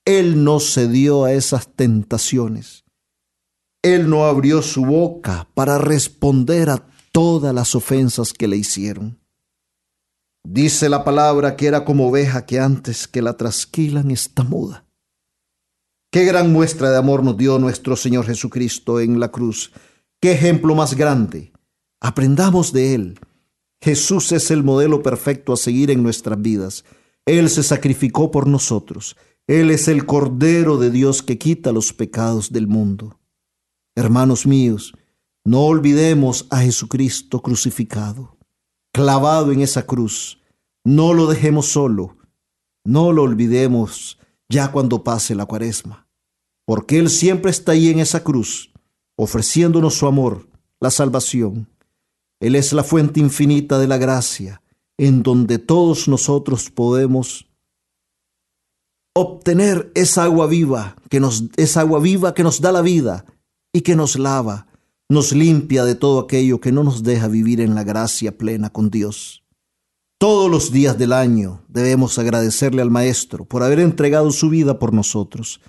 Él 0.06 0.46
no 0.46 0.62
cedió 0.62 1.26
a 1.26 1.34
esas 1.34 1.68
tentaciones 1.76 2.86
él 3.82 4.10
no 4.10 4.26
abrió 4.26 4.62
su 4.62 4.86
boca 4.86 5.48
para 5.54 5.78
responder 5.78 6.70
a 6.70 6.86
todas 7.12 7.54
las 7.54 7.76
ofensas 7.76 8.34
que 8.34 8.48
le 8.48 8.58
hicieron. 8.58 9.20
Dice 10.44 10.90
la 10.90 11.04
palabra 11.04 11.56
que 11.56 11.68
era 11.68 11.86
como 11.86 12.10
oveja 12.10 12.46
que 12.46 12.60
antes 12.60 13.08
que 13.08 13.22
la 13.22 13.38
trasquilan 13.38 14.12
está 14.12 14.44
muda. 14.44 14.86
Qué 16.12 16.26
gran 16.26 16.52
muestra 16.52 16.90
de 16.90 16.98
amor 16.98 17.24
nos 17.24 17.38
dio 17.38 17.60
nuestro 17.60 17.96
Señor 17.96 18.26
Jesucristo 18.26 19.00
en 19.00 19.20
la 19.20 19.32
cruz. 19.32 19.72
Qué 20.20 20.32
ejemplo 20.32 20.76
más 20.76 20.96
grande. 20.96 21.52
Aprendamos 22.02 22.74
de 22.74 22.96
Él. 22.96 23.20
Jesús 23.82 24.32
es 24.32 24.50
el 24.52 24.64
modelo 24.64 25.04
perfecto 25.04 25.54
a 25.54 25.58
seguir 25.58 25.92
en 25.92 26.04
nuestras 26.04 26.42
vidas. 26.42 26.84
Él 27.26 27.50
se 27.50 27.64
sacrificó 27.64 28.32
por 28.32 28.48
nosotros. 28.48 29.16
Él 29.48 29.72
es 29.72 29.88
el 29.88 30.06
Cordero 30.06 30.78
de 30.78 30.90
Dios 30.90 31.22
que 31.22 31.38
quita 31.38 31.72
los 31.72 31.94
pecados 31.94 32.52
del 32.52 32.68
mundo. 32.68 33.18
Hermanos 34.00 34.47
míos, 34.47 34.93
no 35.43 35.66
olvidemos 35.66 36.47
a 36.52 36.62
Jesucristo 36.62 37.41
crucificado, 37.41 38.38
clavado 38.93 39.52
en 39.52 39.60
esa 39.60 39.86
cruz. 39.86 40.41
No 40.86 41.14
lo 41.14 41.28
dejemos 41.28 41.66
solo, 41.68 42.16
no 42.86 43.12
lo 43.12 43.24
olvidemos 43.24 44.18
ya 44.47 44.72
cuando 44.72 45.04
pase 45.04 45.36
la 45.36 45.45
cuaresma, 45.45 46.08
porque 46.66 46.97
Él 46.97 47.10
siempre 47.10 47.52
está 47.52 47.74
ahí 47.74 47.89
en 47.89 48.00
esa 48.00 48.24
cruz, 48.24 48.72
ofreciéndonos 49.18 49.95
su 49.95 50.08
amor, 50.08 50.47
la 50.80 50.91
salvación. 50.91 51.68
Él 52.39 52.56
es 52.56 52.72
la 52.72 52.86
fuente 52.86 53.20
infinita 53.20 53.80
de 53.80 53.88
la 53.89 53.97
gracia, 53.97 54.62
en 54.97 55.24
donde 55.24 55.60
todos 55.60 56.08
nosotros 56.08 56.70
podemos 56.70 57.50
obtener 59.14 59.91
esa 59.93 60.24
agua 60.24 60.47
viva 60.47 60.95
que 61.10 61.20
nos 61.20 61.50
esa 61.58 61.82
agua 61.82 62.00
viva 62.00 62.34
que 62.34 62.43
nos 62.43 62.62
da 62.62 62.72
la 62.72 62.82
vida 62.82 63.26
y 63.72 63.82
que 63.82 63.95
nos 63.95 64.17
lava, 64.17 64.67
nos 65.09 65.32
limpia 65.32 65.86
de 65.86 65.95
todo 65.95 66.20
aquello 66.20 66.59
que 66.59 66.72
no 66.72 66.84
nos 66.84 67.03
deja 67.03 67.28
vivir 67.28 67.61
en 67.61 67.76
la 67.76 67.84
gracia 67.84 68.38
plena 68.38 68.70
con 68.70 68.89
Dios. 68.89 69.43
Todos 70.20 70.51
los 70.51 70.72
días 70.72 70.97
del 70.97 71.13
año 71.13 71.63
debemos 71.67 72.20
agradecerle 72.20 72.82
al 72.82 72.91
Maestro 72.91 73.45
por 73.45 73.63
haber 73.63 73.80
entregado 73.80 74.32
su 74.32 74.49
vida 74.49 74.78
por 74.78 74.93
nosotros. 74.93 75.61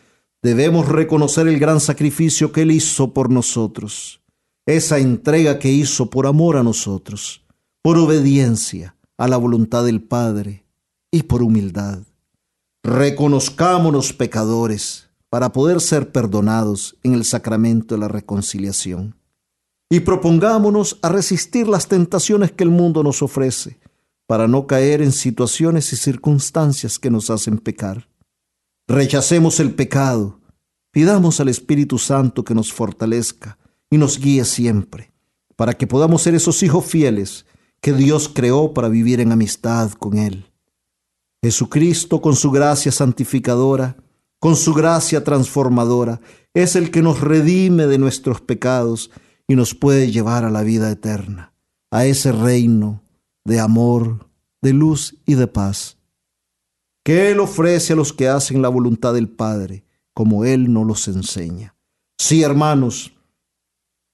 Debemos 0.42 0.88
reconocer 0.88 1.46
el 1.46 1.58
gran 1.58 1.80
sacrificio 1.80 2.50
que 2.50 2.62
Él 2.62 2.72
hizo 2.72 3.12
por 3.14 3.30
nosotros. 3.30 4.20
esa 4.66 4.98
entrega 4.98 5.58
que 5.58 5.70
hizo 5.72 6.10
por 6.10 6.26
amor 6.26 6.56
a 6.56 6.62
nosotros, 6.62 7.44
por 7.82 7.98
obediencia 7.98 8.94
a 9.16 9.26
la 9.26 9.36
voluntad 9.36 9.84
del 9.84 10.00
Padre 10.00 10.64
y 11.10 11.24
por 11.24 11.42
humildad. 11.42 12.00
Reconozcámonos 12.84 14.12
pecadores 14.12 15.09
para 15.30 15.52
poder 15.52 15.80
ser 15.80 16.10
perdonados 16.10 16.96
en 17.02 17.14
el 17.14 17.24
sacramento 17.24 17.94
de 17.94 18.00
la 18.00 18.08
reconciliación. 18.08 19.16
Y 19.88 20.00
propongámonos 20.00 20.98
a 21.02 21.08
resistir 21.08 21.68
las 21.68 21.88
tentaciones 21.88 22.52
que 22.52 22.64
el 22.64 22.70
mundo 22.70 23.02
nos 23.02 23.22
ofrece 23.22 23.78
para 24.26 24.46
no 24.46 24.66
caer 24.66 25.02
en 25.02 25.10
situaciones 25.10 25.92
y 25.92 25.96
circunstancias 25.96 26.98
que 26.98 27.10
nos 27.10 27.30
hacen 27.30 27.58
pecar. 27.58 28.08
Rechacemos 28.86 29.58
el 29.58 29.74
pecado, 29.74 30.40
pidamos 30.92 31.40
al 31.40 31.48
Espíritu 31.48 31.98
Santo 31.98 32.44
que 32.44 32.54
nos 32.54 32.72
fortalezca 32.72 33.58
y 33.88 33.98
nos 33.98 34.18
guíe 34.18 34.44
siempre, 34.44 35.12
para 35.56 35.74
que 35.74 35.86
podamos 35.86 36.22
ser 36.22 36.34
esos 36.34 36.62
hijos 36.62 36.84
fieles 36.84 37.46
que 37.80 37.92
Dios 37.92 38.28
creó 38.28 38.72
para 38.72 38.88
vivir 38.88 39.20
en 39.20 39.32
amistad 39.32 39.92
con 39.92 40.18
Él. 40.18 40.46
Jesucristo, 41.42 42.20
con 42.20 42.36
su 42.36 42.50
gracia 42.50 42.92
santificadora, 42.92 43.96
con 44.40 44.56
su 44.56 44.74
gracia 44.74 45.22
transformadora, 45.22 46.20
es 46.54 46.74
el 46.74 46.90
que 46.90 47.02
nos 47.02 47.20
redime 47.20 47.86
de 47.86 47.98
nuestros 47.98 48.40
pecados 48.40 49.12
y 49.46 49.54
nos 49.54 49.74
puede 49.74 50.10
llevar 50.10 50.44
a 50.44 50.50
la 50.50 50.62
vida 50.62 50.90
eterna, 50.90 51.52
a 51.92 52.06
ese 52.06 52.32
reino 52.32 53.04
de 53.44 53.60
amor, 53.60 54.26
de 54.60 54.72
luz 54.72 55.16
y 55.24 55.34
de 55.34 55.46
paz, 55.46 55.98
que 57.04 57.30
Él 57.30 57.38
ofrece 57.38 57.92
a 57.92 57.96
los 57.96 58.12
que 58.12 58.28
hacen 58.28 58.60
la 58.60 58.68
voluntad 58.68 59.14
del 59.14 59.28
Padre, 59.28 59.84
como 60.12 60.44
Él 60.44 60.72
nos 60.72 60.86
los 60.86 61.06
enseña. 61.06 61.76
Sí, 62.18 62.42
hermanos, 62.42 63.12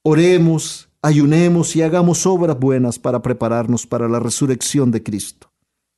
oremos, 0.05 0.91
ayunemos 1.01 1.74
y 1.74 1.81
hagamos 1.81 2.27
obras 2.27 2.59
buenas 2.61 2.99
para 2.99 3.22
prepararnos 3.22 3.87
para 3.87 4.09
la 4.09 4.20
resurrección 4.20 4.91
de 4.91 5.03
Cristo 5.03 5.51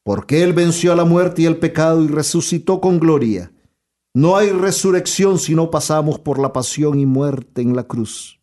porque 0.08 0.42
Él 0.42 0.54
venció 0.54 0.90
a 0.90 0.96
la 0.96 1.04
muerte 1.04 1.42
y 1.42 1.44
el 1.44 1.58
pecado 1.58 2.02
y 2.02 2.08
resucitó 2.08 2.80
con 2.80 2.98
gloria. 2.98 3.52
No 4.14 4.36
hay 4.36 4.50
resurrección 4.50 5.38
si 5.38 5.54
no 5.54 5.70
pasamos 5.70 6.18
por 6.18 6.38
la 6.38 6.52
pasión 6.52 6.98
y 6.98 7.06
muerte 7.06 7.62
en 7.62 7.76
la 7.76 7.84
cruz. 7.84 8.40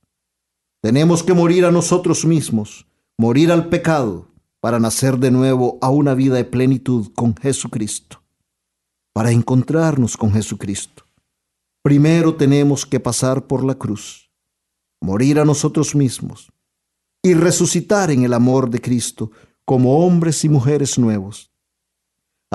Tenemos 0.81 1.23
que 1.23 1.33
morir 1.33 1.65
a 1.65 1.71
nosotros 1.71 2.25
mismos, 2.25 2.87
morir 3.17 3.51
al 3.51 3.69
pecado, 3.69 4.27
para 4.61 4.79
nacer 4.79 5.17
de 5.17 5.31
nuevo 5.31 5.77
a 5.81 5.89
una 5.89 6.13
vida 6.13 6.35
de 6.35 6.45
plenitud 6.45 7.11
con 7.13 7.35
Jesucristo, 7.35 8.23
para 9.13 9.31
encontrarnos 9.31 10.17
con 10.17 10.31
Jesucristo. 10.31 11.03
Primero 11.83 12.35
tenemos 12.35 12.85
que 12.85 12.99
pasar 12.99 13.45
por 13.45 13.63
la 13.63 13.75
cruz, 13.75 14.31
morir 15.01 15.39
a 15.39 15.45
nosotros 15.45 15.95
mismos 15.95 16.51
y 17.23 17.33
resucitar 17.33 18.11
en 18.11 18.23
el 18.23 18.33
amor 18.33 18.69
de 18.69 18.81
Cristo 18.81 19.31
como 19.65 20.05
hombres 20.05 20.43
y 20.43 20.49
mujeres 20.49 20.97
nuevos 20.97 21.51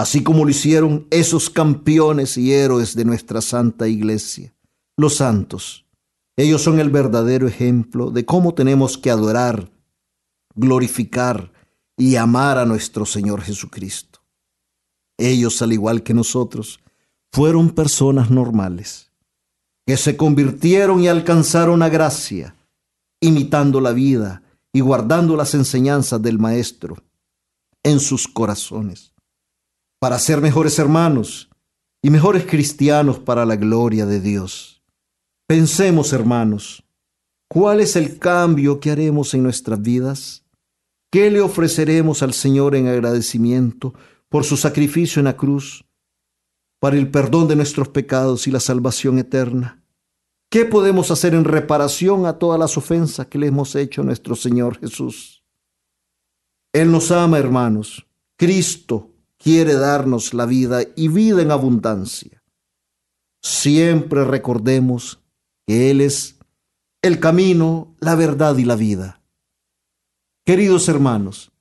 así 0.01 0.23
como 0.23 0.45
lo 0.45 0.51
hicieron 0.51 1.07
esos 1.11 1.51
campeones 1.51 2.39
y 2.39 2.55
héroes 2.55 2.97
de 2.97 3.05
nuestra 3.05 3.43
Santa 3.43 3.87
Iglesia, 3.87 4.55
los 4.97 5.17
santos. 5.17 5.85
Ellos 6.37 6.63
son 6.63 6.81
el 6.81 6.89
verdadero 6.89 7.47
ejemplo 7.47 8.11
de 8.11 8.25
cómo 8.25 8.55
tenemos 8.55 8.97
que 8.97 9.11
adorar, 9.11 9.71
glorificar 10.55 11.53
y 11.99 12.17
amar 12.17 12.57
a 12.57 12.65
nuestro 12.65 13.05
Señor 13.05 13.43
Jesucristo. 13.43 14.21
Ellos, 15.19 15.61
al 15.61 15.75
igual 15.75 16.03
que 16.03 16.15
nosotros, 16.15 16.81
fueron 17.31 17.69
personas 17.69 18.31
normales, 18.31 19.13
que 19.87 19.99
se 19.99 20.17
convirtieron 20.17 21.03
y 21.03 21.09
alcanzaron 21.09 21.81
la 21.81 21.91
gracia, 21.91 22.57
imitando 23.21 23.83
la 23.83 23.93
vida 23.93 24.43
y 24.73 24.81
guardando 24.81 25.37
las 25.37 25.53
enseñanzas 25.53 26.23
del 26.23 26.39
Maestro 26.39 26.97
en 27.83 28.01
sus 28.01 28.27
corazones 28.27 29.10
para 30.01 30.19
ser 30.19 30.41
mejores 30.41 30.79
hermanos 30.79 31.51
y 32.03 32.09
mejores 32.09 32.47
cristianos 32.47 33.19
para 33.19 33.45
la 33.45 33.57
gloria 33.57 34.07
de 34.07 34.19
Dios. 34.19 34.83
Pensemos, 35.47 36.13
hermanos, 36.15 36.83
¿cuál 37.49 37.81
es 37.81 37.97
el 37.97 38.19
cambio 38.19 38.81
que 38.81 38.91
haremos 38.91 39.35
en 39.35 39.43
nuestras 39.43 39.81
vidas? 39.81 40.45
¿Qué 41.13 41.31
le 41.31 41.43
ofreceremos 41.43 42.23
al 42.23 42.33
Señor 42.33 42.75
en 42.75 42.89
agradecimiento 42.89 43.93
por 44.31 44.45
su 44.45 44.57
sacrificio 44.57 45.21
en 45.21 45.25
la 45.25 45.37
cruz, 45.37 45.85
para 46.81 46.97
el 46.97 47.11
perdón 47.11 47.49
de 47.49 47.57
nuestros 47.57 47.89
pecados 47.89 48.47
y 48.47 48.51
la 48.51 48.61
salvación 48.61 49.19
eterna? 49.19 49.85
¿Qué 50.51 50.65
podemos 50.65 51.11
hacer 51.11 51.35
en 51.35 51.45
reparación 51.45 52.25
a 52.25 52.39
todas 52.39 52.59
las 52.59 52.77
ofensas 52.79 53.27
que 53.27 53.39
le 53.39 53.49
hemos 53.49 53.75
hecho 53.75 54.01
a 54.01 54.05
nuestro 54.05 54.35
Señor 54.35 54.79
Jesús? 54.79 55.45
Él 56.73 56.91
nos 56.91 57.11
ama, 57.11 57.39
hermanos. 57.39 58.07
Cristo 58.39 59.11
quiere 59.41 59.75
darnos 59.75 60.35
la 60.35 60.47
vida 60.47 60.83
y 60.95 61.09
vida 61.09 61.41
en 61.43 61.51
abundancia. 61.51 62.43
Siempre 63.43 64.25
recordemos 64.25 65.23
que 65.67 65.91
Él 65.91 66.03
es 66.03 66.39
el 67.03 67.19
camino, 67.19 67.97
la 68.01 68.15
verdad 68.15 68.57
y 68.59 68.65
la 68.65 68.77
vida. 68.77 69.23
Queridos 70.45 70.89
hermanos, 70.89 71.53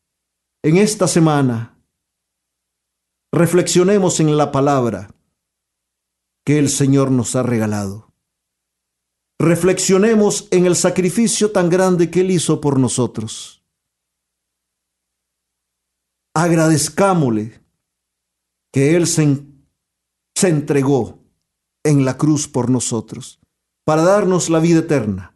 en 0.62 0.76
esta 0.78 1.08
semana 1.08 1.78
reflexionemos 3.32 4.20
en 4.20 4.36
la 4.36 4.52
palabra 4.52 5.16
que 6.46 6.60
el 6.60 6.70
Señor 6.70 7.12
nos 7.12 7.36
ha 7.36 7.44
regalado. 7.44 8.12
Reflexionemos 9.40 10.50
en 10.52 10.66
el 10.66 10.76
sacrificio 10.76 11.52
tan 11.54 11.70
grande 11.70 12.12
que 12.12 12.22
Él 12.22 12.32
hizo 12.32 12.60
por 12.60 12.78
nosotros. 12.78 13.64
Agradezcámosle 16.34 17.59
que 18.72 18.96
Él 18.96 19.08
se, 19.08 19.44
se 20.36 20.50
entregó 20.50 21.20
en 21.84 22.06
la 22.06 22.18
cruz 22.18 22.48
por 22.48 22.70
nosotros, 22.70 23.40
para 23.84 24.04
darnos 24.04 24.50
la 24.50 24.60
vida 24.60 24.80
eterna, 24.80 25.36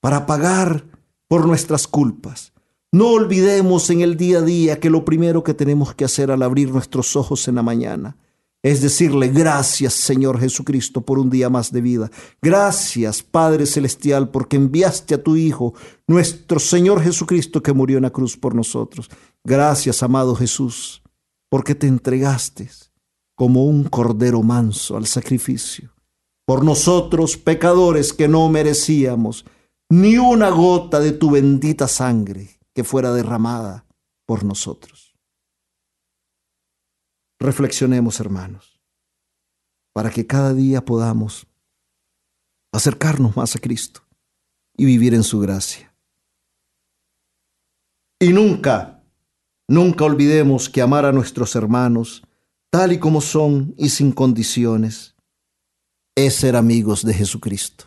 para 0.00 0.26
pagar 0.26 0.84
por 1.28 1.46
nuestras 1.46 1.86
culpas. 1.86 2.52
No 2.92 3.08
olvidemos 3.08 3.90
en 3.90 4.00
el 4.02 4.16
día 4.16 4.38
a 4.38 4.42
día 4.42 4.80
que 4.80 4.90
lo 4.90 5.04
primero 5.04 5.42
que 5.42 5.54
tenemos 5.54 5.94
que 5.94 6.04
hacer 6.04 6.30
al 6.30 6.42
abrir 6.42 6.70
nuestros 6.70 7.16
ojos 7.16 7.48
en 7.48 7.54
la 7.54 7.62
mañana 7.62 8.16
es 8.62 8.80
decirle 8.80 9.28
gracias 9.28 9.94
Señor 9.94 10.38
Jesucristo 10.38 11.00
por 11.00 11.18
un 11.18 11.28
día 11.30 11.50
más 11.50 11.72
de 11.72 11.80
vida. 11.80 12.10
Gracias 12.40 13.22
Padre 13.22 13.66
Celestial 13.66 14.30
porque 14.30 14.56
enviaste 14.56 15.14
a 15.14 15.22
tu 15.22 15.36
Hijo, 15.36 15.74
nuestro 16.06 16.60
Señor 16.60 17.02
Jesucristo 17.02 17.62
que 17.62 17.72
murió 17.72 17.96
en 17.96 18.04
la 18.04 18.10
cruz 18.10 18.36
por 18.36 18.54
nosotros. 18.54 19.10
Gracias 19.44 20.02
amado 20.02 20.36
Jesús 20.36 21.01
porque 21.52 21.74
te 21.74 21.86
entregaste 21.86 22.70
como 23.34 23.66
un 23.66 23.84
cordero 23.84 24.42
manso 24.42 24.96
al 24.96 25.06
sacrificio, 25.06 25.94
por 26.46 26.64
nosotros 26.64 27.36
pecadores 27.36 28.14
que 28.14 28.26
no 28.26 28.48
merecíamos 28.48 29.44
ni 29.90 30.16
una 30.16 30.48
gota 30.48 30.98
de 30.98 31.12
tu 31.12 31.30
bendita 31.30 31.88
sangre 31.88 32.58
que 32.74 32.84
fuera 32.84 33.12
derramada 33.12 33.84
por 34.24 34.44
nosotros. 34.44 35.14
Reflexionemos, 37.38 38.18
hermanos, 38.18 38.80
para 39.92 40.08
que 40.08 40.26
cada 40.26 40.54
día 40.54 40.82
podamos 40.82 41.46
acercarnos 42.72 43.36
más 43.36 43.56
a 43.56 43.58
Cristo 43.58 44.00
y 44.74 44.86
vivir 44.86 45.12
en 45.12 45.22
su 45.22 45.38
gracia. 45.38 45.94
Y 48.18 48.32
nunca 48.32 48.91
Nunca 49.72 50.04
olvidemos 50.04 50.68
que 50.68 50.82
amar 50.82 51.06
a 51.06 51.12
nuestros 51.12 51.56
hermanos, 51.56 52.22
tal 52.68 52.92
y 52.92 52.98
como 52.98 53.22
son 53.22 53.74
y 53.78 53.88
sin 53.88 54.12
condiciones, 54.12 55.14
es 56.14 56.34
ser 56.34 56.56
amigos 56.56 57.06
de 57.06 57.14
Jesucristo. 57.14 57.86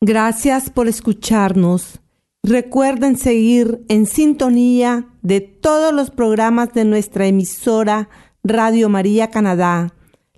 Gracias 0.00 0.70
por 0.70 0.88
escucharnos. 0.88 2.00
Recuerden 2.42 3.18
seguir 3.18 3.84
en 3.90 4.06
sintonía 4.06 5.06
de 5.20 5.42
todos 5.42 5.92
los 5.92 6.10
programas 6.10 6.72
de 6.72 6.86
nuestra 6.86 7.26
emisora 7.26 8.08
Radio 8.42 8.88
María 8.88 9.30
Canadá, 9.30 9.92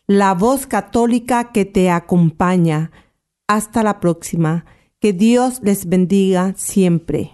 la 0.08 0.34
voz 0.34 0.66
católica 0.66 1.52
que 1.52 1.64
te 1.64 1.88
acompaña. 1.88 2.90
Hasta 3.46 3.84
la 3.84 4.00
próxima. 4.00 4.64
Que 5.04 5.12
Dios 5.12 5.60
les 5.60 5.86
bendiga 5.86 6.54
siempre. 6.56 7.32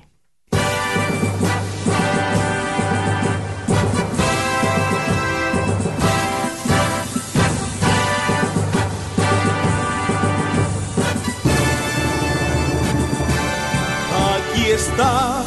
Aquí 14.51 14.73
está 14.73 15.45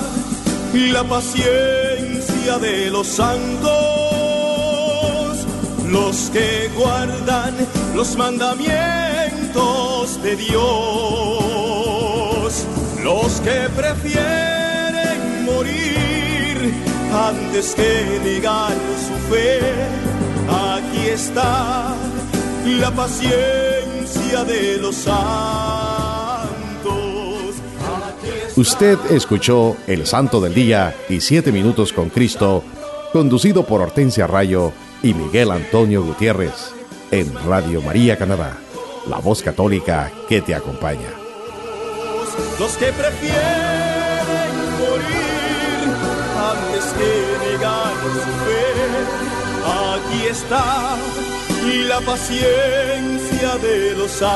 la 0.74 1.04
paciencia 1.04 2.58
de 2.62 2.90
los 2.90 3.06
santos 3.06 3.74
los 5.94 6.30
que 6.32 6.72
guardan 6.76 7.54
los 7.94 8.18
mandamientos 8.18 10.20
de 10.24 10.36
Dios, 10.38 11.63
los 13.04 13.42
que 13.42 13.70
prefieren 13.76 15.44
morir 15.46 16.74
antes 17.12 17.76
que 17.76 18.20
negar 18.24 18.72
su 18.98 19.14
fe. 19.34 19.60
Aquí 20.50 21.10
está 21.10 21.96
la 22.66 22.92
paciencia 22.92 24.44
de 24.46 24.78
los 24.78 24.96
santos. 24.96 25.24
Usted 28.56 28.98
escuchó 29.12 29.76
El 29.88 30.06
Santo 30.06 30.40
del 30.40 30.54
Día 30.54 30.96
y 31.10 31.20
Siete 31.20 31.52
Minutos 31.52 31.92
con 31.92 32.10
Cristo, 32.10 32.64
conducido 33.12 33.66
por 33.66 33.82
Hortensia 33.82 34.28
Rayo 34.28 34.72
y 35.02 35.14
Miguel 35.14 35.52
Antonio 35.52 36.04
Gutiérrez, 36.04 36.72
en 37.12 37.34
Radio 37.46 37.82
María 37.82 38.18
Canadá, 38.18 38.58
la 39.10 39.18
voz 39.18 39.42
católica 39.42 40.12
que 40.30 40.42
te 40.42 40.56
acompaña 40.56 41.23
los 42.60 42.78
que 42.78 42.92
prefieren 42.94 44.52
morir 44.80 45.88
antes 46.52 46.86
que 46.98 47.12
negar 47.46 47.94
su 48.14 48.32
fe. 48.46 48.66
Aquí 49.94 50.22
está 50.28 50.66
y 51.66 51.84
la 51.84 52.00
paciencia 52.02 53.58
de 53.58 53.96
los 53.96 54.12
santos. 54.12 54.34